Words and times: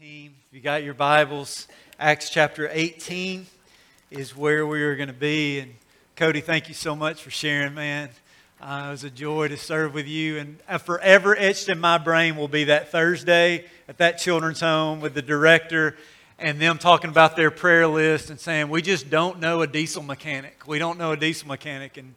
18. 0.00 0.32
If 0.48 0.54
you 0.54 0.60
got 0.60 0.84
your 0.84 0.94
Bibles, 0.94 1.66
Acts 1.98 2.30
chapter 2.30 2.68
18 2.70 3.46
is 4.12 4.36
where 4.36 4.64
we 4.64 4.80
are 4.84 4.94
going 4.94 5.08
to 5.08 5.12
be. 5.12 5.58
And 5.58 5.74
Cody, 6.14 6.40
thank 6.40 6.68
you 6.68 6.74
so 6.74 6.94
much 6.94 7.20
for 7.20 7.30
sharing, 7.30 7.74
man. 7.74 8.10
Uh, 8.60 8.84
it 8.86 8.90
was 8.92 9.02
a 9.02 9.10
joy 9.10 9.48
to 9.48 9.56
serve 9.56 9.94
with 9.94 10.06
you. 10.06 10.38
And 10.38 10.58
uh, 10.68 10.78
forever 10.78 11.36
etched 11.36 11.68
in 11.68 11.80
my 11.80 11.98
brain 11.98 12.36
will 12.36 12.46
be 12.46 12.62
that 12.64 12.92
Thursday 12.92 13.64
at 13.88 13.98
that 13.98 14.18
children's 14.18 14.60
home 14.60 15.00
with 15.00 15.14
the 15.14 15.22
director 15.22 15.96
and 16.38 16.60
them 16.60 16.78
talking 16.78 17.10
about 17.10 17.34
their 17.34 17.50
prayer 17.50 17.88
list 17.88 18.30
and 18.30 18.38
saying, 18.38 18.68
We 18.68 18.82
just 18.82 19.10
don't 19.10 19.40
know 19.40 19.62
a 19.62 19.66
diesel 19.66 20.04
mechanic. 20.04 20.62
We 20.64 20.78
don't 20.78 20.96
know 21.00 21.10
a 21.10 21.16
diesel 21.16 21.48
mechanic. 21.48 21.96
And 21.96 22.14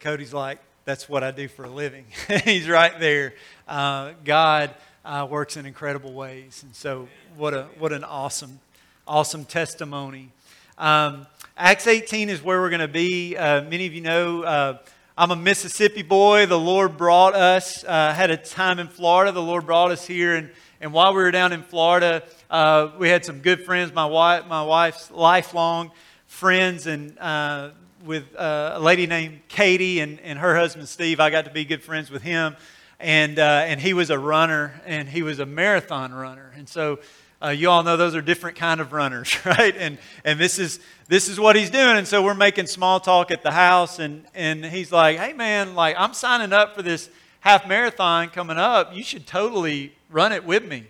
Cody's 0.00 0.34
like, 0.34 0.58
That's 0.84 1.08
what 1.08 1.24
I 1.24 1.30
do 1.30 1.48
for 1.48 1.64
a 1.64 1.70
living. 1.70 2.04
He's 2.44 2.68
right 2.68 3.00
there. 3.00 3.32
Uh, 3.66 4.12
God 4.22 4.74
uh, 5.04 5.26
works 5.28 5.56
in 5.56 5.66
incredible 5.66 6.12
ways. 6.12 6.62
And 6.62 6.74
so, 6.74 7.08
what, 7.36 7.54
a, 7.54 7.64
what 7.78 7.92
an 7.92 8.04
awesome, 8.04 8.60
awesome 9.06 9.44
testimony. 9.44 10.30
Um, 10.78 11.26
Acts 11.56 11.86
18 11.86 12.28
is 12.28 12.42
where 12.42 12.60
we're 12.60 12.70
going 12.70 12.80
to 12.80 12.88
be. 12.88 13.36
Uh, 13.36 13.62
many 13.62 13.86
of 13.86 13.92
you 13.92 14.00
know 14.00 14.42
uh, 14.42 14.78
I'm 15.16 15.30
a 15.30 15.36
Mississippi 15.36 16.02
boy. 16.02 16.46
The 16.46 16.58
Lord 16.58 16.96
brought 16.96 17.34
us, 17.34 17.84
uh, 17.84 18.12
had 18.12 18.30
a 18.30 18.36
time 18.36 18.78
in 18.78 18.88
Florida. 18.88 19.32
The 19.32 19.42
Lord 19.42 19.66
brought 19.66 19.90
us 19.90 20.06
here. 20.06 20.36
And, 20.36 20.50
and 20.80 20.92
while 20.92 21.12
we 21.12 21.22
were 21.22 21.30
down 21.30 21.52
in 21.52 21.62
Florida, 21.62 22.22
uh, 22.50 22.90
we 22.98 23.08
had 23.08 23.24
some 23.24 23.40
good 23.40 23.64
friends, 23.64 23.92
my, 23.92 24.06
wife, 24.06 24.46
my 24.46 24.62
wife's 24.62 25.10
lifelong 25.10 25.90
friends, 26.26 26.86
and 26.86 27.18
uh, 27.18 27.70
with 28.04 28.34
a 28.36 28.78
lady 28.80 29.06
named 29.06 29.40
Katie 29.48 30.00
and, 30.00 30.18
and 30.20 30.38
her 30.38 30.56
husband 30.56 30.88
Steve. 30.88 31.20
I 31.20 31.30
got 31.30 31.44
to 31.44 31.50
be 31.50 31.64
good 31.64 31.82
friends 31.82 32.10
with 32.10 32.22
him 32.22 32.56
and 33.02 33.38
uh, 33.38 33.64
and 33.66 33.80
he 33.80 33.92
was 33.92 34.10
a 34.10 34.18
runner, 34.18 34.80
and 34.86 35.08
he 35.08 35.22
was 35.22 35.38
a 35.38 35.46
marathon 35.46 36.14
runner, 36.14 36.52
and 36.56 36.68
so. 36.68 36.98
Uh, 37.44 37.48
you 37.48 37.68
all 37.68 37.82
know 37.82 37.96
those 37.96 38.14
are 38.14 38.22
different 38.22 38.56
kind 38.56 38.80
of 38.80 38.92
runners, 38.92 39.36
right? 39.44 39.76
And 39.76 39.98
and 40.24 40.38
this 40.38 40.60
is 40.60 40.78
this 41.08 41.28
is 41.28 41.40
what 41.40 41.56
he's 41.56 41.70
doing. 41.70 41.96
And 41.96 42.06
so 42.06 42.22
we're 42.22 42.34
making 42.34 42.68
small 42.68 43.00
talk 43.00 43.32
at 43.32 43.42
the 43.42 43.50
house, 43.50 43.98
and 43.98 44.24
and 44.32 44.64
he's 44.64 44.92
like, 44.92 45.18
"Hey 45.18 45.32
man, 45.32 45.74
like 45.74 45.96
I'm 45.98 46.14
signing 46.14 46.52
up 46.52 46.76
for 46.76 46.82
this 46.82 47.10
half 47.40 47.66
marathon 47.66 48.28
coming 48.28 48.58
up. 48.58 48.94
You 48.94 49.02
should 49.02 49.26
totally 49.26 49.92
run 50.08 50.30
it 50.30 50.44
with 50.44 50.64
me." 50.64 50.84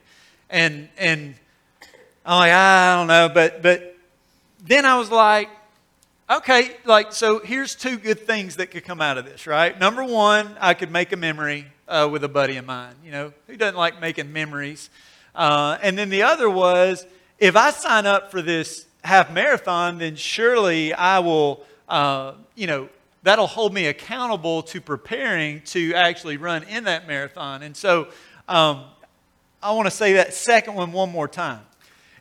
And 0.51 0.91
and 0.99 1.37
I'm 2.27 2.39
like, 2.39 2.53
I 2.53 2.97
don't 2.97 3.07
know, 3.07 3.31
but 3.33 3.63
but 3.63 3.97
then 4.63 4.85
I 4.85 4.99
was 4.99 5.11
like, 5.11 5.49
okay, 6.31 6.71
like 6.85 7.13
so 7.13 7.41
here's 7.41 7.75
two 7.75 7.97
good 7.97 8.21
things 8.21 8.57
that 8.57 8.71
could 8.71 8.85
come 8.85 9.01
out 9.01 9.19
of 9.19 9.25
this, 9.25 9.47
right? 9.47 9.79
Number 9.79 10.05
one, 10.05 10.55
I 10.61 10.75
could 10.75 10.91
make 10.91 11.13
a 11.13 11.17
memory 11.17 11.67
uh, 11.93 12.09
with 12.09 12.25
a 12.25 12.29
buddy 12.29 12.57
of 12.57 12.65
mine. 12.65 12.95
You 13.05 13.13
know, 13.13 13.33
who 13.47 13.57
doesn't 13.57 13.77
like 13.77 14.01
making 14.01 14.33
memories? 14.33 14.89
Uh, 15.35 15.79
and 15.83 15.97
then 15.97 16.09
the 16.09 16.23
other 16.23 16.49
was 16.49 17.07
if 17.39 17.55
I 17.55 17.71
sign 17.71 18.07
up 18.07 18.31
for 18.31 18.41
this 18.41 18.87
half 19.05 19.31
marathon, 19.31 19.99
then 19.99 20.17
surely 20.17 20.95
I 20.95 21.19
will, 21.19 21.65
uh, 21.89 22.35
you 22.55 22.67
know, 22.67 22.89
that'll 23.23 23.47
hold 23.47 23.75
me 23.75 23.87
accountable 23.87 24.63
to 24.65 24.81
preparing 24.81 25.61
to 25.63 25.93
actually 25.95 26.37
run 26.39 26.63
in 26.65 26.85
that 26.85 27.07
marathon. 27.07 27.63
And 27.63 27.77
so 27.77 28.09
um, 28.49 28.85
I 29.63 29.73
want 29.73 29.87
to 29.87 29.91
say 29.91 30.15
that 30.15 30.35
second 30.35 30.75
one 30.75 30.93
one 30.93 31.11
more 31.11 31.29
time. 31.29 31.61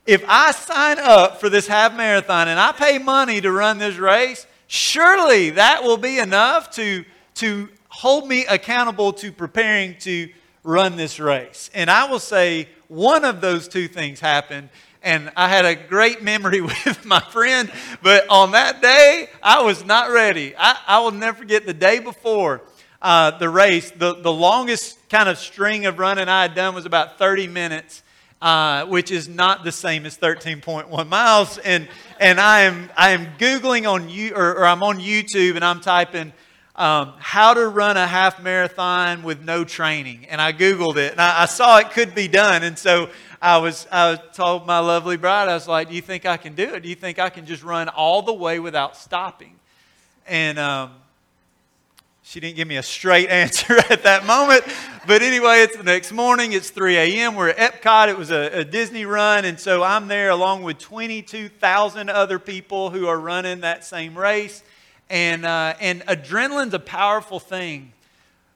If 0.06 0.24
I 0.28 0.52
sign 0.52 0.98
up 1.00 1.40
for 1.40 1.50
this 1.50 1.68
half 1.68 1.96
marathon 1.96 2.48
and 2.48 2.60
I 2.60 2.72
pay 2.72 2.98
money 2.98 3.40
to 3.42 3.52
run 3.52 3.78
this 3.78 3.98
race, 3.98 4.48
surely 4.68 5.52
that 5.52 5.84
will 5.84 5.98
be 5.98 6.18
enough 6.18 6.72
to, 6.72 7.06
to 7.36 7.70
hold 7.92 8.26
me 8.28 8.46
accountable 8.46 9.12
to 9.12 9.32
preparing 9.32 9.96
to 10.00 10.30
run 10.64 10.96
this 10.96 11.20
race. 11.20 11.70
And 11.74 11.90
I 11.92 12.10
will 12.10 12.20
say 12.20 12.70
one 12.88 13.26
of 13.26 13.42
those 13.42 13.68
two 13.68 13.88
things 13.88 14.20
happened. 14.20 14.70
And 15.04 15.32
I 15.36 15.50
had 15.50 15.66
a 15.66 15.76
great 15.76 16.24
memory 16.24 16.62
with 16.62 17.06
my 17.06 17.20
friend, 17.20 17.72
but 18.02 18.28
on 18.30 18.52
that 18.52 18.82
day, 18.82 19.30
I 19.44 19.62
was 19.62 19.84
not 19.84 20.10
ready. 20.10 20.54
I, 20.58 20.78
I 20.88 21.00
will 21.00 21.12
never 21.12 21.40
forget 21.40 21.66
the 21.66 21.74
day 21.74 22.00
before 22.00 22.62
uh, 23.02 23.32
the 23.38 23.50
race. 23.50 23.92
The, 23.92 24.16
the 24.16 24.32
longest 24.32 24.98
kind 25.10 25.28
of 25.28 25.38
string 25.38 25.86
of 25.86 26.00
running 26.00 26.30
I 26.30 26.44
had 26.44 26.56
done 26.56 26.74
was 26.74 26.86
about 26.86 27.18
30 27.18 27.48
minutes. 27.48 28.04
Uh, 28.42 28.88
which 28.88 29.12
is 29.12 29.30
not 29.30 29.64
the 29.64 29.72
same 29.72 30.04
as 30.04 30.18
13.1 30.18 31.08
miles. 31.08 31.60
And, 31.60 31.88
and 32.20 32.40
I, 32.40 32.62
am, 32.62 32.90
I 32.98 33.12
am 33.12 33.28
Googling 33.38 33.88
on 33.88 34.10
you, 34.10 34.34
or, 34.34 34.56
or 34.56 34.66
I'm 34.66 34.82
on 34.82 34.98
YouTube 34.98 35.58
and 35.58 35.64
I'm 35.64 35.80
typing 35.80 36.34
um, 36.76 37.14
how 37.20 37.54
to 37.54 37.68
run 37.68 37.98
a 37.98 38.08
half 38.08 38.42
marathon 38.42 39.24
with 39.24 39.42
no 39.42 39.64
training. 39.64 40.26
And 40.30 40.42
I 40.42 40.54
Googled 40.54 40.98
it 40.98 41.12
and 41.12 41.22
I, 41.22 41.44
I, 41.44 41.46
saw 41.46 41.78
it 41.80 41.92
could 41.92 42.16
be 42.16 42.28
done. 42.28 42.64
And 42.64 42.78
so 42.78 43.10
I 43.42 43.58
was, 43.58 43.88
I 43.92 44.16
told 44.16 44.66
my 44.66 44.80
lovely 44.80 45.18
bride, 45.18 45.50
I 45.50 45.54
was 45.54 45.68
like, 45.68 45.90
Do 45.90 45.96
you 45.96 46.02
think 46.02 46.26
I 46.26 46.38
can 46.38 46.56
do 46.56 46.74
it? 46.76 46.84
Do 46.84 46.90
you 46.90 46.96
think 46.96 47.20
I 47.20 47.30
can 47.30 47.46
just 47.46 47.64
run 47.64 47.90
all 47.90 48.22
the 48.22 48.34
way 48.34 48.60
without 48.60 48.96
stopping? 48.96 49.56
And 50.28 50.58
um, 50.60 50.92
she 52.24 52.40
didn't 52.40 52.56
give 52.56 52.68
me 52.68 52.78
a 52.78 52.84
straight 52.84 53.30
answer 53.32 53.78
at 53.90 54.04
that 54.04 54.26
moment. 54.26 54.64
But 55.06 55.22
anyway, 55.22 55.62
it's 55.62 55.76
the 55.76 55.84
next 55.84 56.12
morning. 56.12 56.54
It's 56.54 56.70
3 56.70 56.96
a.m. 56.96 57.36
We're 57.36 57.50
at 57.50 57.82
Epcot. 57.82 58.08
It 58.08 58.18
was 58.18 58.32
a, 58.32 58.60
a 58.60 58.64
Disney 58.64 59.06
run. 59.06 59.44
And 59.44 59.60
so 59.60 59.84
I'm 59.84 60.08
there 60.08 60.30
along 60.30 60.64
with 60.64 60.78
22,000 60.78 62.10
other 62.10 62.40
people 62.40 62.92
who 62.92 63.08
are 63.08 63.20
running 63.20 63.62
that 63.62 63.84
same 63.84 64.18
race. 64.18 64.64
And, 65.12 65.46
uh, 65.46 65.74
and 65.82 66.02
adrenaline's 66.06 66.74
a 66.74 66.80
powerful 66.80 67.42
thing, 67.42 67.92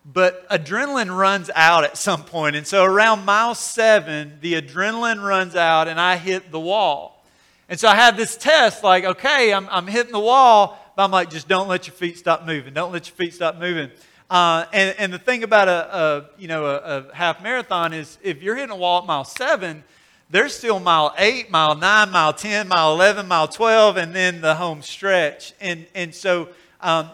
but 0.06 0.48
adrenaline 0.48 1.14
runs 1.14 1.50
out 1.54 1.84
at 1.84 1.98
some 1.98 2.24
point. 2.24 2.56
And 2.56 2.66
so 2.66 2.86
around 2.86 3.26
mile 3.26 3.56
seven, 3.56 4.38
the 4.40 4.54
adrenaline 4.54 5.22
runs 5.22 5.58
out 5.58 5.90
and 5.90 6.00
I 6.00 6.16
hit 6.16 6.52
the 6.52 6.60
wall. 6.60 7.26
And 7.68 7.78
so 7.78 7.90
I 7.90 7.96
had 7.96 8.16
this 8.16 8.38
test 8.38 8.86
like, 8.86 9.04
okay, 9.04 9.54
I'm, 9.54 9.68
I'm 9.70 9.86
hitting 9.86 10.14
the 10.14 10.20
wall, 10.20 10.80
but 10.96 11.04
I'm 11.04 11.12
like, 11.12 11.30
just 11.30 11.50
don't 11.50 11.68
let 11.68 11.88
your 11.88 11.94
feet 11.94 12.18
stop 12.18 12.46
moving. 12.46 12.74
Don't 12.74 12.94
let 12.94 13.06
your 13.06 13.16
feet 13.18 13.34
stop 13.34 13.58
moving. 13.58 13.92
Uh, 14.30 14.64
and, 14.72 14.96
and 14.98 15.12
the 15.12 15.20
thing 15.20 15.44
about 15.44 15.68
a, 15.68 15.98
a 15.98 16.26
you 16.40 16.48
know, 16.48 16.68
a, 16.68 17.10
a 17.10 17.14
half 17.14 17.44
marathon 17.44 17.92
is 17.92 18.18
if 18.24 18.42
you're 18.42 18.56
hitting 18.56 18.72
a 18.72 18.78
wall 18.78 19.02
at 19.02 19.08
mile 19.08 19.26
seven, 19.26 19.84
there's 20.30 20.56
still 20.56 20.80
mile 20.80 21.13
8, 21.18 21.52
mile 21.52 21.75
9, 21.75 22.12
mile 22.12 22.34
10, 22.34 22.68
mile 22.68 22.94
11, 22.94 23.28
mile 23.28 23.47
12, 23.47 23.97
and 23.97 24.13
then 24.13 24.41
the 24.41 24.56
home 24.56 24.81
stretch. 24.81 25.53
And, 25.62 25.86
and 25.94 26.13
so 26.13 26.50
um, 26.81 27.09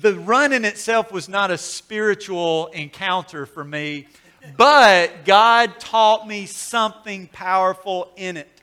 the 0.00 0.18
run 0.18 0.52
in 0.52 0.64
itself 0.64 1.12
was 1.12 1.28
not 1.28 1.50
a 1.50 1.58
spiritual 1.58 2.66
encounter 2.68 3.46
for 3.46 3.64
me, 3.64 4.08
but 4.56 5.24
God 5.24 5.78
taught 5.78 6.26
me 6.26 6.46
something 6.46 7.28
powerful 7.28 8.10
in 8.16 8.36
it. 8.36 8.62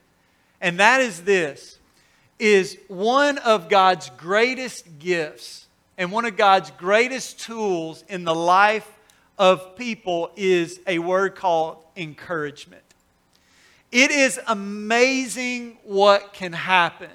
And 0.59 0.79
that 0.79 1.01
is 1.01 1.21
this 1.21 1.79
is 2.39 2.77
one 2.87 3.39
of 3.39 3.67
God's 3.67 4.11
greatest 4.11 4.99
gifts 4.99 5.65
and 5.97 6.11
one 6.11 6.25
of 6.25 6.37
God's 6.37 6.69
greatest 6.71 7.39
tools 7.39 8.03
in 8.07 8.23
the 8.23 8.35
life 8.35 8.87
of 9.39 9.75
people 9.75 10.31
is 10.35 10.79
a 10.85 10.99
word 10.99 11.35
called 11.35 11.77
encouragement. 11.95 12.83
It 13.97 14.11
is 14.11 14.39
amazing 14.45 15.79
what 15.83 16.31
can 16.31 16.53
happen 16.53 17.09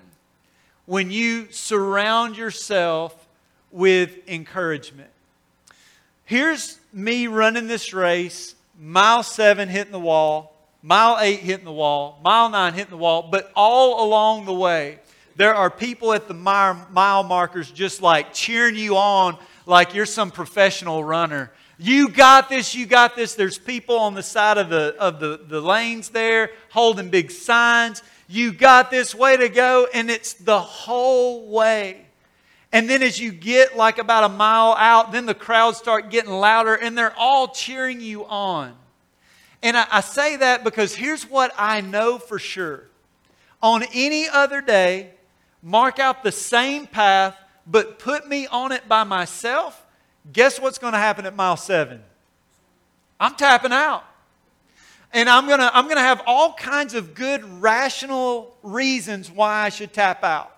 when 0.85 1.13
you 1.13 1.47
surround 1.53 2.37
yourself 2.37 3.29
with 3.71 4.29
encouragement. 4.29 5.11
Here's 6.25 6.81
me 6.93 7.29
running 7.29 7.69
this 7.69 7.95
race, 7.95 8.57
mile 8.77 9.23
seven 9.23 9.69
hitting 9.69 9.93
the 9.93 10.01
wall, 10.01 10.57
mile 10.83 11.19
eight 11.21 11.39
hitting 11.39 11.67
the 11.67 11.71
wall, 11.71 12.19
mile 12.25 12.49
nine 12.51 12.75
hitting 12.75 12.91
the 12.91 12.97
wall, 12.97 13.29
but 13.31 13.53
all 13.55 14.05
along 14.05 14.47
the 14.47 14.53
way, 14.53 14.99
there 15.37 15.55
are 15.55 15.71
people 15.71 16.13
at 16.13 16.27
the 16.27 16.35
mile 16.35 17.23
markers 17.23 17.71
just 17.71 18.03
like 18.03 18.35
cheering 18.35 18.75
you 18.75 18.97
on 18.97 19.39
like 19.67 19.95
you're 19.95 20.05
some 20.05 20.33
professional 20.33 21.05
runner 21.05 21.53
you 21.83 22.09
got 22.09 22.49
this, 22.49 22.75
you 22.75 22.87
got 22.87 23.17
this. 23.17 23.35
There's 23.35 23.59
people 23.59 23.99
on 23.99 24.15
the 24.15 24.23
side 24.23 24.57
of 24.57 24.69
the, 24.69 24.95
of 25.01 25.19
the, 25.19 25.41
the 25.49 25.61
lanes 25.61 26.11
there 26.11 26.51
holding 26.71 27.11
big 27.11 27.31
signs. 27.31 28.03
You 28.29 28.53
got 28.53 28.91
this, 28.91 29.15
way 29.15 29.37
to 29.37 29.49
go. 29.49 29.89
And 29.93 30.09
it's 30.09 30.35
the 30.35 30.61
whole 30.61 31.49
way. 31.49 32.07
And 32.71 32.89
then 32.89 33.03
as 33.03 33.19
you 33.19 33.33
get 33.33 33.77
like 33.77 33.99
about 33.99 34.25
a 34.25 34.29
mile 34.29 34.77
out, 34.79 35.11
then 35.11 35.27
the 35.27 35.35
crowds 35.35 35.77
start 35.77 36.09
getting 36.09 36.31
louder 36.31 36.75
and 36.75 36.97
they're 36.97 37.15
all 37.19 37.49
cheering 37.49 38.01
you 38.01 38.25
on. 38.27 38.75
And 39.63 39.77
I, 39.77 39.87
I 39.91 40.01
say 40.01 40.37
that 40.37 40.65
because 40.65 40.95
here's 40.95 41.29
what 41.29 41.53
I 41.59 41.81
know 41.81 42.19
for 42.19 42.39
sure. 42.39 42.85
On 43.61 43.83
any 43.93 44.29
other 44.29 44.61
day, 44.61 45.11
mark 45.63 45.99
out 45.99 46.23
the 46.23 46.33
same 46.33 46.87
path, 46.87 47.37
but 47.67 47.99
put 47.99 48.29
me 48.29 48.47
on 48.47 48.73
it 48.73 48.89
by 48.89 49.05
myself, 49.05 49.82
guess 50.31 50.61
what's 50.61 50.79
going 50.79 50.93
to 50.93 50.99
happen 50.99 51.27
at 51.27 51.35
mile 51.35 51.57
seven? 51.57 52.03
I'm 53.19 53.35
tapping 53.35 53.73
out. 53.73 54.05
And 55.13 55.29
I'm 55.29 55.47
going 55.47 55.61
to 55.61 55.77
I'm 55.77 55.85
going 55.85 55.97
to 55.97 56.03
have 56.03 56.23
all 56.27 56.55
kinds 56.55 56.95
of 56.95 57.15
good, 57.15 57.45
rational 57.63 58.57
reasons 58.63 59.31
why 59.31 59.63
I 59.63 59.69
should 59.69 59.93
tap 59.93 60.25
out. 60.25 60.57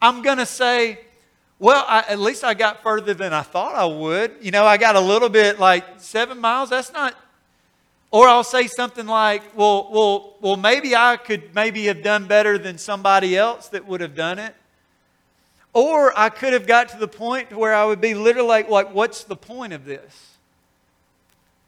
I'm 0.00 0.22
going 0.22 0.38
to 0.38 0.46
say, 0.46 1.00
well, 1.58 1.84
I, 1.88 2.04
at 2.08 2.18
least 2.18 2.44
I 2.44 2.54
got 2.54 2.82
further 2.82 3.14
than 3.14 3.32
I 3.32 3.42
thought 3.42 3.74
I 3.74 3.84
would. 3.84 4.36
You 4.40 4.50
know, 4.50 4.64
I 4.64 4.76
got 4.76 4.96
a 4.96 5.00
little 5.00 5.28
bit 5.28 5.58
like 5.58 5.84
seven 5.98 6.40
miles. 6.40 6.70
That's 6.70 6.92
not, 6.92 7.14
Or 8.10 8.26
I'll 8.26 8.44
say 8.44 8.68
something 8.68 9.06
like, 9.06 9.42
well, 9.56 9.88
well, 9.92 10.34
well, 10.40 10.56
maybe 10.56 10.96
I 10.96 11.16
could 11.16 11.54
maybe 11.54 11.84
have 11.86 12.02
done 12.02 12.26
better 12.26 12.58
than 12.58 12.78
somebody 12.78 13.36
else 13.36 13.68
that 13.68 13.86
would 13.86 14.00
have 14.00 14.14
done 14.14 14.38
it. 14.38 14.54
Or 15.72 16.18
I 16.18 16.28
could 16.28 16.52
have 16.52 16.66
got 16.66 16.88
to 16.90 16.98
the 16.98 17.08
point 17.08 17.52
where 17.52 17.74
I 17.74 17.84
would 17.84 18.00
be 18.00 18.14
literally 18.14 18.48
like, 18.48 18.68
like, 18.68 18.94
what's 18.94 19.24
the 19.24 19.36
point 19.36 19.72
of 19.72 19.84
this? 19.84 20.36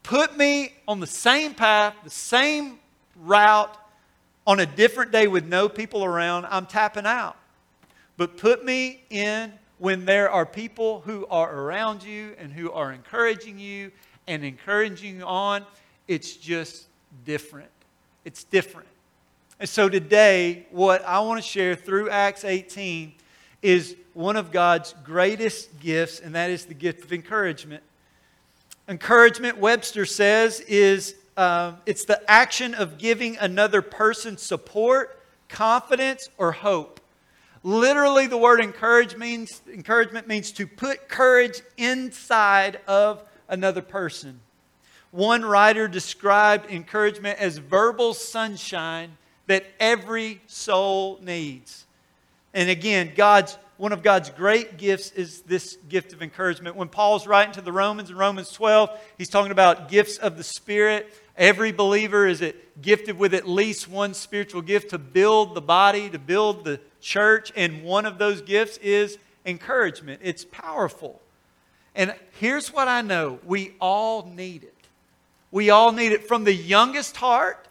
Put 0.02 0.37
me 0.37 0.75
on 0.88 1.00
the 1.00 1.06
same 1.06 1.55
path, 1.55 1.94
the 2.02 2.11
same 2.11 2.79
route, 3.17 3.76
on 4.47 4.58
a 4.58 4.67
different 4.67 5.12
day 5.12 5.26
with 5.26 5.44
no 5.44 5.69
people 5.69 6.05
around, 6.05 6.47
I'm 6.47 6.67
tapping 6.67 7.06
out. 7.06 7.37
But 8.17 8.37
put 8.37 8.64
me 8.64 9.02
in 9.11 9.52
when 9.79 10.05
there 10.05 10.31
are 10.31 10.44
people 10.44 11.03
who 11.03 11.26
are 11.26 11.55
around 11.55 12.03
you 12.03 12.35
and 12.38 12.53
who 12.53 12.73
are 12.73 12.93
encouraging 12.93 13.58
you 13.58 13.93
and 14.26 14.44
encouraging 14.44 15.19
you 15.19 15.25
on 15.25 15.64
it's 16.08 16.35
just 16.35 16.87
different. 17.25 17.70
It's 18.25 18.43
different. 18.43 18.88
And 19.61 19.69
so 19.69 19.88
today, 19.88 20.67
what 20.73 21.05
I 21.05 21.20
want 21.20 21.41
to 21.41 21.49
share 21.49 21.76
through 21.76 22.11
Acts 22.11 22.44
18 22.44 23.12
is 23.62 23.96
one 24.14 24.36
of 24.36 24.50
God's 24.50 24.94
greatest 25.04 25.80
gifts, 25.80 26.20
and 26.20 26.34
that 26.34 26.50
is 26.50 26.64
the 26.64 26.74
gift 26.74 27.04
of 27.04 27.12
encouragement. 27.12 27.82
Encouragement, 28.88 29.58
Webster 29.58 30.04
says, 30.04 30.60
is 30.60 31.14
uh, 31.36 31.72
it's 31.86 32.04
the 32.04 32.28
action 32.30 32.74
of 32.74 32.98
giving 32.98 33.36
another 33.38 33.82
person 33.82 34.36
support, 34.36 35.22
confidence, 35.48 36.28
or 36.38 36.52
hope. 36.52 37.00
Literally, 37.62 38.26
the 38.26 38.38
word 38.38 38.60
encourage 38.60 39.16
means, 39.16 39.60
encouragement 39.72 40.26
means 40.26 40.50
to 40.52 40.66
put 40.66 41.08
courage 41.08 41.60
inside 41.76 42.80
of 42.86 43.22
another 43.48 43.82
person. 43.82 44.40
One 45.10 45.44
writer 45.44 45.88
described 45.88 46.70
encouragement 46.70 47.38
as 47.38 47.58
verbal 47.58 48.14
sunshine 48.14 49.16
that 49.46 49.66
every 49.78 50.40
soul 50.46 51.18
needs. 51.22 51.86
And 52.55 52.69
again, 52.69 53.12
God's 53.17 53.56
one 53.81 53.93
of 53.93 54.02
God's 54.02 54.29
great 54.29 54.76
gifts 54.76 55.11
is 55.12 55.41
this 55.41 55.79
gift 55.88 56.12
of 56.12 56.20
encouragement. 56.20 56.76
When 56.76 56.91
Paul's 56.91 57.26
writing 57.26 57.55
to 57.55 57.62
the 57.62 57.73
Romans 57.73 58.11
in 58.11 58.17
Romans 58.17 58.52
12, 58.52 58.91
he's 59.17 59.31
talking 59.31 59.52
about 59.52 59.88
gifts 59.88 60.19
of 60.19 60.37
the 60.37 60.44
Spirit. 60.44 61.11
Every 61.35 61.73
believer 61.73 62.26
is 62.26 62.44
gifted 62.82 63.19
with 63.19 63.32
at 63.32 63.49
least 63.49 63.88
one 63.88 64.12
spiritual 64.12 64.61
gift 64.61 64.91
to 64.91 64.99
build 64.99 65.55
the 65.55 65.62
body, 65.62 66.11
to 66.11 66.19
build 66.19 66.62
the 66.67 66.79
church, 67.00 67.52
and 67.56 67.82
one 67.82 68.05
of 68.05 68.19
those 68.19 68.43
gifts 68.43 68.76
is 68.82 69.17
encouragement. 69.46 70.20
It's 70.23 70.44
powerful. 70.44 71.19
And 71.94 72.14
here's 72.38 72.75
what 72.75 72.87
I 72.87 73.00
know 73.00 73.38
we 73.46 73.73
all 73.81 74.26
need 74.26 74.62
it. 74.62 74.75
We 75.50 75.70
all 75.70 75.93
need 75.93 76.12
it 76.12 76.29
from 76.29 76.44
the 76.44 76.53
youngest 76.53 77.17
heart 77.17 77.67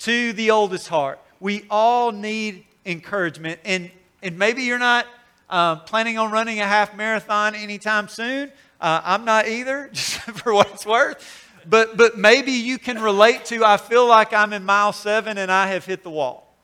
to 0.00 0.34
the 0.34 0.50
oldest 0.50 0.88
heart. 0.88 1.20
We 1.40 1.64
all 1.70 2.12
need 2.12 2.65
encouragement. 2.86 3.60
And, 3.64 3.90
and 4.22 4.38
maybe 4.38 4.62
you're 4.62 4.78
not 4.78 5.06
uh, 5.50 5.76
planning 5.76 6.18
on 6.18 6.30
running 6.30 6.60
a 6.60 6.66
half 6.66 6.96
marathon 6.96 7.54
anytime 7.54 8.08
soon. 8.08 8.50
Uh, 8.80 9.00
I'm 9.04 9.24
not 9.24 9.48
either, 9.48 9.90
just 9.92 10.18
for 10.20 10.54
what 10.54 10.70
it's 10.72 10.86
worth. 10.86 11.42
But, 11.68 11.96
but 11.96 12.16
maybe 12.16 12.52
you 12.52 12.78
can 12.78 13.02
relate 13.02 13.44
to 13.46 13.64
I 13.64 13.76
feel 13.76 14.06
like 14.06 14.32
I'm 14.32 14.52
in 14.52 14.64
mile 14.64 14.92
seven 14.92 15.36
and 15.36 15.50
I 15.50 15.68
have 15.68 15.84
hit 15.84 16.02
the 16.02 16.10
wall. 16.10 16.54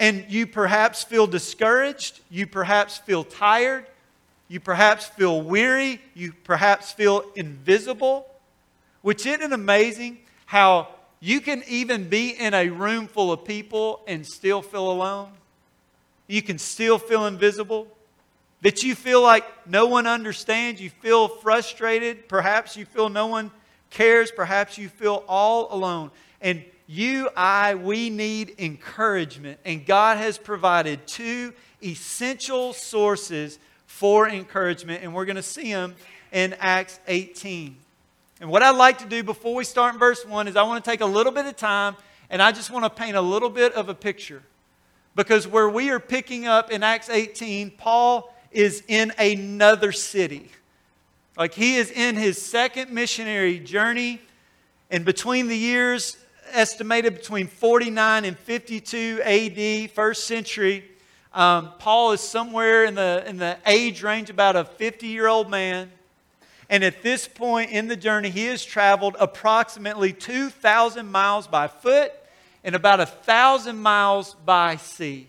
And 0.00 0.24
you 0.28 0.46
perhaps 0.46 1.02
feel 1.02 1.26
discouraged. 1.26 2.20
You 2.30 2.46
perhaps 2.46 2.98
feel 2.98 3.24
tired. 3.24 3.86
You 4.48 4.60
perhaps 4.60 5.06
feel 5.06 5.42
weary. 5.42 6.00
You 6.14 6.32
perhaps 6.44 6.92
feel 6.92 7.24
invisible. 7.34 8.26
Which 9.02 9.26
isn't 9.26 9.52
amazing 9.52 10.18
how 10.46 10.88
you 11.20 11.40
can 11.40 11.64
even 11.66 12.08
be 12.08 12.30
in 12.30 12.54
a 12.54 12.68
room 12.68 13.08
full 13.08 13.32
of 13.32 13.44
people 13.44 14.02
and 14.06 14.24
still 14.26 14.62
feel 14.62 14.90
alone? 14.90 15.30
You 16.26 16.42
can 16.42 16.58
still 16.58 16.98
feel 16.98 17.26
invisible. 17.26 17.88
That 18.62 18.82
you 18.82 18.94
feel 18.94 19.22
like 19.22 19.44
no 19.68 19.86
one 19.86 20.06
understands. 20.06 20.80
You 20.80 20.90
feel 20.90 21.28
frustrated. 21.28 22.28
Perhaps 22.28 22.76
you 22.76 22.84
feel 22.84 23.08
no 23.08 23.26
one 23.28 23.50
cares. 23.90 24.30
Perhaps 24.30 24.78
you 24.78 24.88
feel 24.88 25.24
all 25.28 25.72
alone. 25.72 26.10
And 26.40 26.64
you, 26.86 27.28
I, 27.36 27.74
we 27.74 28.10
need 28.10 28.54
encouragement. 28.58 29.60
And 29.64 29.86
God 29.86 30.18
has 30.18 30.38
provided 30.38 31.06
two 31.06 31.52
essential 31.82 32.72
sources 32.72 33.58
for 33.86 34.28
encouragement. 34.28 35.02
And 35.02 35.14
we're 35.14 35.24
going 35.24 35.36
to 35.36 35.42
see 35.42 35.72
them 35.72 35.94
in 36.32 36.54
Acts 36.58 36.98
18. 37.06 37.76
And 38.40 38.50
what 38.50 38.62
I'd 38.62 38.76
like 38.76 38.98
to 38.98 39.06
do 39.06 39.22
before 39.22 39.54
we 39.54 39.64
start 39.64 39.94
in 39.94 39.98
verse 39.98 40.24
1 40.24 40.46
is 40.46 40.56
I 40.56 40.62
want 40.62 40.84
to 40.84 40.90
take 40.90 41.00
a 41.00 41.06
little 41.06 41.32
bit 41.32 41.46
of 41.46 41.56
time 41.56 41.96
and 42.30 42.40
I 42.40 42.52
just 42.52 42.70
want 42.70 42.84
to 42.84 42.90
paint 42.90 43.16
a 43.16 43.20
little 43.20 43.50
bit 43.50 43.72
of 43.72 43.88
a 43.88 43.94
picture. 43.94 44.42
Because 45.16 45.48
where 45.48 45.68
we 45.68 45.90
are 45.90 45.98
picking 45.98 46.46
up 46.46 46.70
in 46.70 46.84
Acts 46.84 47.08
18, 47.08 47.72
Paul 47.72 48.32
is 48.52 48.84
in 48.86 49.12
another 49.18 49.90
city. 49.90 50.50
Like 51.36 51.54
he 51.54 51.76
is 51.76 51.90
in 51.90 52.14
his 52.14 52.40
second 52.40 52.92
missionary 52.92 53.58
journey. 53.58 54.20
And 54.90 55.04
between 55.04 55.48
the 55.48 55.56
years 55.56 56.16
estimated 56.52 57.14
between 57.14 57.48
49 57.48 58.24
and 58.24 58.38
52 58.38 59.20
AD, 59.22 59.90
first 59.90 60.28
century, 60.28 60.84
um, 61.34 61.72
Paul 61.78 62.12
is 62.12 62.20
somewhere 62.20 62.84
in 62.84 62.94
the, 62.94 63.24
in 63.26 63.36
the 63.36 63.58
age 63.66 64.02
range 64.02 64.30
about 64.30 64.54
a 64.54 64.64
50 64.64 65.08
year 65.08 65.26
old 65.26 65.50
man. 65.50 65.90
And 66.70 66.84
at 66.84 67.02
this 67.02 67.26
point 67.26 67.70
in 67.70 67.88
the 67.88 67.96
journey, 67.96 68.30
he 68.30 68.46
has 68.46 68.64
traveled 68.64 69.16
approximately 69.18 70.12
2,000 70.12 71.10
miles 71.10 71.46
by 71.46 71.66
foot 71.66 72.12
and 72.62 72.74
about 72.74 72.98
1,000 72.98 73.78
miles 73.78 74.34
by 74.44 74.76
sea, 74.76 75.28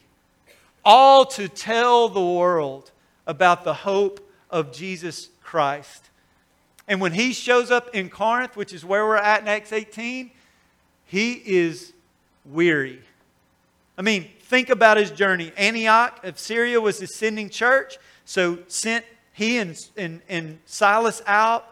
all 0.84 1.26
to 1.26 1.48
tell 1.48 2.10
the 2.10 2.26
world 2.26 2.92
about 3.26 3.64
the 3.64 3.74
hope 3.74 4.20
of 4.50 4.74
Jesus 4.74 5.30
Christ. 5.42 6.10
And 6.88 7.00
when 7.00 7.14
he 7.14 7.34
shows 7.34 7.72
up 7.72 7.94
in 7.94 8.10
Corinth, 8.10 8.58
which 8.58 8.74
is 8.74 8.84
where 8.84 9.06
we're 9.06 9.16
at 9.16 9.42
in 9.42 9.48
Acts 9.48 9.72
18, 9.72 10.32
he 11.06 11.34
is 11.34 11.94
weary. 12.46 13.00
I 13.98 14.02
mean, 14.02 14.28
think 14.42 14.70
about 14.70 14.98
his 14.98 15.12
journey. 15.12 15.52
Antioch 15.56 16.24
of 16.24 16.40
Syria 16.40 16.82
was 16.82 17.00
his 17.00 17.16
sending 17.16 17.50
church, 17.50 17.98
so 18.26 18.60
sent 18.68 19.06
he 19.40 19.58
and, 19.58 19.90
and, 19.96 20.22
and 20.28 20.60
Silas 20.66 21.22
out. 21.26 21.66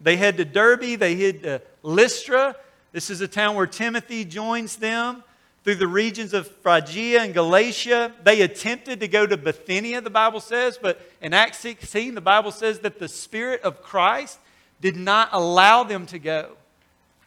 They 0.00 0.16
head 0.16 0.36
to 0.38 0.44
Derbe, 0.44 0.98
they 0.98 1.14
head 1.14 1.42
to 1.44 1.62
Lystra. 1.84 2.56
This 2.90 3.08
is 3.08 3.20
a 3.20 3.28
town 3.28 3.54
where 3.54 3.68
Timothy 3.68 4.24
joins 4.24 4.76
them 4.76 5.22
through 5.62 5.76
the 5.76 5.86
regions 5.86 6.34
of 6.34 6.48
Phrygia 6.48 7.22
and 7.22 7.32
Galatia. 7.32 8.12
They 8.24 8.42
attempted 8.42 8.98
to 8.98 9.06
go 9.06 9.28
to 9.28 9.36
Bithynia, 9.36 10.00
the 10.00 10.10
Bible 10.10 10.40
says, 10.40 10.76
but 10.76 11.00
in 11.22 11.32
Acts 11.32 11.58
16, 11.58 12.16
the 12.16 12.20
Bible 12.20 12.50
says 12.50 12.80
that 12.80 12.98
the 12.98 13.08
Spirit 13.08 13.62
of 13.62 13.80
Christ 13.80 14.40
did 14.80 14.96
not 14.96 15.28
allow 15.30 15.84
them 15.84 16.06
to 16.06 16.18
go. 16.18 16.56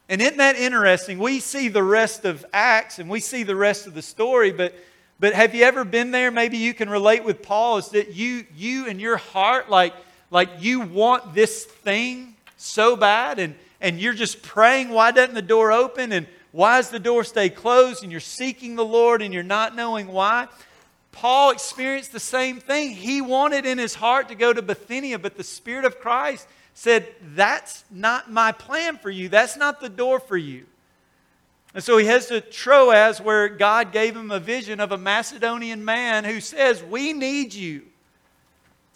And 0.09 0.21
isn't 0.21 0.37
that 0.37 0.57
interesting? 0.57 1.17
We 1.17 1.39
see 1.39 1.69
the 1.69 1.81
rest 1.81 2.25
of 2.25 2.45
Acts 2.51 2.99
and 2.99 3.09
we 3.09 3.21
see 3.21 3.43
the 3.43 3.55
rest 3.55 3.87
of 3.87 3.93
the 3.93 4.01
story, 4.01 4.51
but 4.51 4.75
but 5.19 5.33
have 5.33 5.55
you 5.55 5.63
ever 5.63 5.83
been 5.83 6.11
there? 6.11 6.29
Maybe 6.29 6.57
you 6.57 6.73
can 6.73 6.89
relate 6.89 7.23
with 7.23 7.41
Paul. 7.41 7.77
Is 7.77 7.89
that 7.89 8.13
you, 8.13 8.45
you 8.55 8.85
in 8.85 8.99
your 8.99 9.17
heart, 9.17 9.69
like, 9.69 9.93
like 10.29 10.49
you 10.59 10.81
want 10.81 11.33
this 11.33 11.65
thing 11.65 12.35
so 12.57 12.95
bad, 12.95 13.39
and, 13.39 13.55
and 13.81 13.99
you're 13.99 14.13
just 14.13 14.41
praying, 14.43 14.89
why 14.89 15.11
doesn't 15.11 15.35
the 15.35 15.41
door 15.41 15.71
open? 15.71 16.11
And 16.11 16.27
why 16.51 16.77
does 16.77 16.89
the 16.89 16.99
door 16.99 17.23
stay 17.23 17.49
closed? 17.49 18.03
And 18.03 18.11
you're 18.11 18.21
seeking 18.21 18.75
the 18.75 18.85
Lord 18.85 19.21
and 19.21 19.33
you're 19.33 19.43
not 19.43 19.75
knowing 19.75 20.07
why. 20.07 20.47
Paul 21.11 21.51
experienced 21.51 22.11
the 22.11 22.19
same 22.19 22.59
thing. 22.59 22.91
He 22.91 23.21
wanted 23.21 23.65
in 23.65 23.79
his 23.79 23.95
heart 23.95 24.29
to 24.29 24.35
go 24.35 24.53
to 24.53 24.61
Bithynia, 24.61 25.17
but 25.17 25.35
the 25.35 25.43
Spirit 25.43 25.85
of 25.85 25.99
Christ 25.99 26.47
said, 26.75 27.07
That's 27.33 27.83
not 27.89 28.31
my 28.31 28.51
plan 28.51 28.97
for 28.97 29.09
you. 29.09 29.29
That's 29.29 29.57
not 29.57 29.79
the 29.79 29.89
door 29.89 30.19
for 30.19 30.37
you. 30.37 30.67
And 31.77 31.83
so 31.83 31.99
he 31.99 32.07
heads 32.07 32.25
to 32.25 32.41
Troas, 32.41 33.21
where 33.21 33.47
God 33.47 33.91
gave 33.91 34.15
him 34.15 34.31
a 34.31 34.39
vision 34.39 34.79
of 34.79 34.91
a 34.91 34.97
Macedonian 34.97 35.85
man 35.85 36.23
who 36.23 36.41
says, 36.41 36.81
We 36.81 37.13
need 37.13 37.53
you. 37.53 37.83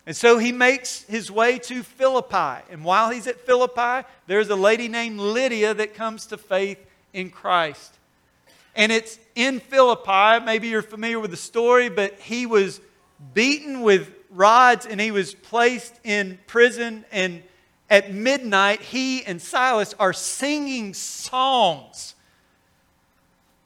And 0.08 0.18
so 0.18 0.40
he 0.40 0.52
makes 0.52 1.04
his 1.04 1.30
way 1.30 1.60
to 1.60 1.84
Philippi. 1.84 2.66
And 2.72 2.84
while 2.84 3.12
he's 3.12 3.28
at 3.28 3.40
Philippi, 3.42 4.08
there's 4.26 4.50
a 4.50 4.56
lady 4.56 4.88
named 4.88 5.20
Lydia 5.20 5.76
that 5.76 5.94
comes 5.94 6.26
to 6.26 6.40
faith 6.40 6.84
in 7.14 7.30
Christ. 7.30 8.00
And 8.76 8.92
it's 8.92 9.20
in 9.36 9.60
Philippi, 9.60 10.44
maybe 10.44 10.70
you're 10.70 10.82
familiar 10.82 11.20
with 11.20 11.30
the 11.30 11.38
story, 11.38 11.88
but 11.88 12.16
he 12.20 12.48
was 12.48 12.82
beaten 13.36 13.82
with 13.82 14.12
rods 14.32 14.88
and 14.88 15.00
he 15.00 15.12
was 15.12 15.36
placed 15.36 16.00
in 16.04 16.40
prison. 16.48 17.06
And 17.12 17.44
at 17.92 18.12
midnight, 18.12 18.82
he 18.82 19.24
and 19.24 19.40
Silas 19.40 19.94
are 20.00 20.14
singing 20.14 20.96
songs 20.96 22.16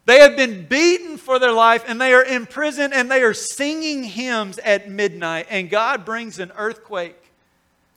they 0.06 0.20
have 0.20 0.36
been 0.36 0.66
beaten 0.66 1.18
for 1.18 1.40
their 1.40 1.52
life 1.52 1.84
and 1.88 2.00
they 2.00 2.14
are 2.14 2.24
in 2.24 2.46
prison 2.46 2.94
and 2.94 3.10
they 3.10 3.24
are 3.24 3.34
singing 3.34 4.04
hymns 4.04 4.60
at 4.60 4.90
midnight. 4.90 5.48
And 5.50 5.70
God 5.70 6.06
brings 6.06 6.38
an 6.40 6.52
earthquake. 6.56 7.32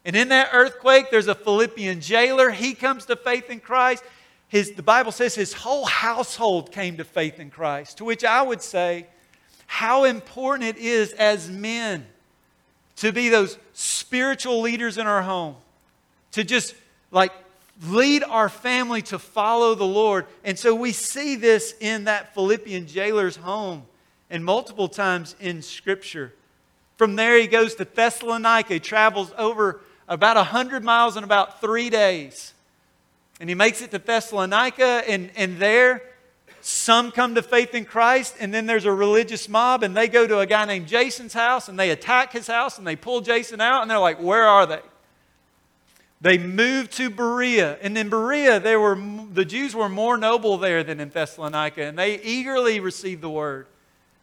And 0.05 0.17
in 0.17 0.31
that 0.31 0.51
earthquake, 0.53 1.11
there's 1.11 1.29
a 1.29 1.35
Philippian 1.35 2.01
jailer. 2.01 2.51
He 2.51 2.73
comes 2.73 3.05
to 3.07 3.17
faith 3.17 3.51
in 3.51 3.61
Christ. 3.61 4.03
his, 4.49 4.73
the 4.73 4.83
Bible 4.83 5.13
says 5.13 5.35
his 5.35 5.53
whole 5.53 5.85
household 5.85 6.73
came 6.73 6.97
to 6.97 7.05
faith 7.05 7.39
in 7.39 7.51
Christ, 7.51 7.99
to 7.99 8.07
which 8.07 8.25
I 8.25 8.41
would 8.41 8.63
say 8.63 9.07
how 9.67 10.05
important 10.05 10.65
it 10.65 10.79
is 10.79 11.13
as 11.13 11.51
men 11.51 12.07
to 12.97 13.13
be 13.13 13.29
those 13.29 13.59
spiritual 13.75 14.63
leaders 14.63 14.97
in 14.97 15.07
our 15.07 15.21
home, 15.21 15.57
to 16.33 16.43
just 16.43 16.75
like 17.11 17.33
lead 17.87 18.25
our 18.25 18.49
family 18.49 19.03
to 19.03 19.19
follow 19.19 19.75
the 19.75 19.85
Lord. 19.85 20.27
And 20.45 20.59
so 20.59 20.75
we 20.75 20.93
see 20.93 21.37
this 21.37 21.75
in 21.81 22.05
that 22.05 22.35
Philippian 22.35 22.87
jailer's 22.87 23.37
home 23.37 23.85
and 24.31 24.45
multiple 24.45 24.89
times 24.89 25.37
in 25.41 25.63
Scripture. 25.63 26.35
From 26.97 27.17
there, 27.17 27.39
he 27.39 27.47
goes 27.47 27.77
to 27.77 27.85
Thessalonica. 27.85 28.75
He 28.75 28.81
travels 28.81 29.33
over 29.39 29.81
about 30.09 30.37
100 30.37 30.83
miles 30.83 31.17
in 31.17 31.25
about 31.25 31.61
three 31.61 31.91
days. 31.91 32.55
And 33.41 33.49
he 33.49 33.55
makes 33.55 33.81
it 33.83 33.93
to 33.93 33.99
Thessalonica, 33.99 35.05
and, 35.07 35.31
and 35.37 35.59
there, 35.59 36.03
some 36.61 37.13
come 37.13 37.37
to 37.37 37.43
faith 37.43 37.73
in 37.73 37.85
Christ, 37.85 38.35
and 38.41 38.53
then 38.53 38.67
there's 38.67 38.85
a 38.85 38.93
religious 38.93 39.49
mob, 39.49 39.85
and 39.85 39.97
they 39.97 40.09
go 40.09 40.27
to 40.27 40.41
a 40.41 40.47
guy 40.47 40.65
named 40.65 40.89
Jason's 40.89 41.35
house, 41.35 41.69
and 41.69 41.79
they 41.79 41.91
attack 41.91 42.33
his 42.33 42.49
house, 42.49 42.79
and 42.79 42.87
they 42.87 42.97
pull 42.97 43.21
Jason 43.21 43.61
out, 43.61 43.83
and 43.83 43.91
they're 43.91 43.99
like, 44.01 44.21
Where 44.21 44.43
are 44.43 44.67
they? 44.67 44.81
They 46.21 46.37
moved 46.37 46.93
to 46.93 47.11
Berea, 47.11 47.79
and 47.81 47.97
in 47.97 48.09
Berea, 48.09 48.59
they 48.59 48.77
were, 48.77 48.97
the 49.33 49.45
Jews 49.45 49.75
were 49.75 49.89
more 49.89 50.17
noble 50.17 50.59
there 50.59 50.83
than 50.83 50.99
in 50.99 51.11
Thessalonica, 51.11 51.83
and 51.83 51.97
they 51.97 52.21
eagerly 52.21 52.81
received 52.81 53.23
the 53.23 53.31
word. 53.31 53.67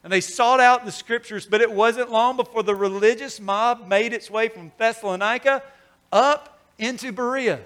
And 0.04 0.12
they 0.12 0.22
sought 0.22 0.60
out 0.60 0.86
the 0.86 0.92
scriptures, 0.92 1.48
but 1.48 1.62
it 1.62 1.72
wasn't 1.72 2.12
long 2.12 2.36
before 2.36 2.64
the 2.64 2.76
religious 2.76 3.40
mob 3.40 3.88
made 3.88 4.14
its 4.14 4.30
way 4.30 4.50
from 4.50 4.72
Thessalonica 4.78 5.64
up 6.12 6.60
into 6.78 7.12
Berea. 7.12 7.62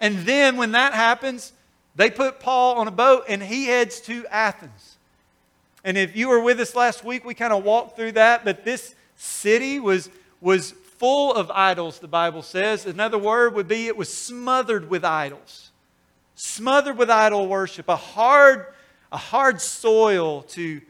And 0.00 0.18
then 0.26 0.56
when 0.56 0.72
that 0.72 0.94
happens, 0.94 1.52
they 1.94 2.10
put 2.10 2.40
Paul 2.40 2.76
on 2.76 2.88
a 2.88 2.90
boat 2.90 3.26
and 3.28 3.40
he 3.40 3.66
heads 3.66 4.00
to 4.02 4.26
Athens. 4.28 4.96
And 5.84 5.96
if 5.96 6.16
you 6.16 6.28
were 6.28 6.40
with 6.40 6.58
us 6.58 6.74
last 6.74 7.04
week, 7.04 7.24
we 7.24 7.34
kind 7.34 7.52
of 7.52 7.62
walked 7.62 7.94
through 7.94 8.12
that, 8.12 8.44
but 8.44 8.64
this 8.64 8.94
city 9.16 9.78
was, 9.78 10.10
was 10.40 10.74
full 11.02 11.34
of 11.34 11.50
idols, 11.50 11.98
the 11.98 12.06
Bible 12.06 12.42
says. 12.42 12.86
Another 12.86 13.18
word 13.18 13.56
would 13.56 13.66
be 13.66 13.88
it 13.88 13.96
was 13.96 14.08
smothered 14.08 14.88
with 14.88 15.04
idols. 15.04 15.72
Smothered 16.36 16.96
with 16.96 17.10
idol 17.10 17.48
worship, 17.48 17.88
a 17.88 17.96
hard, 17.96 18.66
a 19.10 19.16
hard 19.16 19.60
soil 19.60 20.42
to 20.42 20.80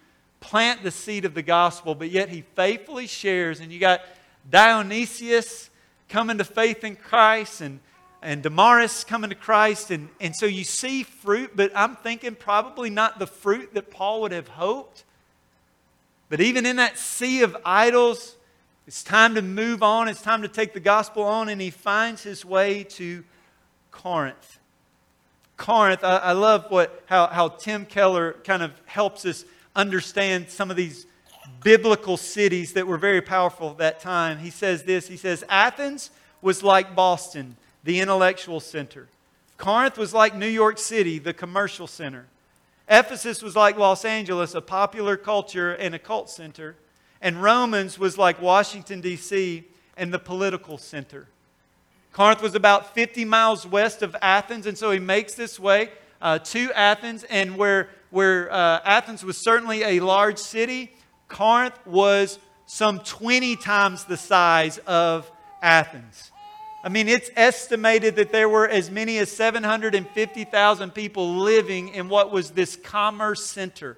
plant 0.40 0.83
the 0.83 0.90
seed 0.90 1.25
of 1.25 1.33
the 1.33 1.40
gospel, 1.40 1.95
but 1.95 2.11
yet 2.11 2.28
he 2.28 2.42
faithfully 2.54 3.07
shares. 3.07 3.61
And 3.61 3.73
you 3.73 3.81
got 3.81 4.02
Dionysius 4.50 5.71
coming 6.11 6.37
to 6.37 6.45
faith 6.45 6.85
in 6.85 6.97
Christ 6.97 7.62
and 7.62 7.81
and 8.21 8.42
Damaris 8.42 9.04
coming 9.04 9.31
to 9.31 9.37
Christ. 9.37 9.90
And, 9.90 10.11
and 10.21 10.37
so 10.37 10.45
you 10.45 10.62
see 10.62 11.04
fruit, 11.04 11.52
but 11.57 11.73
I'm 11.75 11.97
thinking 11.97 12.35
probably 12.35 12.90
not 12.90 13.19
the 13.19 13.26
fruit 13.26 13.73
that 13.73 13.90
Paul 13.90 14.21
would 14.21 14.33
have 14.33 14.49
hoped. 14.49 15.04
But 16.28 16.42
even 16.42 16.66
in 16.66 16.76
that 16.76 16.99
sea 16.99 17.42
of 17.42 17.57
idols, 17.64 18.37
it's 18.87 19.03
time 19.03 19.35
to 19.37 19.43
move 19.43 19.83
on. 19.83 20.09
It's 20.09 20.23
time 20.23 20.43
to 20.43 20.49
take 20.49 20.75
the 20.75 20.81
gospel 20.81 21.23
on. 21.23 21.49
And 21.49 21.61
he 21.61 21.71
finds 21.71 22.23
his 22.23 22.45
way 22.45 22.85
to 22.85 23.25
Corinth. 23.91 24.59
Corinth, 25.57 26.03
I, 26.03 26.17
I 26.17 26.33
love 26.33 26.67
what, 26.71 27.03
how, 27.07 27.29
how 27.29 27.49
Tim 27.49 27.87
Keller 27.87 28.35
kind 28.45 28.62
of 28.62 28.73
helps 28.87 29.25
us 29.25 29.45
understand 29.77 30.51
some 30.51 30.71
of 30.71 30.77
these 30.77 31.07
biblical 31.62 32.17
cities 32.17 32.73
that 32.73 32.87
were 32.87 32.99
very 32.99 33.23
powerful 33.23 33.71
at 33.71 33.79
that 33.79 34.01
time. 34.01 34.39
He 34.39 34.51
says 34.51 34.83
this 34.83 35.07
He 35.09 35.17
says, 35.17 35.45
Athens 35.49 36.11
was 36.41 36.62
like 36.62 36.95
Boston 36.95 37.57
the 37.85 38.01
intellectual 38.01 38.61
center. 38.61 39.09
Corinth 39.57 39.99
was 39.99 40.15
like 40.15 40.35
New 40.35 40.47
York 40.47 40.79
City, 40.79 41.19
the 41.19 41.33
commercial 41.33 41.87
center. 41.87 42.27
Ephesus 42.89 43.43
was 43.43 43.57
like 43.57 43.77
Los 43.77 44.05
Angeles, 44.05 44.55
a 44.55 44.61
popular 44.61 45.17
culture 45.17 45.73
and 45.73 45.95
a 45.95 45.99
cult 45.99 46.29
center. 46.29 46.77
And 47.23 47.41
Romans 47.41 47.99
was 47.99 48.19
like 48.19 48.43
Washington, 48.43 49.00
D.C., 49.00 49.64
and 49.97 50.12
the 50.12 50.19
political 50.19 50.76
center. 50.76 51.29
Corinth 52.12 52.43
was 52.43 52.55
about 52.55 52.95
50 52.95 53.25
miles 53.25 53.67
west 53.67 54.02
of 54.02 54.17
Athens, 54.21 54.67
and 54.67 54.76
so 54.76 54.91
he 54.91 54.99
makes 54.99 55.35
this 55.35 55.59
way 55.59 55.91
uh, 56.21 56.41
to 56.41 56.73
Athens. 56.73 57.25
And 57.25 57.57
where, 57.57 57.88
where 58.11 58.52
uh, 58.52 58.81
Athens 58.85 59.25
was 59.25 59.38
certainly 59.38 59.83
a 59.83 60.00
large 60.00 60.38
city, 60.38 60.93
Corinth 61.29 61.79
was 61.87 62.38
some 62.67 62.99
20 63.00 63.57
times 63.57 64.05
the 64.05 64.17
size 64.17 64.79
of 64.79 65.31
Athens. 65.62 66.33
I 66.85 66.88
mean, 66.88 67.07
it's 67.07 67.31
estimated 67.37 68.17
that 68.17 68.33
there 68.33 68.49
were 68.49 68.69
as 68.69 68.91
many 68.91 69.19
as 69.19 69.31
750,000 69.31 70.91
people 70.91 71.37
living 71.37 71.91
in 71.91 72.09
what 72.09 72.33
was 72.33 72.50
this 72.50 72.75
commerce 72.75 73.47
center. 73.47 73.97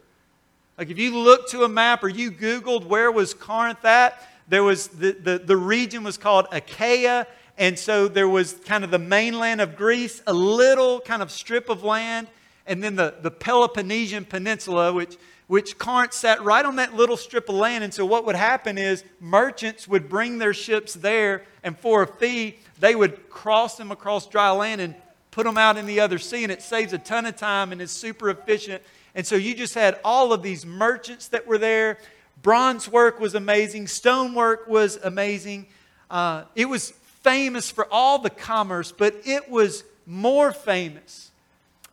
Like, 0.76 0.90
if 0.90 0.98
you 0.98 1.16
look 1.16 1.48
to 1.50 1.62
a 1.64 1.68
map 1.68 2.02
or 2.02 2.08
you 2.08 2.30
Googled 2.30 2.84
where 2.86 3.10
was 3.12 3.32
Corinth 3.32 3.84
at, 3.84 4.28
there 4.48 4.64
was 4.64 4.88
the, 4.88 5.12
the, 5.12 5.38
the 5.38 5.56
region 5.56 6.02
was 6.02 6.18
called 6.18 6.46
Achaia. 6.52 7.26
And 7.56 7.78
so 7.78 8.08
there 8.08 8.28
was 8.28 8.54
kind 8.64 8.82
of 8.82 8.90
the 8.90 8.98
mainland 8.98 9.60
of 9.60 9.76
Greece, 9.76 10.22
a 10.26 10.34
little 10.34 11.00
kind 11.00 11.22
of 11.22 11.30
strip 11.30 11.68
of 11.68 11.84
land, 11.84 12.26
and 12.66 12.82
then 12.82 12.96
the, 12.96 13.14
the 13.22 13.30
Peloponnesian 13.30 14.24
Peninsula, 14.24 14.92
which 14.92 15.16
which 15.46 15.76
Corinth 15.76 16.14
sat 16.14 16.42
right 16.42 16.64
on 16.64 16.76
that 16.76 16.94
little 16.94 17.16
strip 17.16 17.48
of 17.48 17.54
land. 17.54 17.84
And 17.84 17.92
so, 17.92 18.06
what 18.06 18.24
would 18.24 18.36
happen 18.36 18.78
is 18.78 19.04
merchants 19.20 19.86
would 19.86 20.08
bring 20.08 20.38
their 20.38 20.54
ships 20.54 20.94
there, 20.94 21.44
and 21.62 21.78
for 21.78 22.02
a 22.02 22.06
fee, 22.06 22.58
they 22.80 22.94
would 22.94 23.28
cross 23.28 23.76
them 23.76 23.90
across 23.90 24.26
dry 24.26 24.50
land 24.50 24.80
and 24.80 24.94
put 25.34 25.44
them 25.44 25.58
out 25.58 25.76
in 25.76 25.84
the 25.84 25.98
other 25.98 26.18
sea. 26.18 26.44
And 26.44 26.52
it 26.52 26.62
saves 26.62 26.92
a 26.92 26.98
ton 26.98 27.26
of 27.26 27.36
time 27.36 27.72
and 27.72 27.82
is 27.82 27.90
super 27.90 28.30
efficient. 28.30 28.82
And 29.16 29.26
so, 29.26 29.34
you 29.34 29.54
just 29.54 29.74
had 29.74 29.98
all 30.04 30.32
of 30.32 30.42
these 30.42 30.64
merchants 30.64 31.28
that 31.28 31.46
were 31.46 31.58
there. 31.58 31.98
Bronze 32.42 32.88
work 32.88 33.18
was 33.18 33.34
amazing, 33.34 33.88
stonework 33.88 34.68
was 34.68 34.96
amazing. 35.02 35.66
Uh, 36.10 36.44
it 36.54 36.66
was 36.66 36.92
famous 37.22 37.70
for 37.70 37.88
all 37.90 38.18
the 38.18 38.30
commerce, 38.30 38.92
but 38.92 39.14
it 39.24 39.50
was 39.50 39.82
more 40.06 40.52
famous 40.52 41.30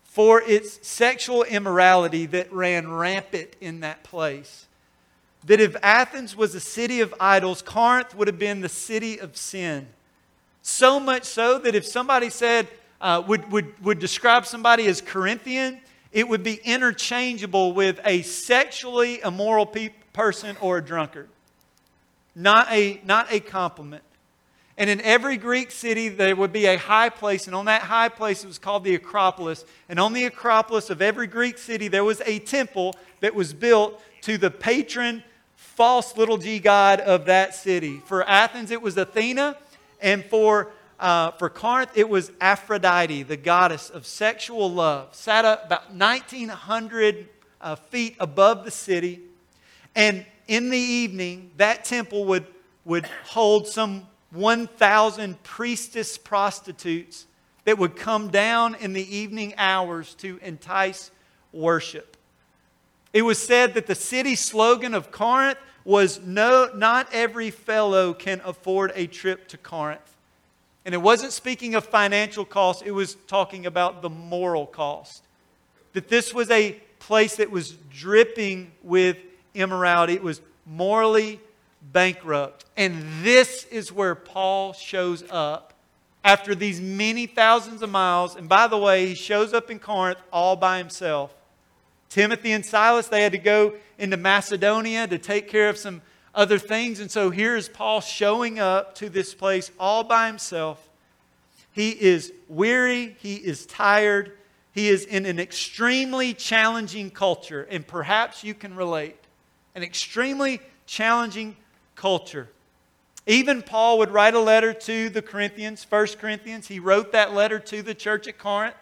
for 0.03 0.41
its 0.41 0.85
sexual 0.85 1.43
immorality 1.43 2.25
that 2.25 2.51
ran 2.51 2.91
rampant 2.91 3.55
in 3.61 3.79
that 3.79 4.03
place. 4.03 4.67
That 5.45 5.61
if 5.61 5.75
Athens 5.81 6.35
was 6.35 6.53
a 6.53 6.59
city 6.59 6.99
of 6.99 7.15
idols, 7.19 7.61
Corinth 7.61 8.13
would 8.13 8.27
have 8.27 8.37
been 8.37 8.61
the 8.61 8.69
city 8.69 9.19
of 9.19 9.37
sin. 9.37 9.87
So 10.61 10.99
much 10.99 11.23
so 11.23 11.57
that 11.59 11.73
if 11.73 11.85
somebody 11.85 12.29
said, 12.29 12.67
uh, 13.01 13.21
would, 13.27 13.51
would, 13.51 13.83
would 13.83 13.99
describe 13.99 14.45
somebody 14.45 14.85
as 14.87 15.01
Corinthian, 15.01 15.81
it 16.11 16.27
would 16.27 16.43
be 16.43 16.59
interchangeable 16.63 17.73
with 17.73 17.99
a 18.05 18.21
sexually 18.21 19.21
immoral 19.21 19.65
pe- 19.65 19.89
person 20.13 20.55
or 20.61 20.77
a 20.77 20.81
drunkard. 20.83 21.27
Not 22.35 22.67
a, 22.71 23.01
not 23.03 23.31
a 23.31 23.39
compliment. 23.39 24.03
And 24.77 24.89
in 24.89 25.01
every 25.01 25.37
Greek 25.37 25.69
city, 25.69 26.09
there 26.09 26.35
would 26.35 26.53
be 26.53 26.65
a 26.65 26.77
high 26.77 27.09
place, 27.09 27.45
and 27.45 27.55
on 27.55 27.65
that 27.65 27.83
high 27.83 28.09
place, 28.09 28.43
it 28.43 28.47
was 28.47 28.57
called 28.57 28.83
the 28.83 28.95
Acropolis. 28.95 29.65
And 29.89 29.99
on 29.99 30.13
the 30.13 30.25
Acropolis 30.25 30.89
of 30.89 31.01
every 31.01 31.27
Greek 31.27 31.57
city, 31.57 31.87
there 31.87 32.03
was 32.03 32.21
a 32.25 32.39
temple 32.39 32.95
that 33.19 33.35
was 33.35 33.53
built 33.53 34.01
to 34.21 34.37
the 34.37 34.49
patron, 34.49 35.23
false 35.55 36.17
little 36.17 36.37
g 36.37 36.59
god 36.59 36.99
of 36.99 37.25
that 37.25 37.53
city. 37.53 38.01
For 38.05 38.27
Athens, 38.27 38.71
it 38.71 38.81
was 38.81 38.97
Athena, 38.97 39.57
and 40.01 40.25
for 40.25 40.71
uh, 41.01 41.31
for 41.31 41.49
Corinth, 41.49 41.89
it 41.95 42.07
was 42.07 42.31
Aphrodite, 42.39 43.23
the 43.23 43.35
goddess 43.35 43.89
of 43.89 44.05
sexual 44.05 44.71
love, 44.71 45.15
sat 45.15 45.45
up 45.45 45.65
about 45.65 45.89
1,900 45.89 47.27
uh, 47.59 47.75
feet 47.75 48.15
above 48.19 48.63
the 48.63 48.71
city. 48.71 49.19
And 49.95 50.25
in 50.47 50.69
the 50.69 50.77
evening, 50.77 51.51
that 51.57 51.85
temple 51.85 52.25
would, 52.25 52.45
would 52.85 53.07
hold 53.25 53.67
some 53.67 54.07
1,000 54.29 55.41
priestess 55.41 56.19
prostitutes 56.19 57.25
that 57.65 57.79
would 57.79 57.95
come 57.95 58.29
down 58.29 58.75
in 58.75 58.93
the 58.93 59.15
evening 59.15 59.55
hours 59.57 60.13
to 60.15 60.39
entice 60.43 61.09
worship. 61.51 62.15
It 63.11 63.23
was 63.23 63.43
said 63.43 63.73
that 63.73 63.87
the 63.87 63.95
city 63.95 64.35
slogan 64.35 64.93
of 64.93 65.11
Corinth 65.11 65.57
was 65.83 66.21
no, 66.21 66.69
not 66.75 67.07
every 67.11 67.49
fellow 67.49 68.13
can 68.13 68.39
afford 68.45 68.91
a 68.93 69.07
trip 69.07 69.47
to 69.47 69.57
Corinth. 69.57 70.10
And 70.85 70.95
it 70.95 71.01
wasn't 71.01 71.31
speaking 71.31 71.75
of 71.75 71.85
financial 71.85 72.45
cost, 72.45 72.83
it 72.83 72.91
was 72.91 73.15
talking 73.27 73.65
about 73.65 74.01
the 74.01 74.09
moral 74.09 74.65
cost. 74.65 75.23
That 75.93 76.07
this 76.07 76.33
was 76.33 76.49
a 76.49 76.79
place 76.99 77.35
that 77.35 77.51
was 77.51 77.75
dripping 77.91 78.71
with 78.81 79.17
immorality, 79.53 80.13
it 80.13 80.23
was 80.23 80.41
morally 80.65 81.39
bankrupt. 81.91 82.65
And 82.77 83.03
this 83.23 83.65
is 83.65 83.91
where 83.91 84.15
Paul 84.15 84.73
shows 84.73 85.23
up 85.29 85.73
after 86.23 86.53
these 86.53 86.79
many 86.79 87.25
thousands 87.25 87.81
of 87.81 87.89
miles. 87.89 88.35
And 88.35 88.47
by 88.47 88.67
the 88.67 88.77
way, 88.77 89.07
he 89.07 89.15
shows 89.15 89.53
up 89.53 89.71
in 89.71 89.79
Corinth 89.79 90.19
all 90.31 90.55
by 90.55 90.77
himself. 90.77 91.33
Timothy 92.09 92.51
and 92.51 92.65
Silas, 92.65 93.07
they 93.07 93.23
had 93.23 93.31
to 93.31 93.37
go 93.37 93.73
into 93.97 94.17
Macedonia 94.17 95.07
to 95.07 95.17
take 95.17 95.47
care 95.47 95.69
of 95.69 95.77
some 95.77 96.01
other 96.33 96.57
things. 96.57 96.99
And 96.99 97.11
so 97.11 97.29
here 97.29 97.55
is 97.55 97.69
Paul 97.69 98.01
showing 98.01 98.59
up 98.59 98.95
to 98.95 99.09
this 99.09 99.33
place 99.33 99.71
all 99.79 100.03
by 100.03 100.27
himself. 100.27 100.89
He 101.73 101.91
is 101.91 102.33
weary, 102.47 103.15
he 103.19 103.35
is 103.35 103.65
tired, 103.65 104.33
he 104.73 104.89
is 104.89 105.05
in 105.05 105.25
an 105.25 105.39
extremely 105.39 106.33
challenging 106.33 107.09
culture, 107.11 107.67
and 107.69 107.85
perhaps 107.85 108.43
you 108.43 108.53
can 108.53 108.75
relate. 108.75 109.17
An 109.75 109.83
extremely 109.83 110.59
challenging 110.85 111.55
culture. 111.95 112.49
Even 113.27 113.61
Paul 113.61 113.99
would 113.99 114.11
write 114.11 114.33
a 114.33 114.39
letter 114.39 114.73
to 114.73 115.09
the 115.09 115.21
Corinthians, 115.21 115.85
1 115.87 116.07
Corinthians. 116.19 116.67
He 116.67 116.79
wrote 116.79 117.11
that 117.11 117.33
letter 117.33 117.59
to 117.59 117.81
the 117.81 117.93
church 117.93 118.27
at 118.27 118.37
Corinth, 118.37 118.75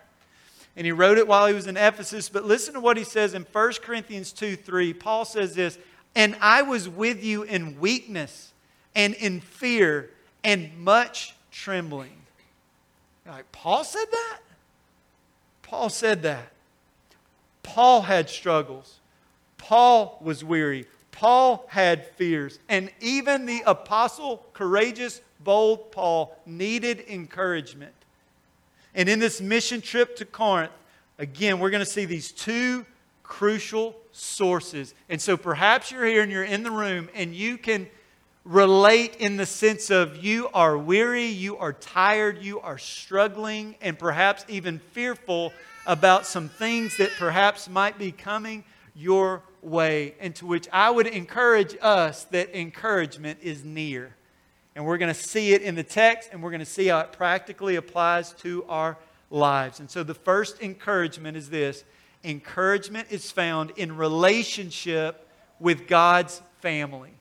and 0.75 0.85
he 0.85 0.91
wrote 0.91 1.17
it 1.17 1.27
while 1.27 1.45
he 1.45 1.53
was 1.53 1.67
in 1.67 1.77
Ephesus. 1.77 2.29
But 2.29 2.45
listen 2.45 2.73
to 2.75 2.79
what 2.79 2.97
he 2.97 3.03
says 3.03 3.33
in 3.33 3.45
1 3.51 3.73
Corinthians 3.83 4.31
2 4.31 4.55
3. 4.55 4.93
Paul 4.93 5.25
says 5.25 5.55
this, 5.55 5.77
And 6.15 6.35
I 6.41 6.61
was 6.63 6.89
with 6.89 7.23
you 7.23 7.43
in 7.43 7.79
weakness 7.79 8.51
and 8.95 9.13
in 9.15 9.39
fear 9.41 10.09
and 10.43 10.77
much 10.77 11.35
trembling. 11.51 12.17
You're 13.25 13.35
like, 13.35 13.51
Paul 13.51 13.83
said 13.83 14.07
that? 14.11 14.39
Paul 15.61 15.89
said 15.89 16.23
that. 16.23 16.51
Paul 17.61 18.01
had 18.01 18.29
struggles. 18.29 18.99
Paul 19.57 20.17
was 20.21 20.43
weary. 20.43 20.87
Paul 21.11 21.65
had 21.69 22.07
fears. 22.15 22.59
And 22.67 22.89
even 23.01 23.45
the 23.45 23.61
apostle, 23.65 24.45
courageous, 24.53 25.21
bold 25.39 25.91
Paul 25.91 26.35
needed 26.45 27.05
encouragement. 27.07 27.93
And 28.95 29.07
in 29.07 29.19
this 29.19 29.39
mission 29.39 29.81
trip 29.81 30.15
to 30.17 30.25
Corinth, 30.25 30.71
again, 31.17 31.59
we're 31.59 31.69
going 31.69 31.83
to 31.83 31.89
see 31.89 32.05
these 32.05 32.31
two 32.31 32.85
crucial 33.21 33.95
sources. 34.11 34.93
And 35.09 35.21
so 35.21 35.37
perhaps 35.37 35.91
you're 35.91 36.05
here 36.05 36.23
and 36.23 36.31
you're 36.31 36.43
in 36.43 36.63
the 36.63 36.71
room 36.71 37.09
and 37.13 37.33
you 37.33 37.57
can 37.57 37.87
relate 38.43 39.15
in 39.17 39.37
the 39.37 39.45
sense 39.45 39.89
of 39.89 40.23
you 40.23 40.49
are 40.53 40.77
weary, 40.77 41.25
you 41.25 41.57
are 41.57 41.73
tired, 41.73 42.41
you 42.41 42.59
are 42.61 42.77
struggling, 42.77 43.75
and 43.81 43.99
perhaps 43.99 44.45
even 44.47 44.79
fearful 44.79 45.53
about 45.85 46.25
some 46.25 46.49
things 46.49 46.97
that 46.97 47.11
perhaps 47.17 47.69
might 47.69 47.97
be 47.97 48.11
coming 48.11 48.63
your 48.95 49.43
way, 49.61 50.15
and 50.19 50.35
to 50.35 50.45
which 50.45 50.67
I 50.71 50.89
would 50.89 51.07
encourage 51.07 51.75
us 51.81 52.23
that 52.25 52.57
encouragement 52.57 53.39
is 53.41 53.63
near. 53.63 54.15
And 54.75 54.85
we're 54.85 54.97
going 54.97 55.13
to 55.13 55.19
see 55.19 55.53
it 55.53 55.61
in 55.61 55.75
the 55.75 55.83
text, 55.83 56.29
and 56.31 56.41
we're 56.41 56.51
going 56.51 56.59
to 56.59 56.65
see 56.65 56.87
how 56.87 56.99
it 56.99 57.11
practically 57.11 57.75
applies 57.75 58.33
to 58.33 58.63
our 58.65 58.97
lives. 59.29 59.79
And 59.79 59.89
so 59.89 60.03
the 60.03 60.13
first 60.13 60.61
encouragement 60.61 61.37
is 61.37 61.49
this 61.49 61.83
encouragement 62.23 63.07
is 63.09 63.31
found 63.31 63.71
in 63.71 63.95
relationship 63.95 65.27
with 65.59 65.87
God's 65.87 66.41
family. 66.61 67.11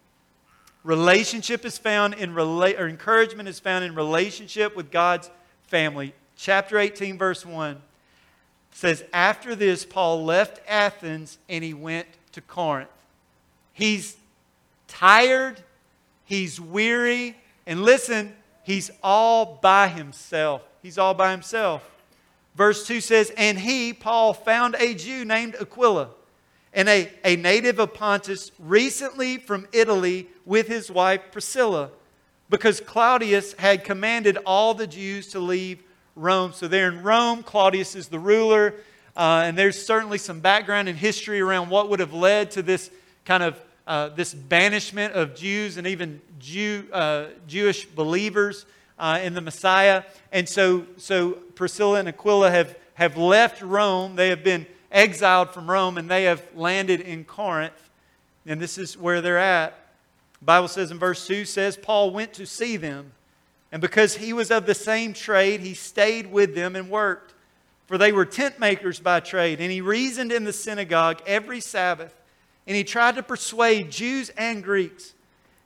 Relationship 0.84 1.64
is 1.64 1.76
found 1.78 2.14
in 2.14 2.32
rela- 2.32 2.78
or 2.78 2.88
encouragement 2.88 3.48
is 3.48 3.60
found 3.60 3.84
in 3.84 3.94
relationship 3.94 4.76
with 4.76 4.90
God's 4.90 5.30
family. 5.66 6.14
Chapter 6.36 6.78
18, 6.78 7.18
verse 7.18 7.44
1 7.44 7.80
says, 8.70 9.04
After 9.12 9.54
this, 9.54 9.84
Paul 9.84 10.24
left 10.24 10.60
Athens 10.68 11.38
and 11.48 11.64
he 11.64 11.74
went 11.74 12.06
to 12.32 12.40
Corinth. 12.40 12.88
He's 13.72 14.16
tired, 14.86 15.60
he's 16.24 16.60
weary, 16.60 17.36
and 17.66 17.82
listen, 17.82 18.34
he's 18.62 18.90
all 19.02 19.58
by 19.60 19.88
himself. 19.88 20.62
He's 20.82 20.96
all 20.96 21.14
by 21.14 21.32
himself. 21.32 21.88
Verse 22.58 22.84
2 22.88 23.00
says, 23.00 23.30
And 23.36 23.56
he, 23.56 23.92
Paul, 23.92 24.34
found 24.34 24.74
a 24.80 24.92
Jew 24.92 25.24
named 25.24 25.54
Aquila, 25.60 26.08
and 26.72 26.88
a, 26.88 27.08
a 27.24 27.36
native 27.36 27.78
of 27.78 27.94
Pontus, 27.94 28.50
recently 28.58 29.38
from 29.38 29.68
Italy, 29.72 30.26
with 30.44 30.66
his 30.66 30.90
wife 30.90 31.20
Priscilla, 31.30 31.90
because 32.50 32.80
Claudius 32.80 33.52
had 33.52 33.84
commanded 33.84 34.38
all 34.44 34.74
the 34.74 34.88
Jews 34.88 35.28
to 35.28 35.38
leave 35.38 35.80
Rome. 36.16 36.52
So 36.52 36.66
they're 36.66 36.88
in 36.88 37.04
Rome. 37.04 37.44
Claudius 37.44 37.94
is 37.94 38.08
the 38.08 38.18
ruler. 38.18 38.74
Uh, 39.16 39.42
and 39.44 39.56
there's 39.56 39.80
certainly 39.80 40.18
some 40.18 40.40
background 40.40 40.88
and 40.88 40.98
history 40.98 41.40
around 41.40 41.70
what 41.70 41.88
would 41.90 42.00
have 42.00 42.12
led 42.12 42.50
to 42.52 42.62
this 42.62 42.90
kind 43.24 43.44
of 43.44 43.60
uh, 43.86 44.08
this 44.08 44.34
banishment 44.34 45.14
of 45.14 45.34
Jews 45.34 45.76
and 45.76 45.86
even 45.86 46.20
Jew, 46.40 46.88
uh, 46.92 47.26
Jewish 47.46 47.86
believers 47.86 48.66
uh, 48.98 49.20
in 49.22 49.34
the 49.34 49.40
Messiah. 49.40 50.02
And 50.32 50.48
so, 50.48 50.86
so 50.96 51.38
Priscilla 51.58 51.98
and 51.98 52.08
Aquila 52.08 52.50
have, 52.50 52.78
have 52.94 53.16
left 53.16 53.60
Rome. 53.60 54.16
They 54.16 54.28
have 54.28 54.44
been 54.44 54.66
exiled 54.90 55.50
from 55.50 55.68
Rome 55.68 55.98
and 55.98 56.08
they 56.08 56.24
have 56.24 56.42
landed 56.54 57.00
in 57.00 57.24
Corinth. 57.24 57.90
And 58.46 58.60
this 58.60 58.78
is 58.78 58.96
where 58.96 59.20
they're 59.20 59.38
at. 59.38 59.76
The 60.38 60.44
Bible 60.44 60.68
says 60.68 60.90
in 60.90 60.98
verse 60.98 61.26
2 61.26 61.44
says, 61.44 61.76
Paul 61.76 62.12
went 62.12 62.32
to 62.34 62.46
see 62.46 62.76
them. 62.76 63.12
And 63.72 63.82
because 63.82 64.16
he 64.16 64.32
was 64.32 64.50
of 64.50 64.66
the 64.66 64.74
same 64.74 65.12
trade, 65.12 65.60
he 65.60 65.74
stayed 65.74 66.30
with 66.30 66.54
them 66.54 66.76
and 66.76 66.88
worked. 66.88 67.34
For 67.86 67.98
they 67.98 68.12
were 68.12 68.24
tent 68.24 68.60
makers 68.60 69.00
by 69.00 69.20
trade. 69.20 69.60
And 69.60 69.70
he 69.70 69.80
reasoned 69.80 70.30
in 70.30 70.44
the 70.44 70.52
synagogue 70.52 71.20
every 71.26 71.60
Sabbath. 71.60 72.14
And 72.66 72.76
he 72.76 72.84
tried 72.84 73.16
to 73.16 73.22
persuade 73.22 73.90
Jews 73.90 74.30
and 74.30 74.62
Greeks. 74.62 75.12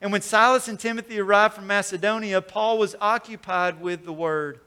And 0.00 0.10
when 0.10 0.22
Silas 0.22 0.68
and 0.68 0.80
Timothy 0.80 1.20
arrived 1.20 1.54
from 1.54 1.66
Macedonia, 1.66 2.40
Paul 2.40 2.78
was 2.78 2.96
occupied 3.00 3.80
with 3.80 4.04
the 4.04 4.12
word, 4.12 4.60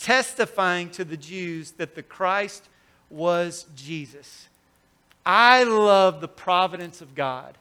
testifying 0.00 0.90
to 0.90 1.04
the 1.04 1.16
Jews 1.16 1.72
that 1.72 1.94
the 1.94 2.02
Christ 2.02 2.68
was 3.10 3.66
Jesus. 3.76 4.48
I 5.24 5.64
love 5.64 6.20
the 6.20 6.28
providence 6.28 7.00
of 7.00 7.14
God. 7.14 7.56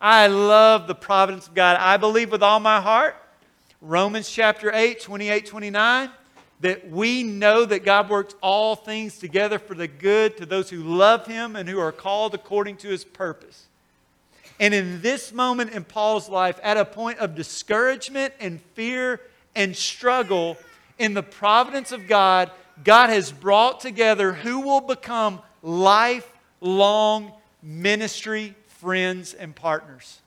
I 0.00 0.26
love 0.26 0.88
the 0.88 0.94
providence 0.94 1.46
of 1.46 1.54
God. 1.54 1.76
I 1.78 1.96
believe 1.96 2.32
with 2.32 2.42
all 2.42 2.60
my 2.60 2.80
heart 2.80 3.16
Romans 3.80 4.30
chapter 4.30 4.72
8, 4.72 5.00
28, 5.00 5.46
29, 5.46 6.10
that 6.60 6.88
we 6.88 7.24
know 7.24 7.64
that 7.64 7.84
God 7.84 8.08
works 8.08 8.34
all 8.40 8.76
things 8.76 9.18
together 9.18 9.58
for 9.58 9.74
the 9.74 9.88
good 9.88 10.36
to 10.36 10.46
those 10.46 10.70
who 10.70 10.84
love 10.84 11.26
Him 11.26 11.56
and 11.56 11.68
who 11.68 11.80
are 11.80 11.90
called 11.90 12.32
according 12.32 12.76
to 12.78 12.88
His 12.88 13.04
purpose. 13.04 13.66
And 14.60 14.72
in 14.72 15.02
this 15.02 15.32
moment 15.32 15.72
in 15.72 15.82
Paul's 15.82 16.28
life, 16.28 16.60
at 16.62 16.76
a 16.76 16.84
point 16.84 17.18
of 17.18 17.34
discouragement 17.34 18.34
and 18.38 18.60
fear 18.74 19.20
and 19.56 19.74
struggle, 19.74 20.56
in 20.98 21.14
the 21.14 21.22
providence 21.22 21.92
of 21.92 22.06
God, 22.06 22.50
God 22.84 23.10
has 23.10 23.32
brought 23.32 23.80
together 23.80 24.32
who 24.32 24.60
will 24.60 24.80
become 24.80 25.40
lifelong 25.62 27.32
ministry 27.62 28.54
friends 28.66 29.34
and 29.34 29.54
partners. 29.54 30.20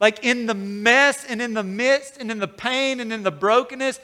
Like 0.00 0.24
in 0.24 0.46
the 0.46 0.54
mess 0.54 1.24
and 1.24 1.42
in 1.42 1.54
the 1.54 1.62
midst 1.62 2.18
and 2.18 2.30
in 2.30 2.38
the 2.38 2.48
pain 2.48 3.00
and 3.00 3.12
in 3.12 3.22
the 3.22 3.30
brokenness, 3.30 4.00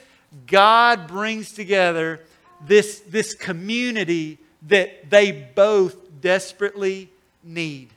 God 0.47 1.07
brings 1.07 1.53
together 1.53 2.21
this, 2.65 3.01
this 3.01 3.33
community 3.33 4.37
that 4.67 5.09
they 5.09 5.31
both 5.31 5.95
desperately 6.21 7.09
need. 7.43 7.89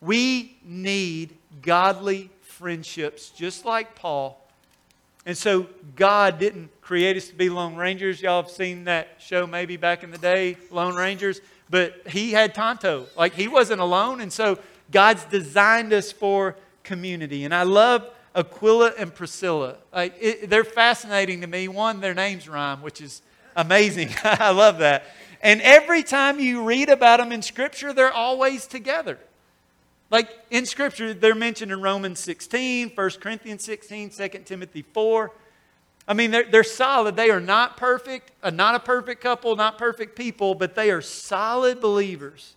We 0.00 0.56
need 0.64 1.34
godly 1.62 2.30
friendships, 2.42 3.30
just 3.30 3.64
like 3.64 3.94
Paul. 3.94 4.40
And 5.26 5.36
so 5.36 5.66
God 5.96 6.38
didn't 6.38 6.70
create 6.84 7.16
us 7.16 7.28
to 7.28 7.34
be 7.34 7.48
Lone 7.48 7.76
Rangers. 7.76 8.20
Y'all 8.20 8.42
have 8.42 8.50
seen 8.50 8.84
that 8.84 9.16
show 9.18 9.46
maybe 9.46 9.78
back 9.78 10.04
in 10.04 10.10
the 10.10 10.18
day, 10.18 10.58
Lone 10.70 10.94
Rangers. 10.94 11.40
But 11.70 11.94
he 12.08 12.32
had 12.32 12.54
Tonto. 12.54 13.06
Like 13.16 13.32
he 13.32 13.48
wasn't 13.48 13.80
alone. 13.80 14.20
And 14.20 14.30
so 14.30 14.58
God's 14.92 15.24
designed 15.24 15.94
us 15.94 16.12
for 16.12 16.56
community. 16.82 17.44
And 17.44 17.54
I 17.54 17.62
love 17.62 18.06
Aquila 18.34 18.92
and 18.98 19.14
Priscilla. 19.14 19.76
Like, 19.94 20.14
it, 20.20 20.50
they're 20.50 20.62
fascinating 20.62 21.40
to 21.40 21.46
me. 21.46 21.68
One, 21.68 22.00
their 22.00 22.12
names 22.12 22.48
rhyme, 22.48 22.82
which 22.82 23.00
is 23.00 23.22
amazing. 23.56 24.10
I 24.24 24.50
love 24.50 24.78
that. 24.78 25.04
And 25.40 25.62
every 25.62 26.02
time 26.02 26.38
you 26.38 26.64
read 26.64 26.90
about 26.90 27.18
them 27.18 27.32
in 27.32 27.40
Scripture, 27.40 27.94
they're 27.94 28.12
always 28.12 28.66
together. 28.66 29.18
Like 30.10 30.28
in 30.50 30.66
Scripture, 30.66 31.14
they're 31.14 31.34
mentioned 31.34 31.72
in 31.72 31.80
Romans 31.80 32.20
16, 32.20 32.90
1 32.94 33.10
Corinthians 33.20 33.64
16, 33.64 34.10
2 34.10 34.28
Timothy 34.44 34.82
4. 34.82 35.32
I 36.06 36.14
mean, 36.14 36.30
they're, 36.30 36.44
they're 36.44 36.64
solid. 36.64 37.16
They 37.16 37.30
are 37.30 37.40
not 37.40 37.76
perfect, 37.76 38.30
uh, 38.42 38.50
not 38.50 38.74
a 38.74 38.80
perfect 38.80 39.22
couple, 39.22 39.56
not 39.56 39.78
perfect 39.78 40.16
people, 40.16 40.54
but 40.54 40.74
they 40.74 40.90
are 40.90 41.00
solid 41.00 41.80
believers. 41.80 42.54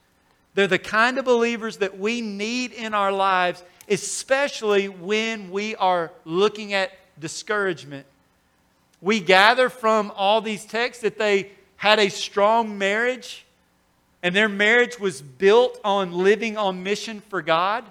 They're 0.53 0.67
the 0.67 0.79
kind 0.79 1.17
of 1.17 1.25
believers 1.25 1.77
that 1.77 1.97
we 1.97 2.19
need 2.21 2.73
in 2.73 2.93
our 2.93 3.11
lives 3.11 3.63
especially 3.87 4.89
when 4.89 5.49
we 5.49 5.75
are 5.75 6.11
looking 6.25 6.73
at 6.73 6.91
discouragement. 7.19 8.05
We 9.01 9.19
gather 9.19 9.69
from 9.69 10.11
all 10.15 10.41
these 10.41 10.65
texts 10.65 11.03
that 11.03 11.17
they 11.17 11.51
had 11.77 11.99
a 11.99 12.09
strong 12.09 12.77
marriage 12.77 13.45
and 14.23 14.35
their 14.35 14.49
marriage 14.49 14.99
was 14.99 15.21
built 15.21 15.79
on 15.83 16.11
living 16.11 16.57
on 16.57 16.83
mission 16.83 17.21
for 17.29 17.41
God. 17.41 17.85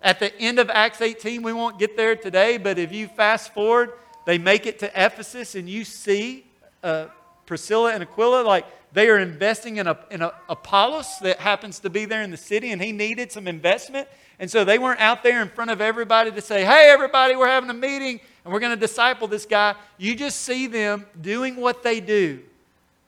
At 0.00 0.20
the 0.20 0.34
end 0.38 0.58
of 0.58 0.70
Acts 0.70 1.00
18, 1.02 1.42
we 1.42 1.52
won't 1.52 1.78
get 1.78 1.96
there 1.96 2.16
today, 2.16 2.56
but 2.56 2.78
if 2.78 2.92
you 2.92 3.08
fast 3.08 3.52
forward, 3.52 3.92
they 4.30 4.38
make 4.38 4.64
it 4.64 4.78
to 4.78 4.86
Ephesus 4.94 5.56
and 5.56 5.68
you 5.68 5.82
see 5.82 6.46
uh, 6.84 7.06
Priscilla 7.46 7.92
and 7.92 8.00
Aquila, 8.00 8.42
like 8.44 8.64
they 8.92 9.08
are 9.08 9.18
investing 9.18 9.78
in, 9.78 9.88
a, 9.88 9.98
in 10.08 10.22
a 10.22 10.32
Apollos 10.48 11.18
that 11.22 11.40
happens 11.40 11.80
to 11.80 11.90
be 11.90 12.04
there 12.04 12.22
in 12.22 12.30
the 12.30 12.36
city 12.36 12.70
and 12.70 12.80
he 12.80 12.92
needed 12.92 13.32
some 13.32 13.48
investment. 13.48 14.06
And 14.38 14.48
so 14.48 14.64
they 14.64 14.78
weren't 14.78 15.00
out 15.00 15.24
there 15.24 15.42
in 15.42 15.48
front 15.48 15.72
of 15.72 15.80
everybody 15.80 16.30
to 16.30 16.40
say, 16.40 16.64
hey, 16.64 16.90
everybody, 16.90 17.34
we're 17.34 17.48
having 17.48 17.70
a 17.70 17.74
meeting 17.74 18.20
and 18.44 18.54
we're 18.54 18.60
going 18.60 18.70
to 18.70 18.78
disciple 18.78 19.26
this 19.26 19.46
guy. 19.46 19.74
You 19.98 20.14
just 20.14 20.42
see 20.42 20.68
them 20.68 21.06
doing 21.20 21.56
what 21.56 21.82
they 21.82 21.98
do, 21.98 22.38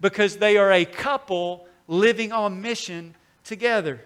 because 0.00 0.38
they 0.38 0.56
are 0.56 0.72
a 0.72 0.84
couple 0.84 1.68
living 1.86 2.32
on 2.32 2.60
mission 2.60 3.14
together. 3.44 4.00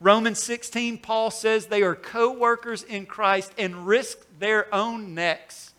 Romans 0.00 0.42
16, 0.42 0.96
Paul 1.00 1.30
says 1.30 1.66
they 1.66 1.82
are 1.82 1.94
co 1.94 2.32
workers 2.32 2.82
in 2.82 3.04
Christ 3.04 3.52
and 3.58 3.86
risk 3.86 4.16
their 4.38 4.74
own 4.74 5.14
necks. 5.14 5.69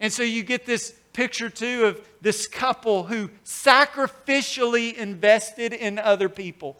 And 0.00 0.12
so 0.12 0.22
you 0.22 0.42
get 0.42 0.66
this 0.66 0.94
picture 1.12 1.50
too 1.50 1.86
of 1.86 2.08
this 2.20 2.46
couple 2.46 3.04
who 3.04 3.28
sacrificially 3.44 4.94
invested 4.94 5.72
in 5.72 5.98
other 5.98 6.28
people, 6.28 6.76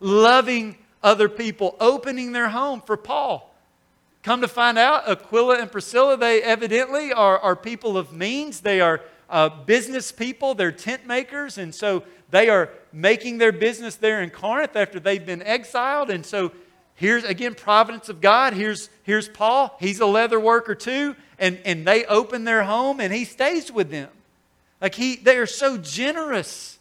loving 0.00 0.76
other 1.02 1.28
people, 1.28 1.76
opening 1.80 2.32
their 2.32 2.48
home 2.48 2.80
for 2.80 2.96
Paul. 2.96 3.52
Come 4.22 4.40
to 4.40 4.48
find 4.48 4.76
out, 4.76 5.08
Aquila 5.08 5.60
and 5.60 5.70
Priscilla, 5.70 6.16
they 6.16 6.42
evidently 6.42 7.12
are, 7.12 7.38
are 7.38 7.54
people 7.54 7.96
of 7.96 8.12
means. 8.12 8.60
They 8.60 8.80
are 8.80 9.00
uh, 9.30 9.48
business 9.48 10.12
people, 10.12 10.54
they're 10.54 10.72
tent 10.72 11.06
makers, 11.06 11.58
and 11.58 11.74
so 11.74 12.04
they 12.30 12.48
are 12.48 12.70
making 12.92 13.38
their 13.38 13.52
business 13.52 13.96
there 13.96 14.22
in 14.22 14.30
Corinth 14.30 14.74
after 14.76 14.98
they've 14.98 15.24
been 15.24 15.42
exiled. 15.42 16.10
And 16.10 16.24
so 16.24 16.52
here's 16.94 17.24
again 17.24 17.54
providence 17.54 18.08
of 18.08 18.20
God. 18.20 18.52
Here's, 18.52 18.90
here's 19.02 19.28
Paul. 19.28 19.76
He's 19.78 20.00
a 20.00 20.06
leather 20.06 20.40
worker 20.40 20.74
too. 20.74 21.14
And, 21.38 21.58
and 21.64 21.86
they 21.86 22.04
open 22.06 22.44
their 22.44 22.62
home 22.64 23.00
and 23.00 23.12
he 23.12 23.24
stays 23.24 23.70
with 23.70 23.90
them. 23.90 24.08
Like 24.80 24.94
he 24.94 25.16
they 25.16 25.38
are 25.38 25.46
so 25.46 25.76
generous. 25.76 26.78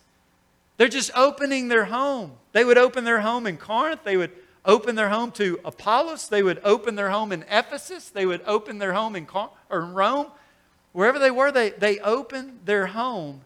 They're 0.78 0.88
just 0.88 1.12
opening 1.16 1.68
their 1.70 1.86
home. 1.86 2.34
They 2.52 2.66
would 2.66 2.78
open 2.78 3.04
their 3.04 3.22
home 3.22 3.48
in 3.48 3.58
Corinth. 3.58 4.02
They 4.04 4.18
would 4.18 4.32
open 4.66 4.96
their 4.96 5.10
home 5.10 5.32
to 5.34 5.60
Apollos. 5.64 6.28
They 6.28 6.44
would 6.44 6.60
open 6.64 6.96
their 6.96 7.10
home 7.10 7.32
in 7.32 7.44
Ephesus. 7.50 8.10
They 8.10 8.26
would 8.26 8.42
open 8.46 8.80
their 8.80 8.94
home 8.94 9.16
in, 9.16 9.28
or 9.70 9.82
in 9.82 9.94
Rome. 9.94 10.28
Wherever 10.92 11.20
they 11.20 11.32
were, 11.32 11.52
they, 11.52 11.72
they 11.72 12.00
opened 12.00 12.60
their 12.66 12.88
home. 12.88 13.42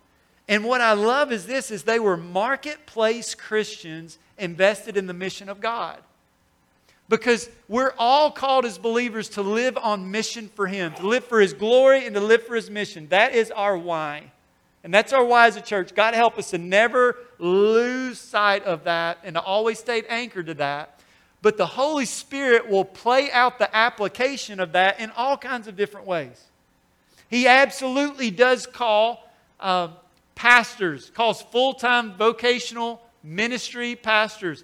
And 0.48 0.64
what 0.64 0.82
I 0.82 0.94
love 0.94 1.32
is 1.32 1.46
this 1.46 1.70
is 1.70 1.84
they 1.84 2.00
were 2.00 2.18
marketplace 2.18 3.36
Christians 3.36 4.18
invested 4.38 4.98
in 4.98 5.06
the 5.06 5.14
mission 5.14 5.50
of 5.50 5.60
God. 5.60 6.00
Because 7.10 7.50
we're 7.68 7.94
all 7.98 8.32
called 8.32 8.66
as 8.66 8.78
believers 8.78 9.30
to 9.30 9.42
live 9.42 9.78
on 9.78 10.12
mission 10.12 10.48
for 10.56 10.68
Him, 10.68 10.94
to 10.94 11.08
live 11.08 11.26
for 11.26 11.42
His 11.42 11.54
glory 11.54 12.06
and 12.06 12.14
to 12.16 12.22
live 12.22 12.46
for 12.46 12.56
His 12.56 12.70
mission. 12.70 13.08
That 13.10 13.34
is 13.34 13.52
our 13.52 13.78
why. 13.78 14.32
And 14.84 14.94
that's 14.94 15.12
our 15.12 15.26
why 15.26 15.48
as 15.48 15.56
a 15.56 15.62
church. 15.62 15.94
God 15.94 16.14
help 16.14 16.38
us 16.38 16.52
to 16.52 16.58
never 16.58 17.18
lose 17.40 18.20
sight 18.20 18.64
of 18.64 18.84
that 18.86 19.18
and 19.24 19.36
to 19.36 19.42
always 19.42 19.80
stay 19.80 20.04
anchored 20.08 20.46
to 20.46 20.54
that. 20.56 21.00
But 21.42 21.58
the 21.58 21.66
Holy 21.66 22.06
Spirit 22.06 22.70
will 22.70 22.86
play 22.86 23.32
out 23.32 23.60
the 23.60 23.76
application 23.76 24.60
of 24.60 24.74
that 24.74 25.00
in 25.00 25.10
all 25.12 25.38
kinds 25.38 25.68
of 25.68 25.76
different 25.76 26.06
ways. 26.06 26.46
He 27.30 27.48
absolutely 27.48 28.32
does 28.32 28.66
call 28.66 29.30
uh, 29.60 29.90
pastors, 30.36 31.12
calls 31.12 31.42
full 31.42 31.74
time 31.74 32.14
vocational 32.14 33.02
ministry 33.24 33.96
pastors. 33.96 34.64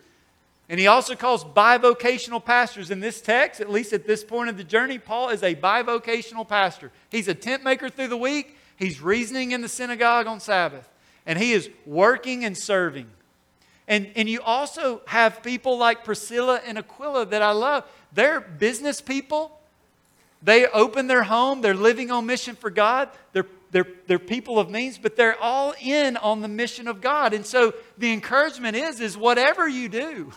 And 0.68 0.80
he 0.80 0.88
also 0.88 1.16
calls 1.16 1.44
bivocational 1.44 2.44
pastors. 2.44 2.90
In 2.90 3.00
this 3.00 3.22
text, 3.22 3.62
at 3.62 3.70
least 3.70 3.94
at 3.94 4.08
this 4.08 4.24
point 4.24 4.50
of 4.50 4.58
the 4.58 4.64
journey, 4.64 4.98
Paul 4.98 5.30
is 5.30 5.44
a 5.44 5.54
bivocational 5.54 6.48
pastor. 6.48 6.92
He's 7.10 7.28
a 7.28 7.36
tent 7.36 7.64
maker 7.64 7.90
through 7.90 8.08
the 8.08 8.18
week, 8.18 8.58
he's 8.78 9.02
reasoning 9.02 9.52
in 9.52 9.62
the 9.62 9.70
synagogue 9.70 10.28
on 10.28 10.40
Sabbath, 10.40 10.90
and 11.26 11.38
he 11.38 11.54
is 11.54 11.70
working 11.86 12.46
and 12.46 12.58
serving. 12.58 13.08
And, 13.88 14.12
and 14.16 14.28
you 14.28 14.42
also 14.42 15.02
have 15.06 15.44
people 15.44 15.78
like 15.78 16.04
Priscilla 16.04 16.60
and 16.66 16.78
Aquila 16.80 17.28
that 17.28 17.44
I 17.44 17.52
love. 17.52 17.84
They're 18.14 18.42
business 18.42 19.02
people, 19.02 19.60
they 20.42 20.66
open 20.66 21.06
their 21.06 21.24
home, 21.24 21.62
they're 21.62 21.76
living 21.76 22.10
on 22.10 22.26
mission 22.26 22.56
for 22.56 22.72
God, 22.72 23.10
they're, 23.34 23.46
they're, 23.70 23.88
they're 24.08 24.18
people 24.18 24.58
of 24.58 24.72
means, 24.72 24.98
but 24.98 25.16
they're 25.16 25.40
all 25.40 25.76
in 25.80 26.18
on 26.18 26.42
the 26.42 26.48
mission 26.48 26.88
of 26.88 27.02
God. 27.02 27.34
And 27.34 27.46
so 27.46 27.76
the 27.98 28.12
encouragement 28.12 28.76
is, 28.76 29.00
is 29.00 29.16
whatever 29.16 29.68
you 29.68 29.90
do, 29.90 30.32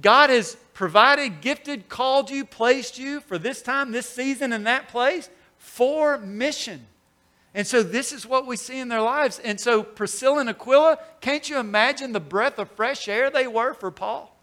God 0.00 0.30
has 0.30 0.56
provided, 0.72 1.40
gifted, 1.40 1.88
called 1.88 2.30
you, 2.30 2.44
placed 2.44 2.98
you 2.98 3.20
for 3.20 3.38
this 3.38 3.62
time, 3.62 3.92
this 3.92 4.08
season, 4.08 4.52
and 4.52 4.66
that 4.66 4.88
place 4.88 5.30
for 5.56 6.18
mission. 6.18 6.86
And 7.54 7.64
so 7.66 7.84
this 7.84 8.12
is 8.12 8.26
what 8.26 8.46
we 8.46 8.56
see 8.56 8.80
in 8.80 8.88
their 8.88 9.00
lives. 9.00 9.38
And 9.38 9.60
so 9.60 9.84
Priscilla 9.84 10.40
and 10.40 10.50
Aquila, 10.50 10.98
can't 11.20 11.48
you 11.48 11.58
imagine 11.58 12.12
the 12.12 12.20
breath 12.20 12.58
of 12.58 12.68
fresh 12.72 13.06
air 13.06 13.30
they 13.30 13.46
were 13.46 13.74
for 13.74 13.92
Paul? 13.92 14.36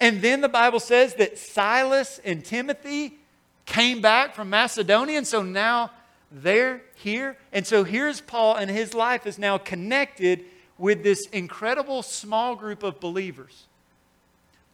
And 0.00 0.20
then 0.20 0.40
the 0.40 0.48
Bible 0.48 0.80
says 0.80 1.14
that 1.14 1.38
Silas 1.38 2.20
and 2.24 2.44
Timothy 2.44 3.18
came 3.66 4.00
back 4.00 4.34
from 4.34 4.50
Macedonia, 4.50 5.18
and 5.18 5.26
so 5.26 5.42
now 5.42 5.92
they're 6.32 6.82
here. 6.96 7.36
And 7.52 7.64
so 7.64 7.84
here's 7.84 8.20
Paul, 8.20 8.56
and 8.56 8.68
his 8.68 8.94
life 8.94 9.26
is 9.26 9.38
now 9.38 9.58
connected 9.58 10.44
with 10.76 11.04
this 11.04 11.26
incredible 11.28 12.02
small 12.02 12.56
group 12.56 12.82
of 12.82 12.98
believers 12.98 13.67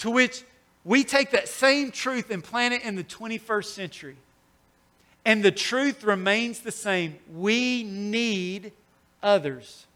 to 0.05 0.11
which 0.11 0.45
we 0.85 1.03
take 1.03 1.31
that 1.31 1.49
same 1.49 1.91
truth 1.91 2.31
and 2.31 2.45
plant 2.45 2.75
it 2.75 2.83
in 2.83 2.95
the 2.95 3.03
21st 3.03 3.65
century. 3.65 4.17
And 5.25 5.43
the 5.43 5.51
truth 5.51 6.05
remains 6.05 6.61
the 6.61 6.71
same. 6.71 7.17
We 7.35 7.85
need 7.85 8.73
others. 9.23 9.87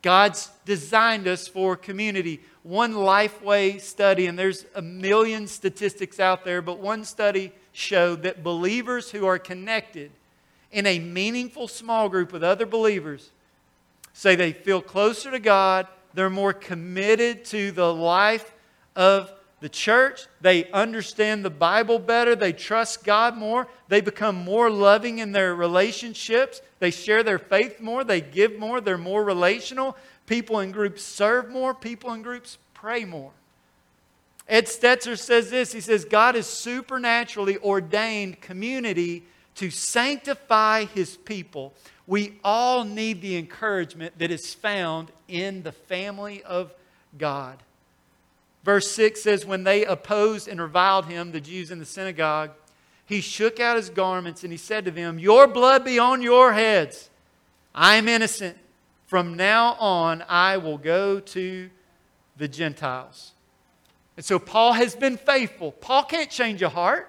God's 0.00 0.48
designed 0.64 1.28
us 1.28 1.46
for 1.46 1.76
community. 1.76 2.40
One 2.62 2.94
Lifeway 2.94 3.82
study, 3.82 4.28
and 4.28 4.38
there's 4.38 4.64
a 4.74 4.80
million 4.80 5.46
statistics 5.46 6.18
out 6.18 6.42
there, 6.42 6.62
but 6.62 6.78
one 6.78 7.04
study 7.04 7.52
showed 7.72 8.22
that 8.22 8.42
believers 8.42 9.10
who 9.10 9.26
are 9.26 9.38
connected 9.38 10.10
in 10.72 10.86
a 10.86 10.98
meaningful 10.98 11.68
small 11.68 12.08
group 12.08 12.32
with 12.32 12.42
other 12.42 12.64
believers 12.64 13.28
say 14.14 14.36
they 14.36 14.54
feel 14.54 14.80
closer 14.80 15.30
to 15.30 15.38
God, 15.38 15.86
they're 16.14 16.30
more 16.30 16.54
committed 16.54 17.44
to 17.44 17.72
the 17.72 17.92
life 17.92 18.54
of 18.96 19.30
the 19.60 19.68
church, 19.68 20.26
they 20.40 20.70
understand 20.70 21.44
the 21.44 21.50
Bible 21.50 21.98
better, 21.98 22.34
they 22.34 22.52
trust 22.52 23.04
God 23.04 23.36
more, 23.36 23.68
they 23.88 24.00
become 24.00 24.36
more 24.36 24.70
loving 24.70 25.18
in 25.18 25.32
their 25.32 25.54
relationships, 25.54 26.62
they 26.78 26.90
share 26.90 27.22
their 27.22 27.38
faith 27.38 27.80
more, 27.80 28.02
they 28.02 28.22
give 28.22 28.58
more, 28.58 28.80
they're 28.80 28.96
more 28.96 29.22
relational. 29.22 29.96
People 30.26 30.60
in 30.60 30.70
groups 30.70 31.02
serve 31.02 31.50
more, 31.50 31.74
people 31.74 32.12
in 32.12 32.22
groups 32.22 32.56
pray 32.72 33.04
more. 33.04 33.32
Ed 34.48 34.64
Stetzer 34.64 35.18
says 35.18 35.50
this 35.50 35.72
he 35.72 35.80
says, 35.80 36.04
God 36.04 36.34
has 36.34 36.46
supernaturally 36.46 37.58
ordained 37.58 38.40
community 38.40 39.24
to 39.56 39.70
sanctify 39.70 40.86
his 40.86 41.16
people. 41.18 41.74
We 42.06 42.38
all 42.42 42.84
need 42.84 43.20
the 43.20 43.36
encouragement 43.36 44.18
that 44.18 44.30
is 44.30 44.54
found 44.54 45.12
in 45.28 45.62
the 45.62 45.72
family 45.72 46.42
of 46.42 46.72
God. 47.18 47.62
Verse 48.64 48.90
6 48.90 49.22
says, 49.22 49.46
When 49.46 49.64
they 49.64 49.84
opposed 49.84 50.48
and 50.48 50.60
reviled 50.60 51.06
him, 51.06 51.32
the 51.32 51.40
Jews 51.40 51.70
in 51.70 51.78
the 51.78 51.86
synagogue, 51.86 52.50
he 53.06 53.20
shook 53.20 53.58
out 53.58 53.76
his 53.76 53.90
garments 53.90 54.44
and 54.44 54.52
he 54.52 54.58
said 54.58 54.84
to 54.84 54.90
them, 54.90 55.18
Your 55.18 55.46
blood 55.46 55.84
be 55.84 55.98
on 55.98 56.22
your 56.22 56.52
heads. 56.52 57.10
I 57.74 57.96
am 57.96 58.08
innocent. 58.08 58.56
From 59.06 59.34
now 59.34 59.74
on, 59.74 60.24
I 60.28 60.58
will 60.58 60.78
go 60.78 61.18
to 61.18 61.70
the 62.36 62.46
Gentiles. 62.46 63.32
And 64.16 64.24
so 64.24 64.38
Paul 64.38 64.74
has 64.74 64.94
been 64.94 65.16
faithful. 65.16 65.72
Paul 65.72 66.04
can't 66.04 66.30
change 66.30 66.62
a 66.62 66.68
heart. 66.68 67.08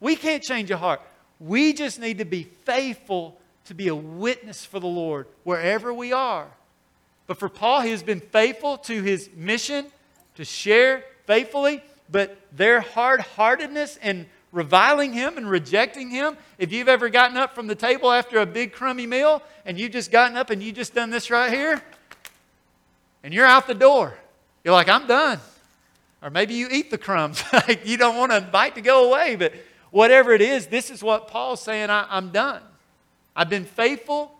We 0.00 0.16
can't 0.16 0.42
change 0.42 0.70
a 0.70 0.76
heart. 0.76 1.02
We 1.40 1.72
just 1.72 2.00
need 2.00 2.18
to 2.18 2.24
be 2.24 2.44
faithful 2.64 3.38
to 3.66 3.74
be 3.74 3.88
a 3.88 3.94
witness 3.94 4.64
for 4.64 4.80
the 4.80 4.86
Lord 4.86 5.26
wherever 5.44 5.92
we 5.92 6.12
are. 6.12 6.48
But 7.26 7.38
for 7.38 7.50
Paul, 7.50 7.82
he 7.82 7.90
has 7.90 8.02
been 8.02 8.20
faithful 8.20 8.78
to 8.78 9.02
his 9.02 9.28
mission 9.36 9.86
to 10.38 10.44
share 10.44 11.02
faithfully, 11.26 11.82
but 12.08 12.38
their 12.52 12.80
hard 12.80 13.20
heartedness 13.20 13.98
and 14.00 14.24
reviling 14.52 15.12
him 15.12 15.36
and 15.36 15.50
rejecting 15.50 16.10
him. 16.10 16.36
If 16.58 16.72
you've 16.72 16.86
ever 16.86 17.08
gotten 17.08 17.36
up 17.36 17.56
from 17.56 17.66
the 17.66 17.74
table 17.74 18.12
after 18.12 18.38
a 18.38 18.46
big 18.46 18.72
crummy 18.72 19.04
meal 19.04 19.42
and 19.66 19.76
you've 19.76 19.90
just 19.90 20.12
gotten 20.12 20.36
up 20.36 20.50
and 20.50 20.62
you 20.62 20.70
just 20.70 20.94
done 20.94 21.10
this 21.10 21.28
right 21.28 21.52
here, 21.52 21.82
and 23.24 23.34
you're 23.34 23.46
out 23.46 23.66
the 23.66 23.74
door, 23.74 24.16
you're 24.62 24.72
like, 24.72 24.88
I'm 24.88 25.08
done. 25.08 25.40
Or 26.22 26.30
maybe 26.30 26.54
you 26.54 26.68
eat 26.70 26.92
the 26.92 26.98
crumbs. 26.98 27.42
you 27.84 27.96
don't 27.96 28.16
want 28.16 28.30
to 28.30 28.40
bite 28.40 28.76
to 28.76 28.80
go 28.80 29.08
away, 29.08 29.34
but 29.34 29.52
whatever 29.90 30.30
it 30.30 30.40
is, 30.40 30.68
this 30.68 30.88
is 30.88 31.02
what 31.02 31.26
Paul's 31.26 31.60
saying 31.60 31.90
I, 31.90 32.16
am 32.16 32.30
done. 32.30 32.62
I've 33.34 33.50
been 33.50 33.64
faithful, 33.64 34.32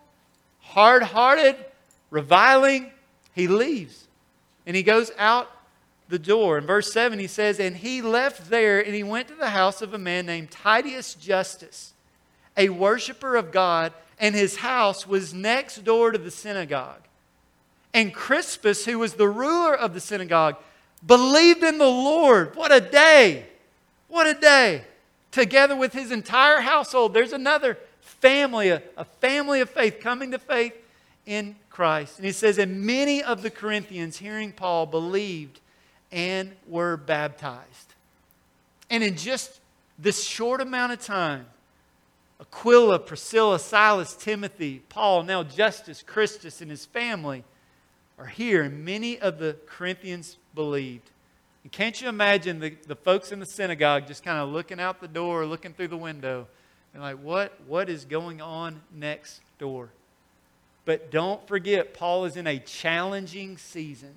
hard 0.61 1.03
hearted, 1.03 1.57
reviling. 2.09 2.89
He 3.35 3.49
leaves 3.49 4.07
and 4.65 4.77
he 4.77 4.83
goes 4.83 5.11
out 5.17 5.51
the 6.09 6.19
door. 6.19 6.57
In 6.57 6.65
verse 6.65 6.91
7, 6.91 7.19
he 7.19 7.27
says, 7.27 7.59
And 7.59 7.77
he 7.77 8.01
left 8.01 8.49
there 8.49 8.83
and 8.83 8.93
he 8.93 9.03
went 9.03 9.27
to 9.29 9.35
the 9.35 9.51
house 9.51 9.81
of 9.81 9.93
a 9.93 9.97
man 9.97 10.25
named 10.25 10.49
Titius 10.51 11.13
Justus, 11.13 11.93
a 12.57 12.69
worshiper 12.69 13.35
of 13.35 13.51
God, 13.51 13.93
and 14.19 14.35
his 14.35 14.57
house 14.57 15.07
was 15.07 15.33
next 15.33 15.85
door 15.85 16.11
to 16.11 16.17
the 16.17 16.31
synagogue. 16.31 17.01
And 17.93 18.13
Crispus, 18.13 18.85
who 18.85 18.99
was 18.99 19.13
the 19.13 19.29
ruler 19.29 19.75
of 19.75 19.93
the 19.93 20.01
synagogue, 20.01 20.57
believed 21.05 21.63
in 21.63 21.77
the 21.77 21.85
Lord. 21.85 22.55
What 22.55 22.71
a 22.71 22.81
day! 22.81 23.45
What 24.07 24.27
a 24.27 24.33
day! 24.33 24.83
Together 25.31 25.75
with 25.75 25.93
his 25.93 26.11
entire 26.11 26.61
household, 26.61 27.13
there's 27.13 27.33
another 27.33 27.77
family, 28.01 28.69
a, 28.69 28.81
a 28.97 29.05
family 29.05 29.61
of 29.61 29.69
faith 29.69 29.99
coming 30.01 30.31
to 30.31 30.39
faith 30.39 30.73
in 31.25 31.55
Christ. 31.69 32.17
And 32.17 32.25
he 32.25 32.31
says, 32.31 32.57
And 32.57 32.81
many 32.81 33.23
of 33.23 33.43
the 33.43 33.51
Corinthians, 33.51 34.17
hearing 34.17 34.51
Paul, 34.51 34.87
believed 34.87 35.59
and 36.11 36.51
were 36.67 36.97
baptized. 36.97 37.93
And 38.89 39.03
in 39.03 39.15
just 39.15 39.59
this 39.97 40.23
short 40.23 40.61
amount 40.61 40.93
of 40.93 41.01
time, 41.01 41.45
Aquila, 42.41 42.99
Priscilla, 42.99 43.59
Silas, 43.59 44.15
Timothy, 44.15 44.81
Paul, 44.89 45.23
now 45.23 45.43
Justus, 45.43 46.01
Crispus, 46.01 46.61
and 46.61 46.71
his 46.71 46.85
family 46.85 47.43
are 48.17 48.25
here, 48.25 48.63
and 48.63 48.85
many 48.85 49.19
of 49.19 49.39
the 49.39 49.57
Corinthians 49.65 50.37
believed. 50.55 51.09
And 51.63 51.71
can't 51.71 52.01
you 52.01 52.07
imagine 52.07 52.59
the, 52.59 52.75
the 52.87 52.95
folks 52.95 53.31
in 53.31 53.39
the 53.39 53.45
synagogue 53.45 54.07
just 54.07 54.23
kind 54.23 54.39
of 54.39 54.49
looking 54.49 54.79
out 54.79 55.01
the 55.01 55.07
door, 55.07 55.45
looking 55.45 55.73
through 55.73 55.89
the 55.89 55.97
window, 55.97 56.47
and 56.93 57.03
like, 57.03 57.17
what, 57.17 57.59
what 57.67 57.89
is 57.89 58.05
going 58.05 58.41
on 58.41 58.81
next 58.93 59.41
door? 59.59 59.89
But 60.85 61.11
don't 61.11 61.45
forget, 61.47 61.93
Paul 61.93 62.25
is 62.25 62.35
in 62.35 62.47
a 62.47 62.57
challenging 62.57 63.57
season. 63.57 64.15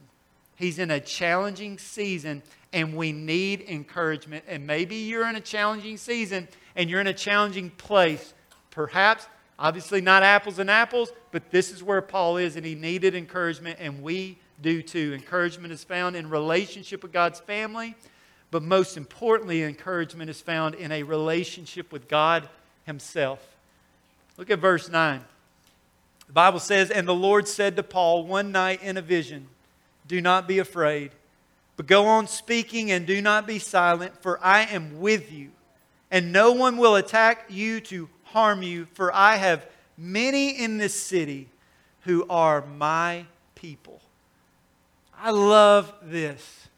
He's 0.62 0.78
in 0.78 0.92
a 0.92 1.00
challenging 1.00 1.76
season, 1.76 2.40
and 2.72 2.96
we 2.96 3.10
need 3.10 3.62
encouragement. 3.62 4.44
And 4.46 4.64
maybe 4.64 4.94
you're 4.94 5.28
in 5.28 5.34
a 5.34 5.40
challenging 5.40 5.96
season 5.96 6.46
and 6.76 6.88
you're 6.88 7.00
in 7.00 7.08
a 7.08 7.12
challenging 7.12 7.70
place. 7.70 8.32
Perhaps, 8.70 9.26
obviously, 9.58 10.00
not 10.00 10.22
apples 10.22 10.60
and 10.60 10.70
apples, 10.70 11.10
but 11.32 11.50
this 11.50 11.72
is 11.72 11.82
where 11.82 12.00
Paul 12.00 12.36
is, 12.36 12.54
and 12.54 12.64
he 12.64 12.76
needed 12.76 13.16
encouragement, 13.16 13.78
and 13.80 14.04
we 14.04 14.38
do 14.60 14.82
too. 14.82 15.12
Encouragement 15.14 15.72
is 15.72 15.82
found 15.82 16.14
in 16.14 16.30
relationship 16.30 17.02
with 17.02 17.12
God's 17.12 17.40
family, 17.40 17.96
but 18.52 18.62
most 18.62 18.96
importantly, 18.96 19.64
encouragement 19.64 20.30
is 20.30 20.40
found 20.40 20.76
in 20.76 20.92
a 20.92 21.02
relationship 21.02 21.90
with 21.90 22.06
God 22.06 22.48
Himself. 22.84 23.56
Look 24.36 24.48
at 24.48 24.60
verse 24.60 24.88
9. 24.88 25.24
The 26.28 26.32
Bible 26.32 26.60
says, 26.60 26.90
And 26.90 27.08
the 27.08 27.14
Lord 27.14 27.48
said 27.48 27.74
to 27.74 27.82
Paul 27.82 28.24
one 28.26 28.52
night 28.52 28.80
in 28.80 28.96
a 28.96 29.02
vision, 29.02 29.48
Do 30.06 30.20
not 30.20 30.48
be 30.48 30.58
afraid, 30.58 31.12
but 31.76 31.86
go 31.86 32.06
on 32.06 32.26
speaking 32.26 32.90
and 32.90 33.06
do 33.06 33.22
not 33.22 33.46
be 33.46 33.58
silent, 33.58 34.20
for 34.22 34.38
I 34.44 34.62
am 34.62 35.00
with 35.00 35.32
you, 35.32 35.50
and 36.10 36.32
no 36.32 36.52
one 36.52 36.76
will 36.76 36.96
attack 36.96 37.46
you 37.48 37.80
to 37.82 38.08
harm 38.24 38.62
you, 38.62 38.86
for 38.94 39.14
I 39.14 39.36
have 39.36 39.66
many 39.96 40.50
in 40.50 40.78
this 40.78 41.00
city 41.00 41.48
who 42.02 42.26
are 42.28 42.64
my 42.66 43.26
people. 43.54 44.00
I 45.16 45.30
love 45.30 45.92
this. 46.02 46.68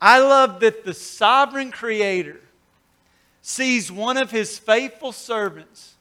I 0.00 0.18
love 0.18 0.60
that 0.60 0.84
the 0.84 0.94
sovereign 0.94 1.70
creator 1.70 2.40
sees 3.42 3.92
one 3.92 4.16
of 4.16 4.30
his 4.30 4.58
faithful 4.58 5.12
servants 5.12 5.94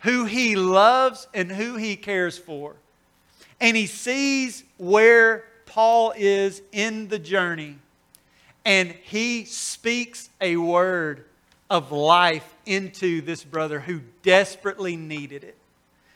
who 0.00 0.24
he 0.24 0.56
loves 0.56 1.26
and 1.32 1.50
who 1.50 1.76
he 1.76 1.96
cares 1.96 2.36
for. 2.36 2.76
And 3.60 3.76
he 3.76 3.86
sees 3.86 4.64
where 4.78 5.44
Paul 5.70 6.12
is 6.16 6.62
in 6.72 7.06
the 7.06 7.18
journey. 7.20 7.78
And 8.64 8.90
he 9.04 9.44
speaks 9.44 10.28
a 10.40 10.56
word 10.56 11.24
of 11.70 11.92
life 11.92 12.56
into 12.66 13.20
this 13.20 13.44
brother 13.44 13.78
who 13.78 14.00
desperately 14.24 14.96
needed 14.96 15.44
it. 15.44 15.56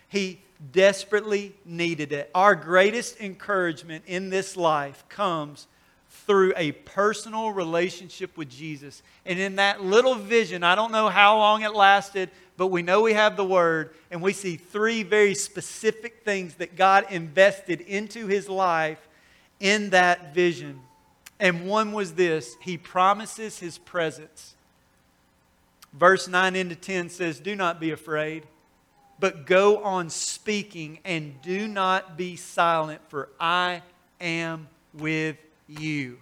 He 0.08 0.40
desperately 0.72 1.54
needed 1.64 2.10
it. 2.10 2.30
Our 2.34 2.56
greatest 2.56 3.20
encouragement 3.20 4.02
in 4.08 4.28
this 4.28 4.56
life 4.56 5.04
comes 5.08 5.68
through 6.26 6.52
a 6.56 6.72
personal 6.72 7.52
relationship 7.52 8.36
with 8.36 8.50
Jesus. 8.50 9.04
And 9.24 9.38
in 9.38 9.56
that 9.56 9.84
little 9.84 10.16
vision, 10.16 10.64
I 10.64 10.74
don't 10.74 10.90
know 10.90 11.08
how 11.08 11.38
long 11.38 11.62
it 11.62 11.74
lasted, 11.74 12.28
but 12.56 12.68
we 12.68 12.82
know 12.82 13.02
we 13.02 13.12
have 13.12 13.36
the 13.36 13.44
Word, 13.44 13.94
and 14.10 14.20
we 14.20 14.32
see 14.32 14.56
three 14.56 15.04
very 15.04 15.34
specific 15.36 16.24
things 16.24 16.56
that 16.56 16.74
God 16.74 17.06
invested 17.10 17.80
into 17.82 18.26
his 18.26 18.48
life 18.48 18.98
in 19.60 19.90
that 19.90 20.34
vision. 20.34 20.80
And 21.40 21.66
one 21.66 21.92
was 21.92 22.14
this 22.14 22.56
He 22.60 22.76
promises 22.76 23.58
His 23.58 23.78
presence. 23.78 24.54
Verse 25.92 26.26
9 26.26 26.56
into 26.56 26.74
10 26.74 27.08
says, 27.08 27.38
Do 27.38 27.54
not 27.54 27.78
be 27.80 27.92
afraid 27.92 28.44
but 29.18 29.46
go 29.46 29.82
on 29.82 30.10
speaking 30.10 30.98
and 31.04 31.40
do 31.42 31.68
not 31.68 32.16
be 32.16 32.36
silent, 32.36 33.00
for 33.08 33.28
I 33.38 33.82
am 34.20 34.68
with 34.92 35.36
you. 35.68 36.18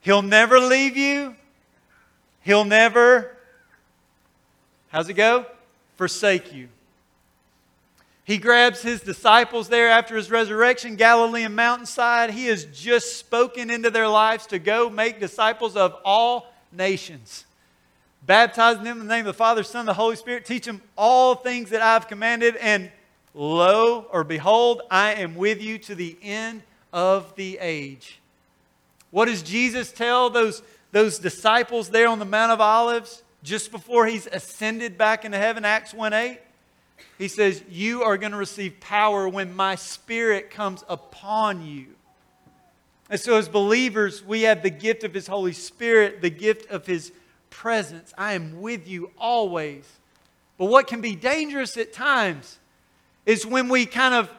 He'll 0.00 0.22
never 0.22 0.58
leave 0.60 0.96
you. 0.96 1.34
He'll 2.42 2.64
never, 2.64 3.36
how's 4.88 5.08
it 5.08 5.14
go? 5.14 5.46
Forsake 5.96 6.52
you. 6.52 6.68
He 8.24 8.38
grabs 8.38 8.80
his 8.80 9.02
disciples 9.02 9.68
there 9.68 9.90
after 9.90 10.16
his 10.16 10.30
resurrection, 10.30 10.96
Galilean 10.96 11.54
mountainside. 11.54 12.30
He 12.30 12.46
has 12.46 12.64
just 12.64 13.18
spoken 13.18 13.70
into 13.70 13.90
their 13.90 14.08
lives 14.08 14.46
to 14.46 14.58
go 14.58 14.88
make 14.88 15.20
disciples 15.20 15.76
of 15.76 15.94
all 16.04 16.52
nations 16.72 17.44
baptizing 18.26 18.84
them 18.84 19.00
in 19.00 19.06
the 19.06 19.14
name 19.14 19.26
of 19.26 19.34
the 19.34 19.34
Father, 19.34 19.62
Son, 19.62 19.80
and 19.80 19.88
the 19.88 19.94
Holy 19.94 20.16
Spirit, 20.16 20.44
teach 20.44 20.64
them 20.64 20.80
all 20.96 21.34
things 21.34 21.70
that 21.70 21.82
I've 21.82 22.08
commanded, 22.08 22.56
and 22.56 22.90
lo, 23.34 24.06
or 24.10 24.24
behold, 24.24 24.82
I 24.90 25.14
am 25.14 25.34
with 25.36 25.62
you 25.62 25.78
to 25.78 25.94
the 25.94 26.16
end 26.22 26.62
of 26.92 27.34
the 27.36 27.58
age. 27.60 28.20
What 29.10 29.26
does 29.26 29.42
Jesus 29.42 29.92
tell 29.92 30.30
those, 30.30 30.62
those 30.92 31.18
disciples 31.18 31.90
there 31.90 32.08
on 32.08 32.18
the 32.18 32.24
Mount 32.24 32.52
of 32.52 32.60
Olives 32.60 33.22
just 33.42 33.70
before 33.70 34.06
he's 34.06 34.26
ascended 34.26 34.96
back 34.96 35.24
into 35.24 35.38
heaven, 35.38 35.64
Acts 35.64 35.92
1 35.92 36.12
8? 36.12 36.40
He 37.18 37.28
says, 37.28 37.62
You 37.68 38.02
are 38.02 38.16
going 38.16 38.32
to 38.32 38.38
receive 38.38 38.80
power 38.80 39.28
when 39.28 39.54
my 39.54 39.74
spirit 39.74 40.50
comes 40.50 40.84
upon 40.88 41.64
you. 41.64 41.86
And 43.10 43.20
so, 43.20 43.36
as 43.36 43.48
believers, 43.48 44.24
we 44.24 44.42
have 44.42 44.62
the 44.62 44.70
gift 44.70 45.04
of 45.04 45.12
his 45.12 45.26
Holy 45.26 45.52
Spirit, 45.52 46.22
the 46.22 46.30
gift 46.30 46.70
of 46.70 46.86
his 46.86 47.12
presence. 47.50 48.12
I 48.16 48.32
am 48.32 48.60
with 48.60 48.88
you 48.88 49.10
always. 49.18 49.84
But 50.58 50.66
what 50.66 50.86
can 50.86 51.00
be 51.00 51.14
dangerous 51.14 51.76
at 51.76 51.92
times 51.92 52.58
is 53.26 53.46
when 53.46 53.68
we 53.68 53.86
kind 53.86 54.14
of 54.14 54.30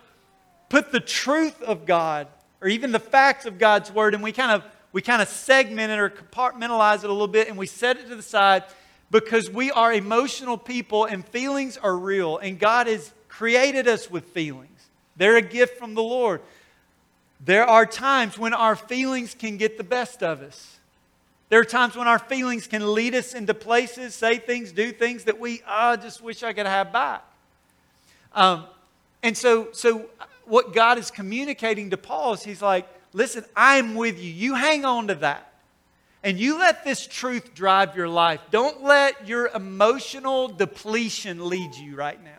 put 0.70 0.92
the 0.92 1.00
truth 1.00 1.62
of 1.62 1.86
God 1.86 2.28
or 2.62 2.68
even 2.68 2.92
the 2.92 3.00
facts 3.00 3.46
of 3.46 3.58
God's 3.60 3.92
word 3.92 4.14
and 4.14 4.24
we 4.24 4.32
kind 4.32 4.52
of 4.52 4.64
we 4.92 5.02
kind 5.02 5.22
of 5.22 5.28
segment 5.28 5.92
it 5.92 6.00
or 6.00 6.10
compartmentalize 6.10 7.00
it 7.00 7.10
a 7.10 7.12
little 7.12 7.28
bit 7.28 7.50
and 7.50 7.58
we 7.58 7.68
set 7.68 7.98
it 7.98 8.08
to 8.08 8.16
the 8.16 8.22
side 8.22 8.64
because 9.12 9.50
we 9.50 9.72
are 9.72 9.94
emotional 9.94 10.58
people 10.58 11.06
and 11.06 11.26
feelings 11.26 11.78
are 11.78 11.96
real 11.96 12.38
and 12.38 12.60
God 12.60 12.88
has 12.88 13.12
created 13.28 13.88
us 13.88 14.10
with 14.10 14.26
feelings. 14.26 14.70
They're 15.16 15.38
a 15.38 15.42
gift 15.42 15.78
from 15.78 15.94
the 15.94 16.04
Lord. 16.04 16.42
There 17.40 17.66
are 17.66 17.86
times 17.86 18.38
when 18.38 18.54
our 18.54 18.76
feelings 18.76 19.36
can 19.36 19.58
get 19.58 19.78
the 19.78 19.84
best 19.84 20.24
of 20.24 20.42
us. 20.42 20.78
There 21.50 21.60
are 21.60 21.66
times 21.66 21.96
when 21.96 22.08
our 22.08 22.20
feelings 22.20 22.66
can 22.66 22.94
lead 22.94 23.14
us 23.14 23.34
into 23.34 23.54
places, 23.54 24.16
say 24.16 24.38
things, 24.40 24.72
do 24.72 24.92
things 24.92 25.26
that 25.26 25.40
we, 25.40 25.62
oh, 25.68 25.96
just 25.96 26.22
wish 26.22 26.42
I 26.44 26.54
could 26.54 26.66
have 26.66 26.92
back. 26.92 27.24
Um, 28.34 28.66
and 29.22 29.38
so, 29.38 29.70
so, 29.72 30.06
what 30.46 30.74
God 30.74 30.98
is 30.98 31.12
communicating 31.12 31.92
to 31.92 31.98
Paul 31.98 32.34
is 32.34 32.44
He's 32.44 32.62
like, 32.62 32.88
listen, 33.14 33.46
I'm 33.56 33.96
with 33.96 34.20
you. 34.20 34.30
You 34.30 34.56
hang 34.56 34.86
on 34.86 35.08
to 35.08 35.16
that. 35.16 35.54
And 36.26 36.40
you 36.40 36.58
let 36.58 36.84
this 36.84 37.06
truth 37.06 37.54
drive 37.54 37.96
your 37.96 38.10
life. 38.10 38.42
Don't 38.50 38.84
let 38.84 39.28
your 39.28 39.48
emotional 39.50 40.48
depletion 40.48 41.48
lead 41.48 41.76
you 41.76 41.96
right 41.96 42.22
now. 42.24 42.32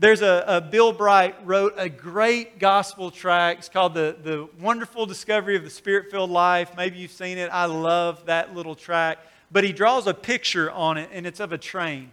There's 0.00 0.20
a, 0.20 0.44
a, 0.48 0.60
Bill 0.60 0.92
Bright 0.92 1.36
wrote 1.46 1.74
a 1.76 1.88
great 1.88 2.58
gospel 2.58 3.12
tract. 3.12 3.60
It's 3.60 3.68
called 3.68 3.94
the, 3.94 4.16
the 4.20 4.48
Wonderful 4.60 5.06
Discovery 5.06 5.54
of 5.54 5.62
the 5.62 5.70
Spirit 5.70 6.10
Filled 6.10 6.30
Life. 6.30 6.72
Maybe 6.76 6.98
you've 6.98 7.12
seen 7.12 7.38
it. 7.38 7.50
I 7.52 7.66
love 7.66 8.26
that 8.26 8.52
little 8.52 8.74
tract. 8.74 9.28
But 9.52 9.62
he 9.62 9.72
draws 9.72 10.08
a 10.08 10.14
picture 10.14 10.72
on 10.72 10.98
it, 10.98 11.10
and 11.12 11.28
it's 11.28 11.38
of 11.38 11.52
a 11.52 11.58
train. 11.58 12.10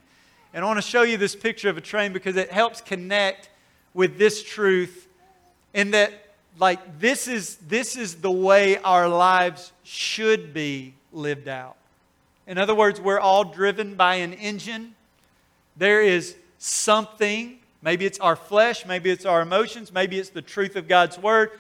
And 0.54 0.64
I 0.64 0.68
want 0.68 0.78
to 0.78 0.88
show 0.88 1.02
you 1.02 1.18
this 1.18 1.36
picture 1.36 1.70
of 1.70 1.78
a 1.78 1.82
train 1.82 2.14
because 2.14 2.36
it 2.36 2.52
helps 2.52 2.80
connect 2.80 3.50
with 3.96 4.20
this 4.20 4.44
truth 4.44 5.08
in 5.74 5.90
that, 5.92 6.14
like, 6.58 7.00
this 7.00 7.28
is, 7.28 7.56
this 7.58 7.96
is 7.96 8.16
the 8.16 8.32
way 8.32 8.78
our 8.78 9.08
lives 9.08 9.72
should 9.84 10.54
be 10.54 10.94
lived 11.12 11.48
out. 11.48 11.76
In 12.48 12.58
other 12.58 12.76
words, 12.76 13.00
we're 13.00 13.20
all 13.20 13.44
driven 13.44 13.96
by 13.96 14.16
an 14.16 14.34
engine. 14.34 14.96
There 15.78 16.02
is 16.02 16.36
something 16.58 17.60
Maybe 17.82 18.06
it's 18.06 18.20
our 18.20 18.36
flesh, 18.36 18.86
maybe 18.86 19.10
it's 19.10 19.26
our 19.26 19.42
emotions, 19.42 19.92
maybe 19.92 20.20
it's 20.20 20.30
the 20.30 20.42
truth 20.42 20.76
of 20.76 20.88
God's 20.88 21.18
word 21.18 21.52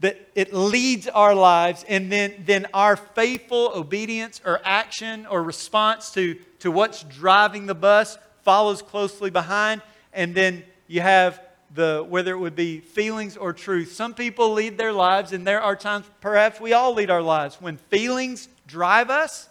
that 0.00 0.28
it 0.34 0.52
leads 0.52 1.08
our 1.08 1.34
lives 1.34 1.84
and 1.88 2.12
then, 2.12 2.34
then 2.44 2.66
our 2.74 2.96
faithful 2.96 3.72
obedience 3.74 4.42
or 4.44 4.60
action 4.64 5.24
or 5.26 5.42
response 5.42 6.10
to, 6.12 6.34
to 6.58 6.70
what's 6.70 7.04
driving 7.04 7.64
the 7.64 7.74
bus 7.74 8.18
follows 8.42 8.82
closely 8.82 9.30
behind 9.30 9.80
and 10.12 10.34
then 10.34 10.62
you 10.88 11.00
have 11.00 11.40
the 11.74 12.04
whether 12.08 12.32
it 12.32 12.38
would 12.38 12.56
be 12.56 12.80
feelings 12.80 13.36
or 13.36 13.52
truth 13.52 13.92
some 13.92 14.14
people 14.14 14.52
lead 14.52 14.78
their 14.78 14.92
lives 14.92 15.32
and 15.32 15.46
there 15.46 15.60
are 15.60 15.76
times 15.76 16.06
perhaps 16.20 16.60
we 16.60 16.72
all 16.72 16.94
lead 16.94 17.10
our 17.10 17.22
lives 17.22 17.56
when 17.60 17.76
feelings 17.76 18.48
drive 18.66 19.10
us 19.10 19.48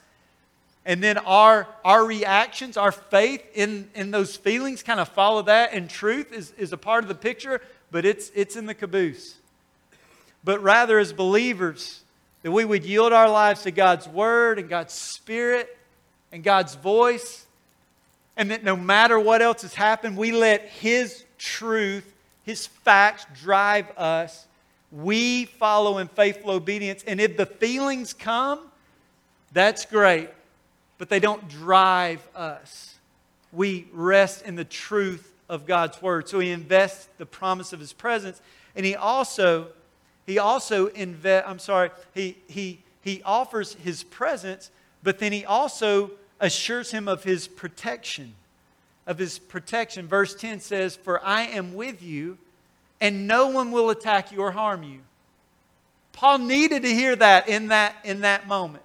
And 0.86 1.02
then 1.02 1.18
our, 1.20 1.68
our 1.86 2.06
reactions, 2.06 2.76
our 2.76 2.92
faith 2.92 3.44
in, 3.54 3.90
in 3.96 4.12
those 4.12 4.36
feelings 4.36 4.84
kind 4.84 5.00
of 5.00 5.08
follow 5.10 5.42
that. 5.44 5.74
And 5.74 5.90
truth 5.90 6.34
is, 6.34 6.52
is 6.58 6.74
a 6.74 6.78
part 6.78 7.04
of 7.04 7.08
the 7.08 7.16
picture, 7.16 7.62
but 7.90 8.06
it's, 8.06 8.32
it's 8.36 8.56
in 8.56 8.66
the 8.66 8.74
caboose. 8.74 9.38
But 10.44 10.62
rather, 10.62 11.00
as 11.00 11.14
believers, 11.14 12.02
that 12.42 12.52
we 12.52 12.66
would 12.66 12.84
yield 12.84 13.14
our 13.14 13.30
lives 13.30 13.62
to 13.64 13.72
God's 13.72 14.10
Word 14.10 14.60
and 14.60 14.68
God's 14.68 14.94
Spirit 14.94 15.78
and 16.34 16.44
God's 16.44 16.76
voice. 16.76 17.46
And 18.36 18.52
that 18.52 18.64
no 18.66 18.76
matter 18.76 19.18
what 19.18 19.42
else 19.42 19.62
has 19.62 19.74
happened, 19.74 20.18
we 20.18 20.34
let 20.34 20.68
His 20.68 21.24
truth, 21.38 22.13
His 22.44 22.68
facts 22.68 23.26
drive 23.42 23.90
us. 23.98 24.46
We 24.92 25.46
follow 25.46 25.98
in 25.98 26.08
faithful 26.08 26.52
obedience. 26.52 27.04
And 27.08 27.20
if 27.20 27.38
the 27.38 27.46
feelings 27.46 28.14
come, 28.14 28.60
that's 29.52 29.86
great 29.86 30.30
but 31.04 31.10
they 31.10 31.20
don't 31.20 31.50
drive 31.50 32.26
us. 32.34 32.96
We 33.52 33.88
rest 33.92 34.46
in 34.46 34.56
the 34.56 34.64
truth 34.64 35.34
of 35.50 35.66
God's 35.66 36.02
word. 36.02 36.30
So 36.30 36.40
he 36.40 36.50
invests 36.50 37.10
the 37.18 37.26
promise 37.26 37.74
of 37.74 37.82
his 37.82 37.92
presence, 37.92 38.42
and 38.74 38.86
he 38.86 38.96
also 38.96 39.68
he 40.26 40.40
also 40.40 40.88
invest 40.88 41.46
I'm 41.46 41.60
sorry, 41.60 41.92
he 42.14 42.38
he 42.48 42.80
he 43.02 43.22
offers 43.24 43.74
his 43.74 44.04
presence, 44.04 44.72
but 45.04 45.20
then 45.20 45.34
he 45.34 45.44
also 45.44 46.12
assures 46.40 46.92
him 46.92 47.10
of 47.10 47.26
his 47.26 47.50
protection. 47.50 48.34
Of 49.06 49.18
his 49.18 49.38
protection. 49.38 50.08
Verse 50.08 50.34
10 50.34 50.60
says, 50.62 50.96
For 50.96 51.24
I 51.26 51.44
am 51.44 51.74
with 51.74 52.02
you, 52.02 52.38
and 53.02 53.28
no 53.28 53.48
one 53.48 53.72
will 53.72 53.90
attack 53.90 54.32
you 54.32 54.40
or 54.40 54.52
harm 54.52 54.84
you. 54.84 55.00
Paul 56.14 56.38
needed 56.38 56.84
to 56.84 56.90
hear 56.90 57.16
that 57.18 57.50
in 57.50 57.68
that, 57.68 57.96
in 58.06 58.22
that 58.22 58.48
moment. 58.48 58.84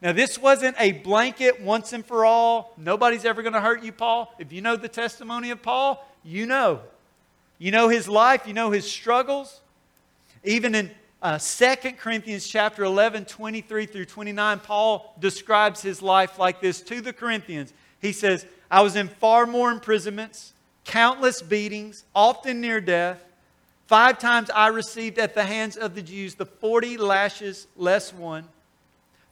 Now, 0.00 0.12
this 0.12 0.38
wasn't 0.38 0.76
a 0.78 0.92
blanket 0.92 1.62
once 1.62 1.92
and 1.94 2.04
for 2.04 2.24
all. 2.24 2.74
Nobody's 2.76 3.24
ever 3.24 3.42
going 3.42 3.54
to 3.54 3.60
hurt 3.60 3.82
you, 3.82 3.90
Paul. 3.90 4.32
If 4.38 4.52
you 4.52 4.60
know 4.60 4.76
the 4.76 4.88
testimony 4.88 5.50
of 5.50 5.62
Paul, 5.62 6.06
you 6.22 6.44
know. 6.44 6.80
You 7.58 7.70
know 7.70 7.88
his 7.88 8.06
life, 8.06 8.46
you 8.46 8.52
know 8.52 8.70
his 8.70 8.90
struggles. 8.90 9.62
Even 10.44 10.74
in 10.74 10.90
uh, 11.22 11.38
2 11.38 11.92
Corinthians 11.92 12.46
chapter 12.46 12.84
11, 12.84 13.24
23 13.24 13.86
through 13.86 14.04
29, 14.04 14.60
Paul 14.60 15.14
describes 15.18 15.80
his 15.80 16.02
life 16.02 16.38
like 16.38 16.60
this 16.60 16.82
to 16.82 17.00
the 17.00 17.14
Corinthians. 17.14 17.72
He 18.02 18.12
says, 18.12 18.44
I 18.70 18.82
was 18.82 18.96
in 18.96 19.08
far 19.08 19.46
more 19.46 19.70
imprisonments, 19.70 20.52
countless 20.84 21.42
beatings, 21.42 22.04
often 22.14 22.60
near 22.60 22.80
death. 22.80 23.22
Five 23.86 24.18
times 24.18 24.50
I 24.50 24.68
received 24.68 25.18
at 25.18 25.34
the 25.34 25.44
hands 25.44 25.76
of 25.76 25.94
the 25.94 26.02
Jews 26.02 26.34
the 26.34 26.46
40 26.46 26.96
lashes 26.96 27.66
less 27.76 28.12
one. 28.12 28.48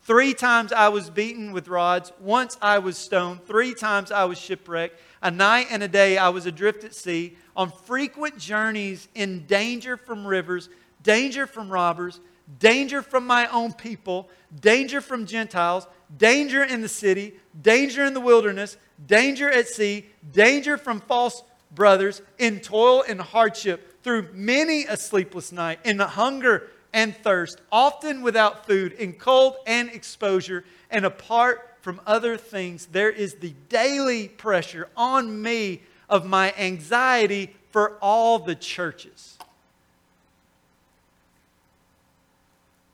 Three 0.05 0.35
times 0.35 0.73
I 0.73 0.89
was 0.89 1.11
beaten 1.11 1.53
with 1.53 1.69
rods. 1.69 2.13
Once 2.19 2.59
I 2.61 2.79
was 2.81 2.99
stoned. 2.99 3.47
Three 3.47 3.73
times 3.73 4.11
I 4.11 4.25
was 4.25 4.39
shipwrecked. 4.39 5.01
A 5.23 5.31
night 5.31 5.69
and 5.71 5.83
a 5.83 5.89
day 5.89 6.19
I 6.19 6.29
was 6.31 6.47
adrift 6.47 6.83
at 6.83 6.95
sea, 6.95 7.37
on 7.57 7.71
frequent 7.71 8.37
journeys 8.37 9.07
in 9.15 9.47
danger 9.47 9.97
from 9.97 10.27
rivers, 10.27 10.69
danger 11.05 11.47
from 11.47 11.71
robbers, 11.71 12.21
danger 12.59 13.01
from 13.01 13.27
my 13.27 13.47
own 13.47 13.73
people, 13.73 14.29
danger 14.61 15.01
from 15.01 15.25
Gentiles, 15.25 15.87
danger 16.19 16.63
in 16.63 16.81
the 16.81 16.89
city, 16.89 17.35
danger 17.61 18.05
in 18.05 18.15
the 18.15 18.21
wilderness, 18.21 18.77
danger 19.07 19.51
at 19.51 19.69
sea, 19.69 20.07
danger 20.33 20.77
from 20.77 21.01
false 21.01 21.43
brothers, 21.75 22.23
in 22.39 22.61
toil 22.61 23.05
and 23.09 23.21
hardship, 23.21 24.03
through 24.03 24.29
many 24.33 24.85
a 24.85 24.97
sleepless 24.97 25.53
night, 25.53 25.79
in 25.85 25.99
hunger 25.99 26.69
and 26.93 27.17
thirst, 27.17 27.61
often 27.71 28.23
without 28.23 28.67
food, 28.67 28.93
in 28.93 29.13
cold 29.13 29.57
and 29.67 29.89
exposure, 29.91 30.65
and 30.91 31.05
apart 31.07 31.77
from 31.81 32.01
other 32.07 32.37
things, 32.37 32.87
there 32.87 33.11
is 33.11 33.35
the 33.37 33.55
daily 33.69 34.29
pressure 34.29 34.89
on 34.97 35.43
me 35.43 35.81
of 36.09 36.27
my 36.27 36.53
anxiety 36.59 37.55
for 37.71 37.97
all 38.01 38.39
the 38.39 38.55
churches. 38.55 39.39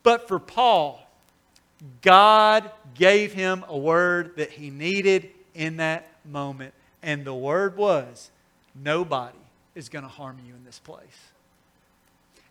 But 0.01 0.27
for 0.27 0.39
Paul, 0.39 1.07
God 2.01 2.71
gave 2.95 3.33
him 3.33 3.63
a 3.67 3.77
word 3.77 4.35
that 4.37 4.51
he 4.51 4.69
needed 4.69 5.29
in 5.53 5.77
that 5.77 6.07
moment. 6.25 6.73
And 7.01 7.25
the 7.25 7.33
word 7.33 7.77
was 7.77 8.31
nobody 8.75 9.37
is 9.75 9.89
going 9.89 10.03
to 10.03 10.09
harm 10.09 10.37
you 10.45 10.53
in 10.53 10.65
this 10.65 10.79
place 10.79 11.31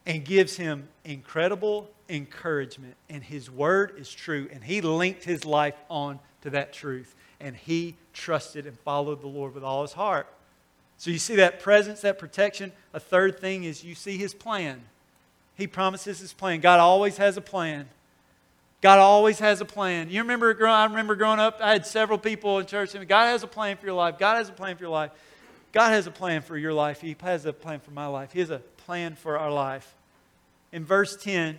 and 0.06 0.24
gives 0.24 0.56
him 0.56 0.88
incredible 1.04 1.90
encouragement. 2.08 2.94
And 3.10 3.22
his 3.22 3.50
word 3.50 3.94
is 3.98 4.10
true. 4.10 4.48
And 4.52 4.64
he 4.64 4.80
linked 4.80 5.24
his 5.24 5.44
life 5.44 5.76
on 5.90 6.18
to 6.42 6.50
that 6.50 6.72
truth. 6.72 7.14
And 7.40 7.54
he 7.54 7.94
trusted 8.14 8.66
and 8.66 8.78
followed 8.80 9.20
the 9.20 9.28
Lord 9.28 9.54
with 9.54 9.62
all 9.62 9.82
his 9.82 9.92
heart. 9.92 10.26
So 10.96 11.10
you 11.10 11.18
see 11.18 11.36
that 11.36 11.60
presence, 11.60 12.00
that 12.00 12.18
protection. 12.18 12.72
A 12.92 12.98
third 12.98 13.38
thing 13.38 13.64
is 13.64 13.84
you 13.84 13.94
see 13.94 14.16
his 14.16 14.34
plan. 14.34 14.82
He 15.54 15.66
promises 15.66 16.18
his 16.18 16.32
plan. 16.32 16.60
God 16.60 16.80
always 16.80 17.18
has 17.18 17.36
a 17.36 17.40
plan. 17.40 17.88
God 18.80 18.98
always 18.98 19.38
has 19.40 19.60
a 19.60 19.64
plan. 19.64 20.08
You 20.10 20.20
remember, 20.20 20.66
I 20.66 20.84
remember 20.84 21.16
growing 21.16 21.40
up, 21.40 21.58
I 21.60 21.72
had 21.72 21.86
several 21.86 22.18
people 22.18 22.58
in 22.58 22.66
church 22.66 22.90
saying, 22.90 23.06
God 23.08 23.26
has 23.26 23.42
a 23.42 23.48
plan 23.48 23.76
for 23.76 23.86
your 23.86 23.94
life. 23.94 24.18
God 24.18 24.36
has 24.36 24.48
a 24.48 24.52
plan 24.52 24.76
for 24.76 24.82
your 24.82 24.90
life. 24.90 25.10
God 25.72 25.90
has 25.90 26.06
a 26.06 26.10
plan 26.10 26.42
for 26.42 26.56
your 26.56 26.72
life. 26.72 27.00
He 27.00 27.16
has 27.20 27.44
a 27.44 27.52
plan 27.52 27.80
for 27.80 27.90
my 27.90 28.06
life. 28.06 28.32
He 28.32 28.40
has 28.40 28.50
a 28.50 28.60
plan 28.86 29.16
for 29.16 29.38
our 29.38 29.50
life 29.50 29.94
in 30.72 30.84
verse 30.84 31.16
10, 31.16 31.58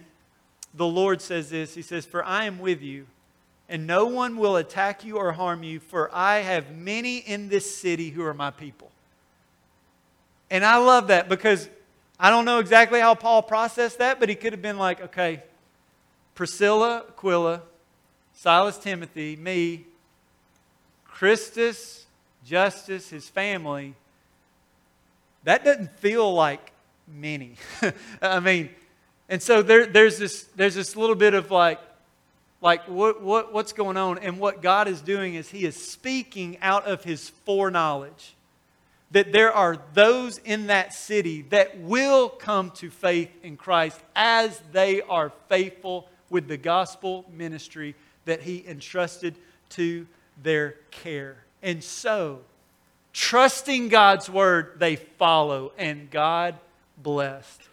the 0.74 0.86
Lord 0.86 1.22
says 1.22 1.50
this 1.50 1.74
He 1.74 1.82
says, 1.82 2.06
For 2.06 2.24
I 2.24 2.46
am 2.46 2.60
with 2.60 2.82
you, 2.82 3.08
and 3.68 3.88
no 3.88 4.06
one 4.06 4.38
will 4.38 4.56
attack 4.56 5.04
you 5.04 5.18
or 5.18 5.32
harm 5.32 5.64
you, 5.64 5.80
for 5.80 6.10
I 6.14 6.40
have 6.40 6.76
many 6.76 7.18
in 7.18 7.50
this 7.50 7.76
city 7.76 8.10
who 8.10 8.24
are 8.24 8.34
my 8.34 8.52
people. 8.52 8.92
And 10.52 10.66
I 10.66 10.78
love 10.78 11.08
that 11.08 11.30
because 11.30 11.70
I 12.20 12.30
don't 12.30 12.46
know 12.46 12.60
exactly 12.60 13.00
how 13.00 13.16
Paul 13.16 13.44
processed 13.44 14.00
that, 14.00 14.20
but 14.20 14.30
he 14.30 14.36
could 14.36 14.54
have 14.54 14.62
been 14.62 14.78
like, 14.78 15.02
okay, 15.02 15.44
Priscilla, 16.40 17.04
Aquila, 17.10 17.62
Silas, 18.34 18.78
Timothy, 18.78 19.36
me, 19.36 19.86
Crispus, 21.04 22.06
Justus, 22.46 23.10
his 23.10 23.28
family. 23.28 23.94
That 25.44 25.66
doesn't 25.66 25.92
feel 26.00 26.34
like 26.34 26.72
many. 27.06 27.56
I 28.22 28.40
mean, 28.40 28.70
and 29.28 29.44
so 29.44 29.62
there, 29.62 29.86
there's, 29.86 30.18
this, 30.18 30.44
there's 30.56 30.76
this 30.76 30.96
little 30.96 31.14
bit 31.14 31.34
of 31.34 31.52
like, 31.52 31.82
like 32.62 32.88
what, 32.88 33.22
what, 33.22 33.52
what's 33.52 33.74
going 33.74 33.98
on? 33.98 34.20
And 34.20 34.40
what 34.40 34.62
God 34.62 34.88
is 34.88 35.02
doing 35.02 35.36
is 35.36 35.50
He 35.50 35.66
is 35.66 35.76
speaking 35.76 36.58
out 36.62 36.86
of 36.88 37.04
His 37.04 37.28
foreknowledge 37.44 38.34
that 39.12 39.34
there 39.34 39.52
are 39.52 39.78
those 39.94 40.38
in 40.38 40.68
that 40.68 40.94
city 40.94 41.42
that 41.50 41.78
will 41.80 42.30
come 42.30 42.72
to 42.78 42.90
faith 42.90 43.30
in 43.44 43.58
Christ 43.58 44.00
as 44.16 44.58
they 44.72 45.02
are 45.02 45.34
faithful 45.50 46.08
with 46.30 46.48
the 46.48 46.58
gospel 46.58 47.26
ministry 47.32 47.96
that 48.26 48.42
He 48.42 48.66
entrusted 48.68 49.36
to 49.70 50.08
their 50.42 50.76
care. 50.92 51.38
And 51.62 51.84
so, 51.84 52.40
trusting 53.14 53.90
God's 53.90 54.30
word, 54.30 54.74
they 54.78 54.96
follow, 54.96 55.72
and 55.78 56.10
God 56.10 56.56
blessed. 56.98 57.64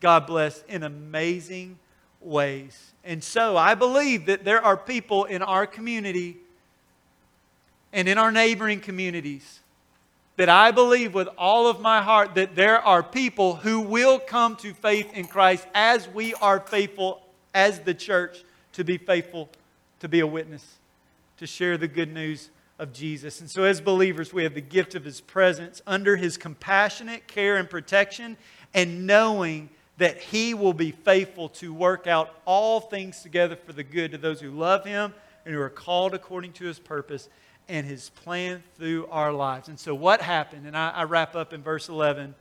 God 0.00 0.26
blessed 0.26 0.64
in 0.68 0.82
amazing 0.82 1.78
ways. 2.20 2.92
And 3.04 3.22
so 3.22 3.56
I 3.56 3.74
believe 3.74 4.26
that 4.26 4.44
there 4.44 4.64
are 4.64 4.76
people 4.76 5.24
in 5.24 5.42
our 5.42 5.66
community 5.66 6.36
and 7.92 8.08
in 8.08 8.18
our 8.18 8.32
neighboring 8.32 8.80
communities 8.80 9.60
that 10.36 10.48
I 10.48 10.70
believe 10.70 11.14
with 11.14 11.28
all 11.36 11.68
of 11.68 11.80
my 11.80 12.02
heart 12.02 12.34
that 12.34 12.54
there 12.54 12.80
are 12.80 13.02
people 13.02 13.56
who 13.56 13.80
will 13.80 14.18
come 14.18 14.56
to 14.56 14.72
faith 14.72 15.12
in 15.14 15.26
Christ 15.26 15.66
as 15.74 16.08
we 16.08 16.34
are 16.34 16.60
faithful 16.60 17.21
as 17.54 17.80
the 17.80 17.94
church 17.94 18.44
to 18.72 18.84
be 18.84 18.96
faithful, 18.98 19.48
to 20.00 20.08
be 20.08 20.20
a 20.20 20.26
witness, 20.26 20.78
to 21.38 21.46
share 21.46 21.76
the 21.76 21.88
good 21.88 22.12
news 22.12 22.50
of 22.78 22.92
Jesus. 22.92 23.40
And 23.40 23.50
so, 23.50 23.64
as 23.64 23.80
believers, 23.80 24.32
we 24.32 24.44
have 24.44 24.54
the 24.54 24.60
gift 24.60 24.94
of 24.94 25.04
His 25.04 25.20
presence 25.20 25.82
under 25.86 26.16
His 26.16 26.36
compassionate 26.36 27.26
care 27.26 27.56
and 27.56 27.68
protection, 27.68 28.36
and 28.74 29.06
knowing 29.06 29.68
that 29.98 30.20
he 30.20 30.54
will 30.54 30.72
be 30.72 30.90
faithful 30.90 31.48
to 31.48 31.72
work 31.72 32.06
out 32.06 32.34
all 32.44 32.80
things 32.80 33.22
together 33.22 33.56
for 33.56 33.72
the 33.72 33.84
good 33.84 34.10
to 34.12 34.18
those 34.18 34.40
who 34.40 34.50
love 34.50 34.84
him 34.84 35.14
and 35.44 35.54
who 35.54 35.60
are 35.60 35.70
called 35.70 36.14
according 36.14 36.52
to 36.52 36.64
his 36.64 36.78
purpose 36.78 37.28
and 37.68 37.86
his 37.86 38.10
plan 38.10 38.62
through 38.76 39.06
our 39.12 39.32
lives. 39.32 39.68
And 39.68 39.78
so, 39.78 39.94
what 39.94 40.20
happened? 40.20 40.66
And 40.66 40.76
I, 40.76 40.90
I 40.90 41.04
wrap 41.04 41.36
up 41.36 41.52
in 41.52 41.62
verse 41.62 41.88
11. 41.88 42.34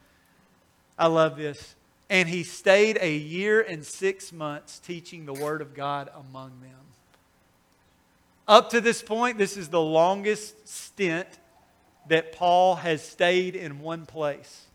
I 0.98 1.08
love 1.08 1.38
this. 1.38 1.76
And 2.12 2.28
he 2.28 2.44
stayed 2.44 2.98
a 3.00 3.16
year 3.16 3.62
and 3.62 3.86
six 3.86 4.34
months 4.34 4.80
teaching 4.80 5.26
the 5.26 5.34
word 5.34 5.62
of 5.62 5.74
God 5.74 6.10
among 6.14 6.52
them. 6.60 6.76
Up 8.50 8.70
to 8.72 8.82
this 8.82 9.02
point, 9.02 9.38
this 9.38 9.56
is 9.56 9.70
the 9.70 9.80
longest 9.80 10.68
stint 10.68 11.30
that 12.10 12.34
Paul 12.34 12.76
has 12.76 13.02
stayed 13.02 13.56
in 13.56 13.80
one 13.80 14.06
place. 14.06 14.66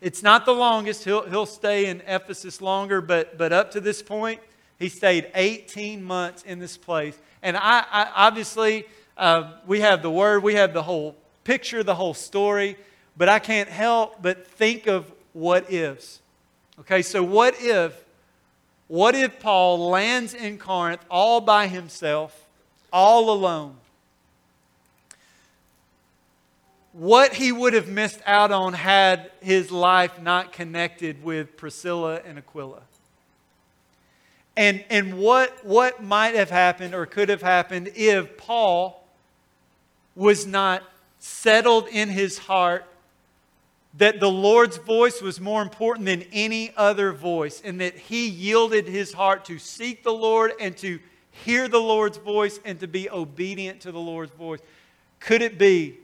It's 0.00 0.20
not 0.20 0.44
the 0.44 0.52
longest. 0.52 1.04
He'll, 1.04 1.30
he'll 1.30 1.46
stay 1.46 1.86
in 1.86 2.02
Ephesus 2.08 2.60
longer, 2.60 3.00
but, 3.00 3.38
but 3.38 3.52
up 3.52 3.70
to 3.70 3.80
this 3.80 4.02
point, 4.02 4.40
He 4.80 4.88
stayed 4.88 5.30
18 5.36 6.02
months 6.02 6.42
in 6.42 6.58
this 6.58 6.76
place. 6.76 7.16
And 7.44 7.56
I, 7.56 7.84
I 7.88 8.10
obviously, 8.16 8.86
uh, 9.16 9.52
we 9.64 9.78
have 9.78 10.02
the 10.02 10.10
word, 10.10 10.42
we 10.42 10.54
have 10.54 10.74
the 10.74 10.82
whole 10.82 11.14
picture, 11.44 11.84
the 11.84 11.94
whole 11.94 12.14
story, 12.14 12.76
but 13.16 13.28
I 13.28 13.38
can't 13.38 13.68
help 13.68 14.20
but 14.20 14.44
think 14.44 14.88
of 14.88 15.08
what 15.32 15.72
ifs. 15.72 16.18
Okay, 16.80 17.02
so 17.02 17.22
what 17.22 17.54
if, 17.60 18.04
what 18.88 19.14
if 19.14 19.38
Paul 19.40 19.90
lands 19.90 20.34
in 20.34 20.58
Corinth 20.58 21.04
all 21.10 21.40
by 21.40 21.66
himself, 21.66 22.46
all 22.92 23.30
alone? 23.30 23.76
What 26.92 27.34
he 27.34 27.52
would 27.52 27.72
have 27.72 27.88
missed 27.88 28.20
out 28.26 28.52
on 28.52 28.74
had 28.74 29.30
his 29.40 29.70
life 29.70 30.20
not 30.20 30.52
connected 30.52 31.22
with 31.22 31.56
Priscilla 31.56 32.20
and 32.26 32.38
Aquila. 32.38 32.82
And, 34.56 34.84
and 34.90 35.18
what, 35.18 35.64
what 35.64 36.02
might 36.02 36.34
have 36.34 36.50
happened 36.50 36.94
or 36.94 37.06
could 37.06 37.30
have 37.30 37.40
happened 37.40 37.90
if 37.94 38.36
Paul 38.36 39.06
was 40.14 40.46
not 40.46 40.82
settled 41.18 41.88
in 41.88 42.10
his 42.10 42.36
heart 42.36 42.84
that 43.94 44.20
the 44.20 44.30
Lord's 44.30 44.78
voice 44.78 45.20
was 45.20 45.40
more 45.40 45.60
important 45.62 46.06
than 46.06 46.24
any 46.32 46.72
other 46.76 47.12
voice, 47.12 47.60
and 47.64 47.80
that 47.80 47.96
he 47.96 48.28
yielded 48.28 48.86
his 48.88 49.12
heart 49.12 49.44
to 49.46 49.58
seek 49.58 50.02
the 50.02 50.12
Lord 50.12 50.52
and 50.58 50.76
to 50.78 50.98
hear 51.30 51.68
the 51.68 51.80
Lord's 51.80 52.18
voice 52.18 52.58
and 52.64 52.80
to 52.80 52.86
be 52.86 53.10
obedient 53.10 53.80
to 53.82 53.92
the 53.92 53.98
Lord's 53.98 54.32
voice. 54.32 54.60
Could 55.20 55.42
it 55.42 55.58
be? 55.58 55.96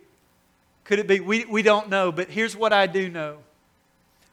Could 0.84 0.98
it 0.98 1.06
be? 1.06 1.20
We, 1.20 1.44
we 1.44 1.62
don't 1.62 1.88
know, 1.88 2.12
but 2.12 2.28
here's 2.28 2.56
what 2.56 2.72
I 2.72 2.86
do 2.86 3.08
know. 3.08 3.38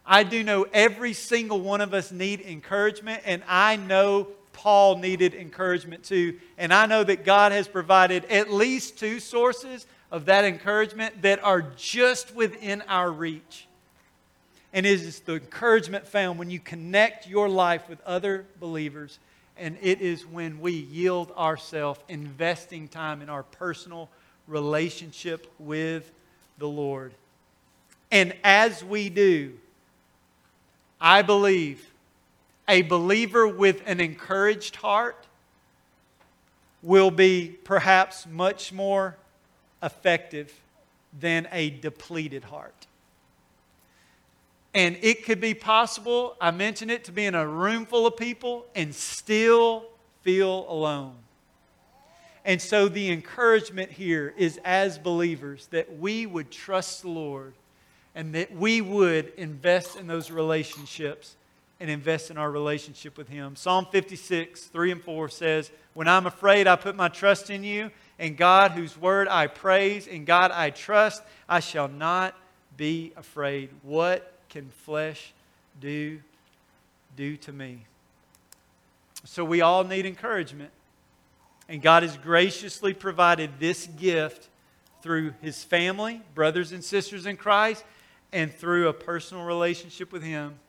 I 0.06 0.24
do 0.24 0.44
know 0.44 0.68
every 0.74 1.14
single 1.14 1.60
one 1.60 1.82
of 1.82 1.94
us 1.94 2.12
need 2.12 2.42
encouragement, 2.42 3.24
and 3.26 3.42
I 3.48 3.76
know 3.76 4.28
Paul 4.54 4.98
needed 5.00 5.34
encouragement 5.34 6.04
too. 6.04 6.40
And 6.58 6.74
I 6.74 6.86
know 6.86 7.04
that 7.04 7.26
God 7.26 7.52
has 7.52 7.68
provided 7.68 8.26
at 8.26 8.52
least 8.52 8.98
two 8.98 9.20
sources 9.20 9.86
of 10.16 10.28
that 10.28 10.46
encouragement 10.46 11.24
that 11.24 11.44
are 11.44 11.62
just 11.76 12.34
within 12.34 12.82
our 12.84 13.12
reach. 13.12 13.68
And 14.72 14.86
it 14.86 15.02
is 15.02 15.20
the 15.20 15.34
encouragement 15.34 16.08
found 16.08 16.40
when 16.40 16.50
you 16.50 16.58
connect 16.58 17.28
your 17.28 17.50
life 17.50 17.90
with 17.90 18.00
other 18.06 18.46
believers, 18.62 19.20
and 19.58 19.78
it 19.82 20.00
is 20.00 20.26
when 20.26 20.62
we 20.62 20.72
yield 20.72 21.32
ourselves, 21.32 22.00
investing 22.08 22.88
time 22.88 23.22
in 23.22 23.28
our 23.28 23.44
personal 23.44 24.08
relationship 24.48 25.52
with 25.60 26.10
the 26.60 26.68
Lord. 26.68 27.12
And 28.10 28.34
as 28.42 28.86
we 28.86 29.10
do, 29.10 29.52
I 31.02 31.24
believe 31.24 31.92
a 32.70 32.84
believer 32.84 33.50
with 33.50 33.84
an 33.86 34.00
encouraged 34.00 34.78
heart 34.78 35.28
will 36.82 37.12
be 37.12 37.58
perhaps 37.66 38.26
much 38.26 38.72
more 38.72 39.18
effective 39.86 40.52
than 41.18 41.48
a 41.52 41.70
depleted 41.70 42.44
heart. 42.44 42.88
And 44.74 44.98
it 45.02 45.24
could 45.24 45.40
be 45.40 45.54
possible, 45.54 46.36
I 46.42 46.52
mentioned 46.52 46.92
it, 46.92 47.06
to 47.06 47.14
be 47.14 47.26
in 47.26 47.34
a 47.34 47.48
room 47.48 47.86
full 47.86 48.06
of 48.06 48.18
people 48.18 48.66
and 48.76 48.94
still 48.94 49.86
feel 50.22 50.66
alone. 50.68 51.16
And 52.44 52.62
so 52.62 52.90
the 52.90 53.10
encouragement 53.10 53.92
here 53.92 54.34
is 54.38 54.60
as 54.66 54.98
believers 54.98 55.68
that 55.68 55.98
we 55.98 56.26
would 56.26 56.52
trust 56.52 57.04
the 57.04 57.10
Lord 57.10 57.54
and 58.14 58.36
that 58.36 58.54
we 58.54 58.82
would 58.82 59.32
invest 59.38 59.96
in 59.96 60.08
those 60.08 60.30
relationships 60.30 61.38
and 61.80 61.90
invest 61.90 62.32
in 62.32 62.38
our 62.38 62.50
relationship 62.50 63.18
with 63.18 63.28
Him. 63.28 63.56
Psalm 63.56 63.86
56, 63.92 64.66
3 64.66 64.92
and 64.92 65.04
4 65.04 65.30
says, 65.30 65.72
When 65.94 66.08
I'm 66.08 66.26
afraid, 66.26 66.68
I 66.68 66.76
put 66.76 66.96
my 66.96 67.10
trust 67.10 67.50
in 67.50 67.64
you 67.64 67.92
and 68.18 68.38
God, 68.38 68.72
whose 68.72 68.98
word 68.98 69.28
I 69.28 69.48
praise, 69.48 70.08
and 70.08 70.26
God 70.26 70.52
I 70.52 70.70
trust, 70.70 71.22
I 71.50 71.60
shall 71.60 71.88
not 71.88 72.36
be 72.78 73.14
afraid. 73.18 73.70
What 73.84 74.32
can 74.50 74.70
flesh 74.70 75.34
do, 75.82 76.20
do 77.18 77.36
to 77.38 77.52
me? 77.52 77.86
So 79.26 79.44
we 79.44 79.62
all 79.62 79.84
need 79.84 80.06
encouragement. 80.06 80.72
And 81.68 81.82
God 81.82 82.04
has 82.04 82.16
graciously 82.18 82.94
provided 82.94 83.60
this 83.60 83.88
gift 83.88 84.50
through 85.02 85.34
his 85.42 85.64
family, 85.64 86.22
brothers 86.36 86.72
and 86.72 86.84
sisters 86.84 87.26
in 87.26 87.38
Christ, 87.38 87.84
and 88.32 88.54
through 88.54 88.88
a 88.88 88.94
personal 88.94 89.44
relationship 89.46 90.12
with 90.12 90.24
him. 90.24 90.60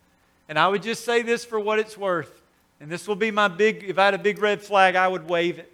And 0.48 0.58
I 0.58 0.68
would 0.68 0.82
just 0.82 1.04
say 1.04 1.22
this 1.22 1.44
for 1.44 1.58
what 1.58 1.78
it's 1.78 1.96
worth. 1.96 2.42
And 2.80 2.90
this 2.90 3.08
will 3.08 3.16
be 3.16 3.30
my 3.30 3.48
big, 3.48 3.84
if 3.84 3.98
I 3.98 4.06
had 4.06 4.14
a 4.14 4.18
big 4.18 4.38
red 4.38 4.62
flag, 4.62 4.96
I 4.96 5.08
would 5.08 5.28
wave 5.28 5.58
it. 5.58 5.72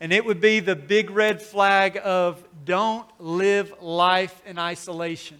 And 0.00 0.12
it 0.12 0.24
would 0.24 0.40
be 0.40 0.60
the 0.60 0.74
big 0.74 1.10
red 1.10 1.40
flag 1.40 2.00
of 2.02 2.42
don't 2.64 3.06
live 3.20 3.72
life 3.80 4.42
in 4.44 4.58
isolation. 4.58 5.38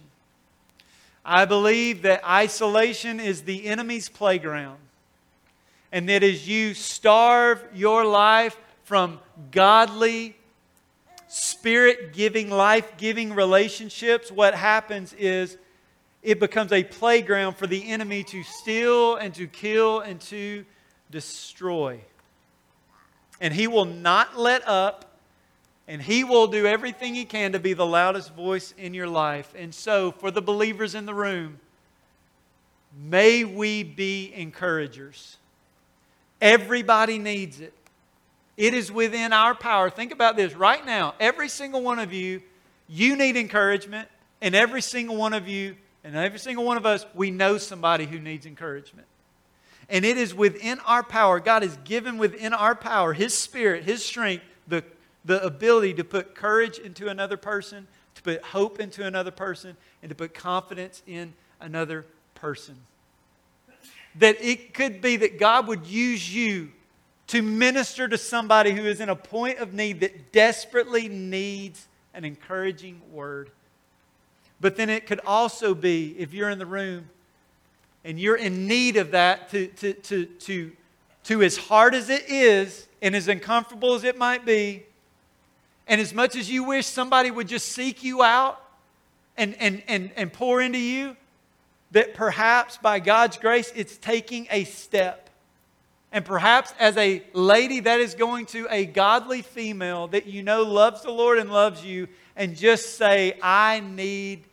I 1.25 1.45
believe 1.45 2.03
that 2.03 2.25
isolation 2.25 3.19
is 3.19 3.43
the 3.43 3.65
enemy's 3.65 4.09
playground. 4.09 4.79
And 5.91 6.09
that 6.09 6.23
as 6.23 6.47
you 6.47 6.73
starve 6.73 7.63
your 7.73 8.05
life 8.05 8.57
from 8.83 9.19
godly, 9.51 10.35
spirit 11.27 12.13
giving, 12.13 12.49
life 12.49 12.97
giving 12.97 13.33
relationships, 13.33 14.31
what 14.31 14.53
happens 14.53 15.13
is 15.13 15.57
it 16.23 16.39
becomes 16.39 16.71
a 16.71 16.83
playground 16.83 17.55
for 17.57 17.67
the 17.67 17.89
enemy 17.89 18.23
to 18.23 18.43
steal 18.43 19.15
and 19.15 19.33
to 19.35 19.45
kill 19.47 19.99
and 19.99 20.19
to 20.21 20.65
destroy 21.11 21.99
and 23.43 23.53
he 23.53 23.67
will 23.67 23.85
not 23.85 24.37
let 24.37 24.65
up 24.67 25.19
and 25.85 26.01
he 26.01 26.23
will 26.23 26.47
do 26.47 26.65
everything 26.65 27.13
he 27.13 27.25
can 27.25 27.51
to 27.51 27.59
be 27.59 27.73
the 27.73 27.85
loudest 27.85 28.33
voice 28.33 28.73
in 28.77 28.93
your 28.93 29.07
life. 29.07 29.53
And 29.53 29.75
so, 29.75 30.13
for 30.13 30.31
the 30.31 30.41
believers 30.41 30.95
in 30.95 31.05
the 31.05 31.13
room, 31.13 31.59
may 32.97 33.43
we 33.43 33.83
be 33.83 34.31
encouragers. 34.33 35.35
Everybody 36.39 37.17
needs 37.17 37.59
it. 37.59 37.73
It 38.55 38.73
is 38.73 38.93
within 38.93 39.33
our 39.33 39.53
power. 39.53 39.89
Think 39.89 40.13
about 40.13 40.37
this 40.37 40.55
right 40.55 40.85
now. 40.85 41.13
Every 41.19 41.49
single 41.49 41.81
one 41.81 41.99
of 41.99 42.13
you, 42.13 42.41
you 42.87 43.17
need 43.17 43.35
encouragement. 43.35 44.07
And 44.41 44.55
every 44.55 44.81
single 44.81 45.17
one 45.17 45.33
of 45.33 45.49
you, 45.49 45.75
and 46.03 46.15
every 46.15 46.39
single 46.39 46.65
one 46.65 46.77
of 46.77 46.85
us, 46.85 47.05
we 47.13 47.31
know 47.31 47.57
somebody 47.57 48.05
who 48.05 48.19
needs 48.19 48.45
encouragement. 48.45 49.07
And 49.89 50.05
it 50.05 50.17
is 50.17 50.33
within 50.33 50.79
our 50.81 51.03
power. 51.03 51.39
God 51.39 51.63
has 51.63 51.77
given 51.83 52.17
within 52.17 52.53
our 52.53 52.75
power, 52.75 53.13
His 53.13 53.33
Spirit, 53.33 53.83
His 53.83 54.03
strength, 54.03 54.43
the, 54.67 54.83
the 55.25 55.43
ability 55.43 55.93
to 55.95 56.03
put 56.03 56.35
courage 56.35 56.77
into 56.77 57.07
another 57.07 57.37
person, 57.37 57.87
to 58.15 58.21
put 58.21 58.43
hope 58.43 58.79
into 58.79 59.05
another 59.05 59.31
person, 59.31 59.77
and 60.01 60.09
to 60.09 60.15
put 60.15 60.33
confidence 60.33 61.01
in 61.07 61.33
another 61.59 62.05
person. 62.35 62.75
That 64.19 64.37
it 64.41 64.73
could 64.73 65.01
be 65.01 65.17
that 65.17 65.39
God 65.39 65.67
would 65.67 65.87
use 65.87 66.33
you 66.33 66.71
to 67.27 67.41
minister 67.41 68.07
to 68.07 68.17
somebody 68.17 68.71
who 68.71 68.83
is 68.83 68.99
in 68.99 69.09
a 69.09 69.15
point 69.15 69.59
of 69.59 69.73
need 69.73 70.01
that 70.01 70.31
desperately 70.31 71.07
needs 71.07 71.87
an 72.13 72.25
encouraging 72.25 73.01
word. 73.11 73.49
But 74.63 74.77
then 74.77 74.89
it 74.89 75.07
could 75.07 75.19
also 75.27 75.75
be, 75.75 76.15
if 76.17 76.33
you're 76.33 76.49
in 76.49 76.57
the 76.57 76.65
room, 76.65 77.09
and 78.05 78.17
you're 78.17 78.37
in 78.37 78.65
need 78.65 78.95
of 78.95 79.11
that 79.11 79.49
to, 79.49 79.67
to, 79.67 79.91
to, 79.93 80.25
to, 80.25 80.71
to 81.25 81.41
as 81.43 81.57
hard 81.57 81.93
as 81.93 82.09
it 82.09 82.29
is 82.29 82.87
and 83.01 83.13
as 83.13 83.27
uncomfortable 83.27 83.93
as 83.93 84.05
it 84.05 84.17
might 84.17 84.45
be, 84.45 84.83
and 85.85 85.99
as 85.99 86.13
much 86.13 86.37
as 86.37 86.49
you 86.49 86.63
wish 86.63 86.85
somebody 86.85 87.29
would 87.29 87.49
just 87.49 87.73
seek 87.73 88.05
you 88.05 88.23
out 88.23 88.63
and, 89.35 89.53
and, 89.59 89.83
and, 89.89 90.11
and 90.15 90.31
pour 90.31 90.61
into 90.61 90.79
you, 90.79 91.17
that 91.91 92.13
perhaps 92.13 92.77
by 92.77 93.01
God's 93.01 93.35
grace 93.35 93.69
it's 93.75 93.97
taking 93.97 94.47
a 94.49 94.63
step. 94.63 95.29
And 96.13 96.23
perhaps 96.23 96.73
as 96.79 96.95
a 96.95 97.21
lady 97.33 97.81
that 97.81 97.99
is 97.99 98.15
going 98.15 98.45
to 98.45 98.65
a 98.69 98.85
godly 98.85 99.41
female 99.41 100.07
that 100.07 100.25
you 100.25 100.41
know 100.41 100.63
loves 100.63 101.01
the 101.01 101.11
Lord 101.11 101.37
and 101.37 101.51
loves 101.51 101.83
you, 101.83 102.07
and 102.37 102.55
just 102.55 102.95
say, 102.95 103.37
I 103.41 103.81
need 103.81 104.45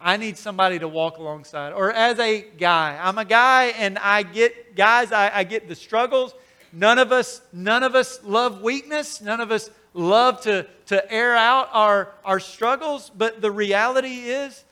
I 0.00 0.16
need 0.16 0.38
somebody 0.38 0.78
to 0.78 0.88
walk 0.88 1.18
alongside. 1.18 1.72
Or 1.72 1.92
as 1.92 2.18
a 2.18 2.40
guy, 2.40 2.98
I'm 3.00 3.18
a 3.18 3.24
guy 3.24 3.66
and 3.66 3.98
I 3.98 4.22
get, 4.22 4.74
guys, 4.74 5.12
I, 5.12 5.30
I 5.34 5.44
get 5.44 5.68
the 5.68 5.74
struggles. 5.74 6.34
None 6.72 6.98
of 6.98 7.12
us, 7.12 7.42
none 7.52 7.82
of 7.82 7.94
us 7.94 8.20
love 8.24 8.62
weakness. 8.62 9.20
None 9.20 9.40
of 9.40 9.50
us 9.50 9.68
love 9.92 10.40
to, 10.42 10.66
to 10.86 11.12
air 11.12 11.36
out 11.36 11.68
our, 11.72 12.12
our 12.24 12.40
struggles. 12.40 13.10
But 13.14 13.42
the 13.42 13.50
reality 13.50 14.20
is, 14.20 14.64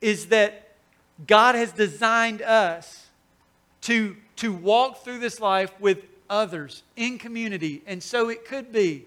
is 0.00 0.26
that 0.26 0.74
God 1.26 1.54
has 1.54 1.70
designed 1.70 2.42
us 2.42 3.06
to, 3.82 4.16
to 4.36 4.52
walk 4.52 5.04
through 5.04 5.20
this 5.20 5.38
life 5.38 5.72
with 5.78 5.98
others 6.28 6.82
in 6.96 7.18
community. 7.18 7.82
And 7.86 8.02
so 8.02 8.28
it 8.28 8.44
could 8.44 8.72
be 8.72 9.04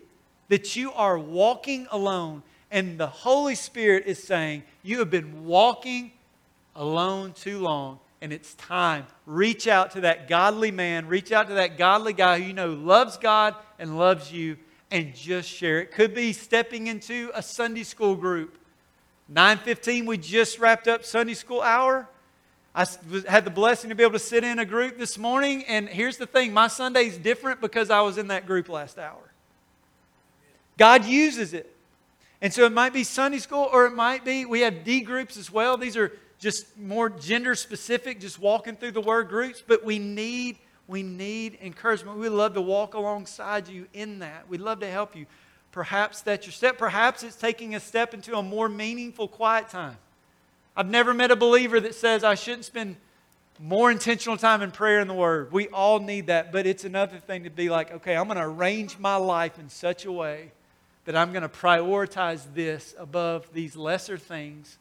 that 0.47 0.75
you 0.75 0.93
are 0.93 1.17
walking 1.17 1.87
alone 1.91 2.43
and 2.73 2.97
the 2.97 3.07
Holy 3.07 3.53
Spirit 3.53 4.07
is 4.07 4.21
saying, 4.21 4.63
You 4.81 4.99
have 4.99 5.11
been 5.11 5.45
walking 5.45 6.11
alone 6.75 7.33
too 7.33 7.59
long, 7.59 7.99
and 8.19 8.33
it's 8.33 8.55
time. 8.55 9.05
Reach 9.27 9.67
out 9.67 9.91
to 9.91 10.01
that 10.01 10.27
godly 10.27 10.71
man, 10.71 11.05
reach 11.07 11.31
out 11.31 11.47
to 11.49 11.53
that 11.53 11.77
godly 11.77 12.13
guy 12.13 12.39
who 12.39 12.47
you 12.47 12.53
know 12.53 12.71
loves 12.71 13.15
God 13.17 13.55
and 13.77 13.97
loves 13.97 14.33
you, 14.33 14.57
and 14.89 15.13
just 15.13 15.47
share. 15.47 15.81
It 15.81 15.91
could 15.91 16.15
be 16.15 16.33
stepping 16.33 16.87
into 16.87 17.31
a 17.35 17.43
Sunday 17.43 17.83
school 17.83 18.15
group. 18.15 18.57
9:15 19.31 20.07
we 20.07 20.17
just 20.17 20.57
wrapped 20.57 20.87
up 20.87 21.05
Sunday 21.05 21.35
school 21.35 21.61
hour. 21.61 22.09
I 22.73 22.87
had 23.29 23.45
the 23.45 23.51
blessing 23.51 23.89
to 23.91 23.95
be 23.95 24.01
able 24.01 24.13
to 24.13 24.19
sit 24.19 24.43
in 24.43 24.57
a 24.57 24.65
group 24.65 24.97
this 24.97 25.19
morning 25.19 25.63
and 25.65 25.87
here's 25.87 26.17
the 26.17 26.25
thing, 26.25 26.53
my 26.53 26.67
Sunday's 26.67 27.19
different 27.19 27.61
because 27.61 27.91
I 27.91 28.01
was 28.01 28.17
in 28.17 28.29
that 28.29 28.47
group 28.47 28.67
last 28.67 28.97
hour. 28.97 29.31
God 30.75 31.05
uses 31.05 31.53
it. 31.53 31.72
And 32.43 32.53
so 32.53 32.65
it 32.65 32.73
might 32.73 32.91
be 32.91 33.05
Sunday 33.05 33.39
school 33.39 33.69
or 33.71 33.85
it 33.85 33.95
might 33.95 34.25
be 34.25 34.43
we 34.43 34.59
have 34.59 34.83
D 34.83 34.99
groups 34.99 35.37
as 35.37 35.49
well. 35.49 35.77
These 35.77 35.95
are 35.95 36.11
just 36.39 36.77
more 36.77 37.09
gender 37.09 37.55
specific, 37.55 38.19
just 38.19 38.37
walking 38.37 38.75
through 38.75 38.91
the 38.91 39.01
word 39.01 39.29
groups, 39.29 39.63
but 39.65 39.85
we 39.85 39.97
need 39.97 40.57
we 40.85 41.01
need 41.01 41.57
encouragement. 41.61 42.17
We'd 42.17 42.27
love 42.29 42.55
to 42.55 42.61
walk 42.61 42.95
alongside 42.95 43.69
you 43.69 43.87
in 43.93 44.19
that. 44.19 44.49
We'd 44.49 44.59
love 44.59 44.81
to 44.81 44.91
help 44.91 45.15
you. 45.15 45.25
Perhaps 45.71 46.19
that's 46.19 46.45
your 46.45 46.51
step. 46.51 46.77
Perhaps 46.77 47.23
it's 47.23 47.37
taking 47.37 47.75
a 47.75 47.79
step 47.79 48.13
into 48.13 48.35
a 48.35 48.43
more 48.43 48.67
meaningful 48.67 49.29
quiet 49.29 49.69
time. 49.69 49.95
I've 50.75 50.89
never 50.89 51.13
met 51.13 51.31
a 51.31 51.37
believer 51.37 51.79
that 51.79 51.95
says 51.95 52.25
I 52.25 52.35
shouldn't 52.35 52.65
spend 52.65 52.97
more 53.57 53.89
intentional 53.89 54.35
time 54.35 54.61
in 54.61 54.71
prayer 54.71 54.99
and 54.99 55.09
the 55.09 55.13
Word. 55.13 55.53
We 55.53 55.69
all 55.69 55.99
need 55.99 56.27
that, 56.27 56.51
but 56.51 56.67
it's 56.67 56.83
another 56.83 57.19
thing 57.19 57.45
to 57.45 57.49
be 57.49 57.69
like, 57.69 57.93
okay, 57.93 58.17
I'm 58.17 58.25
going 58.25 58.37
to 58.37 58.43
arrange 58.43 58.99
my 58.99 59.15
life 59.15 59.57
in 59.57 59.69
such 59.69 60.03
a 60.03 60.11
way 60.11 60.51
that 61.05 61.15
I'm 61.15 61.31
going 61.31 61.43
to 61.43 61.49
prioritize 61.49 62.41
this 62.53 62.95
above 62.97 63.47
these 63.53 63.75
lesser 63.75 64.17
things 64.17 64.77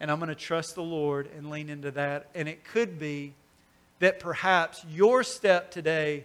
and 0.00 0.10
I'm 0.10 0.18
going 0.18 0.30
to 0.30 0.34
trust 0.34 0.74
the 0.74 0.82
Lord 0.82 1.28
and 1.36 1.50
lean 1.50 1.68
into 1.68 1.90
that. 1.92 2.28
And 2.34 2.48
it 2.48 2.64
could 2.64 2.98
be 2.98 3.34
that 3.98 4.18
perhaps 4.18 4.84
your 4.88 5.22
step 5.22 5.70
today 5.70 6.24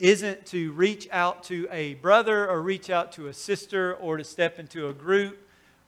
isn't 0.00 0.44
to 0.46 0.72
reach 0.72 1.08
out 1.12 1.44
to 1.44 1.68
a 1.70 1.94
brother 1.94 2.48
or 2.50 2.60
reach 2.60 2.90
out 2.90 3.12
to 3.12 3.28
a 3.28 3.32
sister 3.32 3.94
or 3.94 4.16
to 4.16 4.24
step 4.24 4.58
into 4.58 4.88
a 4.88 4.92
group 4.92 5.38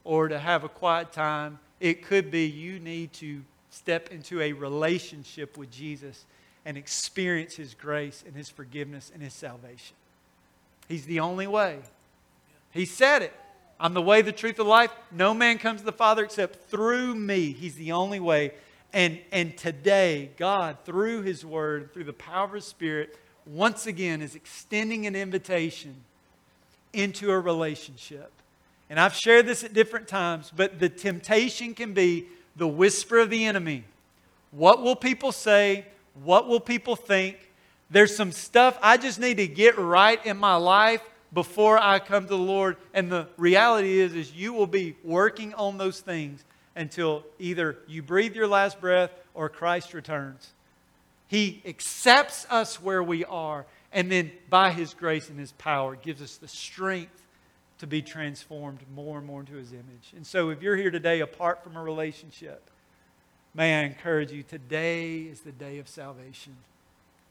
or 0.05 0.29
to 0.29 0.39
have 0.39 0.63
a 0.63 0.69
quiet 0.69 1.13
time. 1.13 1.59
It 1.81 2.05
could 2.05 2.31
be 2.31 2.47
you 2.47 2.79
need 2.79 3.13
to 3.15 3.43
step 3.71 4.13
into 4.13 4.41
a 4.41 4.53
relationship 4.53 5.59
with 5.59 5.73
Jesus 5.73 6.25
and 6.65 6.77
experience 6.77 7.57
His 7.57 7.75
grace 7.75 8.23
and 8.25 8.37
His 8.37 8.49
forgiveness 8.49 9.11
and 9.13 9.21
His 9.21 9.35
salvation. 9.35 9.97
He's 10.89 11.07
the 11.07 11.19
only 11.19 11.49
way. 11.49 11.81
He 12.75 12.85
said 12.85 13.23
it. 13.23 13.33
I'm 13.79 13.95
the 13.95 14.03
way, 14.03 14.21
the 14.21 14.33
truth, 14.33 14.57
the 14.57 14.65
life. 14.65 14.91
No 15.11 15.33
man 15.33 15.59
comes 15.59 15.81
to 15.81 15.87
the 15.87 15.93
Father 15.93 16.25
except 16.25 16.69
through 16.69 17.15
me. 17.15 17.53
He's 17.53 17.77
the 17.77 17.93
only 17.93 18.21
way. 18.21 18.53
And, 18.93 19.21
and 19.33 19.57
today, 19.57 20.31
God, 20.37 20.79
through 20.85 21.23
His 21.23 21.45
Word, 21.45 21.93
through 21.93 22.05
the 22.05 22.13
power 22.13 22.45
of 22.45 22.53
His 22.53 22.65
Spirit, 22.65 23.17
once 23.47 23.87
again 23.87 24.23
is 24.23 24.35
extending 24.35 25.07
an 25.07 25.15
invitation 25.15 25.97
into 26.93 27.31
a 27.31 27.39
relationship. 27.39 28.31
And 28.91 29.01
I've 29.01 29.15
shared 29.15 29.47
this 29.47 29.65
at 29.65 29.73
different 29.73 30.09
times, 30.09 30.53
but 30.55 30.79
the 30.79 30.89
temptation 30.89 31.75
can 31.75 31.95
be 31.95 32.27
the 32.57 32.69
whisper 32.69 33.19
of 33.19 33.31
the 33.31 33.45
enemy. 33.45 33.85
What 34.51 34.83
will 34.83 34.97
people 34.97 35.33
say? 35.33 35.87
What 36.23 36.47
will 36.47 36.61
people 36.61 36.95
think? 36.95 37.51
There's 37.91 38.17
some 38.17 38.33
stuff 38.33 38.79
I 38.83 38.97
just 38.97 39.19
need 39.19 39.37
to 39.39 39.49
get 39.49 39.77
right 39.79 40.25
in 40.25 40.37
my 40.37 40.57
life 40.57 41.03
before 41.35 41.79
I 41.79 41.99
come 41.99 42.23
to 42.23 42.29
the 42.29 42.39
Lord. 42.39 42.77
And 42.95 43.11
the 43.11 43.27
reality 43.37 44.01
is, 44.01 44.15
is 44.15 44.33
you 44.33 44.53
will 44.53 44.69
be 44.69 44.97
working 45.03 45.53
on 45.55 45.77
those 45.77 46.01
things 46.01 46.45
until 46.77 47.25
either 47.39 47.77
you 47.87 48.03
breathe 48.03 48.35
your 48.35 48.47
last 48.47 48.81
breath 48.81 49.11
or 49.35 49.49
Christ 49.49 49.93
returns. 49.93 50.53
He 51.27 51.63
accepts 51.67 52.47
us 52.51 52.81
where 52.81 53.03
we 53.03 53.25
are, 53.25 53.67
and 53.93 54.11
then 54.11 54.31
by 54.49 54.71
His 54.71 54.95
grace 54.95 55.29
and 55.29 55.39
His 55.39 55.53
power 55.53 55.97
gives 55.97 56.23
us 56.23 56.37
the 56.37 56.49
strength 56.49 57.23
to 57.79 57.87
be 57.87 58.03
transformed 58.03 58.81
more 58.95 59.19
and 59.19 59.27
more 59.27 59.41
into 59.41 59.55
His 59.55 59.73
image. 59.73 60.13
And 60.15 60.27
so, 60.27 60.51
if 60.51 60.63
you're 60.63 60.77
here 60.77 60.91
today 60.91 61.21
apart 61.21 61.65
from 61.65 61.77
a 61.77 61.83
relationship, 61.83 62.71
may 63.55 63.81
I 63.81 63.85
encourage 63.85 64.31
you 64.31 64.43
today 64.43 65.23
is 65.23 65.41
the 65.41 65.53
day 65.53 65.79
of 65.79 65.89
salvation. 65.89 66.57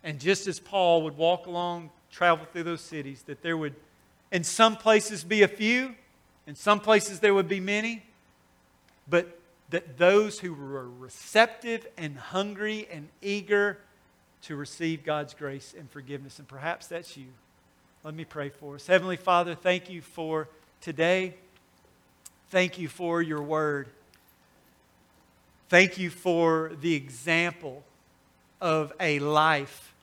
And 0.03 0.19
just 0.19 0.47
as 0.47 0.59
Paul 0.59 1.03
would 1.03 1.15
walk 1.15 1.47
along, 1.47 1.91
travel 2.11 2.45
through 2.51 2.63
those 2.63 2.81
cities, 2.81 3.23
that 3.23 3.41
there 3.41 3.55
would 3.55 3.75
in 4.33 4.43
some 4.43 4.75
places 4.75 5.23
be 5.23 5.43
a 5.43 5.47
few, 5.47 5.95
in 6.47 6.55
some 6.55 6.79
places 6.79 7.21
there 7.21 7.33
would 7.33 7.47
be 7.47 7.61
many, 7.61 8.03
but 9.07 9.39
that 9.69 9.97
those 9.97 10.39
who 10.39 10.53
were 10.53 10.89
receptive 10.89 11.87
and 11.97 12.17
hungry 12.17 12.87
and 12.91 13.07
eager 13.21 13.77
to 14.41 14.55
receive 14.55 15.05
God's 15.05 15.33
grace 15.33 15.73
and 15.77 15.89
forgiveness. 15.89 16.39
And 16.39 16.47
perhaps 16.47 16.87
that's 16.87 17.15
you. 17.15 17.27
Let 18.03 18.15
me 18.15 18.25
pray 18.25 18.49
for 18.49 18.75
us. 18.75 18.87
Heavenly 18.87 19.17
Father, 19.17 19.55
thank 19.55 19.89
you 19.89 20.01
for 20.01 20.49
today. 20.81 21.35
Thank 22.49 22.77
you 22.77 22.87
for 22.87 23.21
your 23.21 23.41
word. 23.41 23.87
Thank 25.69 25.97
you 25.97 26.09
for 26.09 26.71
the 26.81 26.95
example 26.95 27.83
of 28.59 28.93
a 28.99 29.19
life 29.19 29.93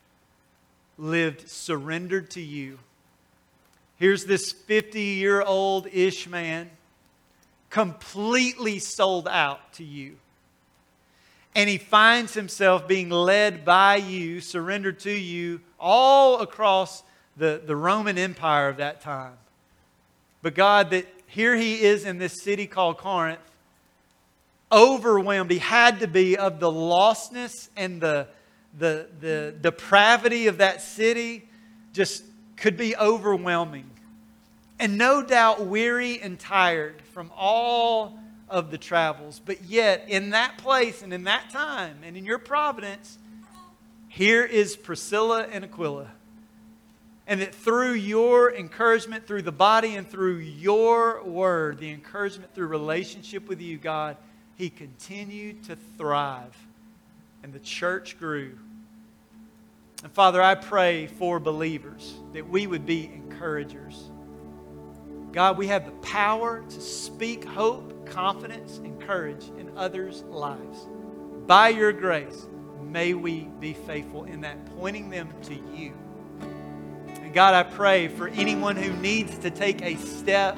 lived 0.96 1.48
surrendered 1.48 2.30
to 2.30 2.40
you 2.40 2.78
Here's 4.00 4.24
this 4.24 4.50
50 4.50 4.98
year 4.98 5.42
old 5.42 5.86
ish 5.92 6.26
man, 6.26 6.70
completely 7.68 8.78
sold 8.78 9.28
out 9.28 9.74
to 9.74 9.84
you. 9.84 10.16
And 11.54 11.68
he 11.68 11.76
finds 11.76 12.32
himself 12.32 12.88
being 12.88 13.10
led 13.10 13.62
by 13.62 13.96
you, 13.96 14.40
surrendered 14.40 15.00
to 15.00 15.12
you, 15.12 15.60
all 15.78 16.40
across 16.40 17.02
the, 17.36 17.60
the 17.64 17.76
Roman 17.76 18.16
Empire 18.16 18.70
of 18.70 18.78
that 18.78 19.02
time. 19.02 19.34
But 20.40 20.54
God, 20.54 20.90
that 20.90 21.06
here 21.26 21.54
he 21.54 21.82
is 21.82 22.06
in 22.06 22.16
this 22.16 22.42
city 22.42 22.66
called 22.66 22.96
Corinth, 22.96 23.40
overwhelmed. 24.72 25.50
He 25.50 25.58
had 25.58 26.00
to 26.00 26.08
be 26.08 26.38
of 26.38 26.58
the 26.58 26.72
lostness 26.72 27.68
and 27.76 28.00
the, 28.00 28.28
the, 28.78 29.08
the 29.20 29.54
depravity 29.60 30.46
of 30.46 30.56
that 30.58 30.80
city, 30.80 31.46
just 31.92 32.24
could 32.56 32.76
be 32.76 32.96
overwhelming. 32.96 33.89
And 34.80 34.98
no 34.98 35.22
doubt 35.22 35.66
weary 35.66 36.20
and 36.20 36.38
tired 36.38 37.00
from 37.12 37.30
all 37.36 38.18
of 38.48 38.72
the 38.72 38.78
travels. 38.78 39.40
But 39.44 39.64
yet, 39.64 40.06
in 40.08 40.30
that 40.30 40.58
place 40.58 41.02
and 41.02 41.12
in 41.12 41.24
that 41.24 41.50
time 41.50 41.98
and 42.02 42.16
in 42.16 42.24
your 42.24 42.38
providence, 42.38 43.18
here 44.08 44.44
is 44.44 44.76
Priscilla 44.76 45.46
and 45.52 45.64
Aquila. 45.64 46.10
And 47.28 47.40
that 47.40 47.54
through 47.54 47.92
your 47.92 48.52
encouragement, 48.52 49.26
through 49.26 49.42
the 49.42 49.52
body, 49.52 49.94
and 49.94 50.08
through 50.08 50.38
your 50.38 51.22
word, 51.22 51.78
the 51.78 51.92
encouragement 51.92 52.52
through 52.54 52.66
relationship 52.66 53.48
with 53.48 53.60
you, 53.60 53.78
God, 53.78 54.16
he 54.56 54.68
continued 54.68 55.62
to 55.64 55.76
thrive. 55.96 56.56
And 57.44 57.52
the 57.52 57.60
church 57.60 58.18
grew 58.18 58.58
and 60.02 60.12
Father, 60.12 60.40
I 60.40 60.54
pray 60.54 61.06
for 61.06 61.38
believers 61.38 62.14
that 62.32 62.48
we 62.48 62.66
would 62.66 62.86
be 62.86 63.04
encouragers. 63.04 64.10
God, 65.32 65.58
we 65.58 65.68
have 65.68 65.86
the 65.86 65.92
power 66.02 66.62
to 66.68 66.80
speak 66.80 67.44
hope, 67.44 68.06
confidence, 68.06 68.78
and 68.78 69.00
courage 69.00 69.50
in 69.58 69.70
others' 69.76 70.22
lives. 70.24 70.86
By 71.46 71.68
your 71.68 71.92
grace, 71.92 72.46
may 72.82 73.14
we 73.14 73.48
be 73.60 73.72
faithful 73.72 74.24
in 74.24 74.40
that, 74.42 74.64
pointing 74.76 75.10
them 75.10 75.32
to 75.42 75.54
you. 75.54 75.94
And 77.22 77.32
God, 77.32 77.54
I 77.54 77.62
pray 77.62 78.08
for 78.08 78.28
anyone 78.28 78.76
who 78.76 78.92
needs 78.94 79.38
to 79.38 79.50
take 79.50 79.82
a 79.82 79.96
step 79.96 80.56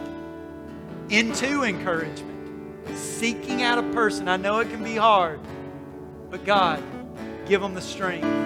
into 1.10 1.62
encouragement, 1.62 2.96
seeking 2.96 3.62
out 3.62 3.78
a 3.78 3.82
person. 3.92 4.28
I 4.28 4.36
know 4.36 4.60
it 4.60 4.70
can 4.70 4.82
be 4.82 4.96
hard, 4.96 5.40
but 6.30 6.44
God, 6.44 6.82
give 7.46 7.60
them 7.60 7.74
the 7.74 7.80
strength 7.80 8.42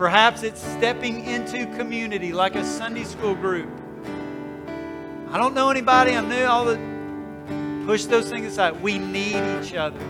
Perhaps 0.00 0.44
it's 0.44 0.62
stepping 0.62 1.26
into 1.26 1.66
community 1.76 2.32
like 2.32 2.54
a 2.54 2.64
Sunday 2.64 3.04
school 3.04 3.34
group. 3.34 3.68
I 5.32 5.38
don't 5.38 5.54
know 5.54 5.70
anybody. 5.70 6.12
I'm 6.12 6.28
new. 6.28 6.44
All 6.44 6.64
the 6.64 6.76
push 7.86 8.04
those 8.04 8.28
things 8.28 8.46
aside. 8.46 8.80
We 8.82 8.98
need 8.98 9.62
each 9.62 9.74
other. 9.74 10.00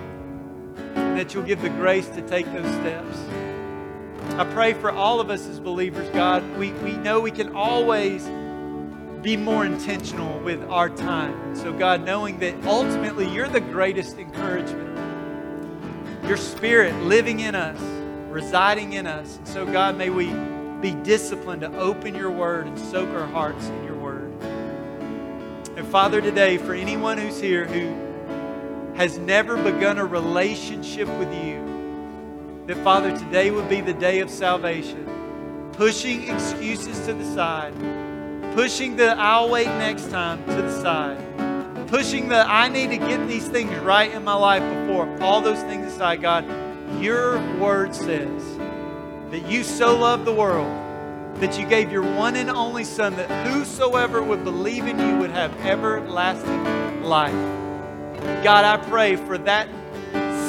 And 0.94 1.18
that 1.18 1.34
you'll 1.34 1.44
give 1.44 1.62
the 1.62 1.70
grace 1.70 2.08
to 2.10 2.22
take 2.22 2.46
those 2.52 2.72
steps. 2.76 3.18
I 4.36 4.44
pray 4.44 4.74
for 4.74 4.90
all 4.90 5.20
of 5.20 5.30
us 5.30 5.46
as 5.46 5.60
believers, 5.60 6.08
God. 6.10 6.42
We, 6.56 6.72
we 6.72 6.92
know 6.92 7.20
we 7.20 7.30
can 7.30 7.54
always 7.54 8.24
be 9.22 9.36
more 9.36 9.66
intentional 9.66 10.38
with 10.40 10.62
our 10.64 10.88
time. 10.88 11.54
So, 11.54 11.72
God, 11.72 12.04
knowing 12.04 12.38
that 12.38 12.64
ultimately 12.64 13.28
you're 13.28 13.48
the 13.48 13.60
greatest 13.60 14.18
encouragement, 14.18 14.96
your 16.26 16.38
spirit 16.38 16.94
living 17.02 17.40
in 17.40 17.54
us 17.54 17.78
residing 18.30 18.94
in 18.94 19.06
us. 19.06 19.36
And 19.36 19.48
so, 19.48 19.66
God, 19.66 19.98
may 19.98 20.08
we 20.08 20.32
be 20.80 20.92
disciplined 21.02 21.62
to 21.62 21.76
open 21.78 22.14
your 22.14 22.30
word 22.30 22.66
and 22.66 22.78
soak 22.78 23.10
our 23.10 23.26
hearts 23.26 23.66
in 23.66 23.84
your. 23.84 23.89
And 25.80 25.88
Father, 25.88 26.20
today, 26.20 26.58
for 26.58 26.74
anyone 26.74 27.16
who's 27.16 27.40
here 27.40 27.64
who 27.64 28.96
has 28.98 29.16
never 29.16 29.56
begun 29.56 29.96
a 29.96 30.04
relationship 30.04 31.08
with 31.08 31.32
you, 31.32 32.64
that, 32.66 32.76
Father, 32.84 33.16
today 33.16 33.50
would 33.50 33.66
be 33.66 33.80
the 33.80 33.94
day 33.94 34.20
of 34.20 34.28
salvation. 34.28 35.70
Pushing 35.72 36.28
excuses 36.28 37.06
to 37.06 37.14
the 37.14 37.24
side, 37.34 37.72
pushing 38.52 38.96
the 38.96 39.16
I'll 39.16 39.48
wait 39.48 39.68
next 39.68 40.10
time 40.10 40.44
to 40.44 40.54
the 40.60 40.82
side, 40.82 41.88
pushing 41.88 42.28
the 42.28 42.46
I 42.46 42.68
need 42.68 42.90
to 42.90 42.98
get 42.98 43.26
these 43.26 43.48
things 43.48 43.74
right 43.76 44.12
in 44.12 44.22
my 44.22 44.34
life 44.34 44.62
before 44.62 45.08
all 45.22 45.40
those 45.40 45.62
things 45.62 45.90
aside, 45.90 46.20
God, 46.20 46.44
your 47.00 47.40
word 47.56 47.94
says 47.94 48.58
that 49.30 49.46
you 49.48 49.64
so 49.64 49.96
loved 49.96 50.26
the 50.26 50.34
world 50.34 50.79
that 51.40 51.58
you 51.58 51.66
gave 51.66 51.90
your 51.90 52.02
one 52.02 52.36
and 52.36 52.50
only 52.50 52.84
Son, 52.84 53.16
that 53.16 53.46
whosoever 53.46 54.22
would 54.22 54.44
believe 54.44 54.86
in 54.86 54.98
you 54.98 55.16
would 55.16 55.30
have 55.30 55.58
everlasting 55.64 57.02
life. 57.02 57.32
God, 58.44 58.64
I 58.64 58.76
pray 58.88 59.16
for 59.16 59.38
that 59.38 59.68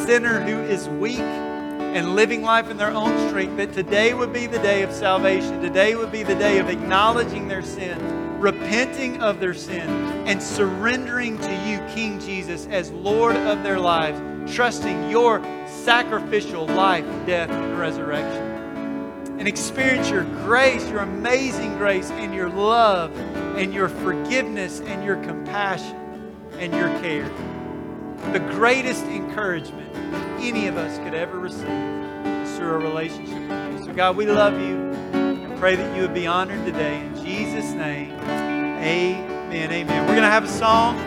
sinner 0.05 0.41
who 0.41 0.59
is 0.59 0.89
weak 0.89 1.19
and 1.19 2.15
living 2.15 2.41
life 2.41 2.69
in 2.69 2.77
their 2.77 2.91
own 2.91 3.29
strength, 3.29 3.57
that 3.57 3.73
today 3.73 4.13
would 4.13 4.33
be 4.33 4.47
the 4.47 4.59
day 4.59 4.81
of 4.81 4.91
salvation. 4.91 5.61
Today 5.61 5.95
would 5.95 6.11
be 6.11 6.23
the 6.23 6.35
day 6.35 6.57
of 6.59 6.69
acknowledging 6.69 7.47
their 7.47 7.61
sin, 7.61 8.39
repenting 8.39 9.21
of 9.21 9.39
their 9.39 9.53
sin, 9.53 9.89
and 10.27 10.41
surrendering 10.41 11.37
to 11.37 11.51
you, 11.67 11.79
King 11.93 12.19
Jesus, 12.19 12.67
as 12.69 12.91
Lord 12.91 13.35
of 13.35 13.63
their 13.63 13.79
lives, 13.79 14.19
trusting 14.53 15.09
your 15.09 15.41
sacrificial 15.65 16.65
life, 16.67 17.05
death, 17.25 17.49
and 17.49 17.77
resurrection. 17.77 18.50
And 19.41 19.47
experience 19.47 20.07
your 20.11 20.23
grace, 20.45 20.87
your 20.87 20.99
amazing 20.99 21.75
grace, 21.79 22.11
and 22.11 22.31
your 22.31 22.47
love, 22.47 23.17
and 23.57 23.73
your 23.73 23.89
forgiveness, 23.89 24.81
and 24.81 25.03
your 25.03 25.15
compassion, 25.23 25.97
and 26.59 26.71
your 26.71 26.89
care. 26.99 27.27
The 28.33 28.39
greatest 28.53 29.03
encouragement 29.05 29.95
any 30.39 30.67
of 30.67 30.77
us 30.77 30.95
could 30.99 31.15
ever 31.15 31.39
receive 31.39 31.65
is 31.65 32.55
through 32.55 32.69
a 32.69 32.77
relationship 32.77 33.39
with 33.49 33.79
you. 33.79 33.85
So, 33.85 33.93
God, 33.93 34.15
we 34.15 34.27
love 34.27 34.53
you 34.61 34.77
and 35.17 35.57
pray 35.57 35.75
that 35.75 35.95
you 35.95 36.03
would 36.03 36.13
be 36.13 36.27
honored 36.27 36.63
today. 36.63 37.03
In 37.03 37.15
Jesus' 37.25 37.71
name, 37.71 38.11
amen. 38.11 39.71
Amen. 39.71 40.01
We're 40.01 40.13
going 40.13 40.21
to 40.21 40.27
have 40.27 40.43
a 40.43 40.47
song. 40.47 40.99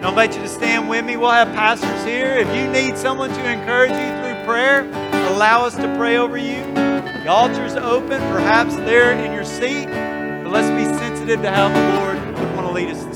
I'll 0.00 0.10
invite 0.10 0.36
you 0.36 0.42
to 0.42 0.48
stand 0.48 0.88
with 0.88 1.04
me. 1.04 1.16
We'll 1.16 1.30
have 1.30 1.48
pastors 1.48 2.04
here. 2.04 2.34
If 2.34 2.46
you 2.54 2.70
need 2.70 2.96
someone 2.96 3.30
to 3.30 3.50
encourage 3.50 3.90
you 3.90 3.96
through 4.22 4.44
prayer, 4.46 4.88
allow 5.32 5.64
us 5.64 5.74
to 5.74 5.92
pray 5.96 6.18
over 6.18 6.36
you. 6.36 6.89
The 7.30 7.36
altar's 7.36 7.76
open, 7.76 8.20
perhaps 8.32 8.74
there 8.74 9.12
in 9.12 9.32
your 9.32 9.44
seat. 9.44 9.86
But 9.86 10.50
let's 10.50 10.68
be 10.70 10.84
sensitive 10.98 11.40
to 11.42 11.50
how 11.52 11.68
the 11.68 12.00
Lord 12.00 12.16
would 12.36 12.56
want 12.56 12.66
to 12.66 12.72
lead 12.72 12.88
us. 12.88 13.09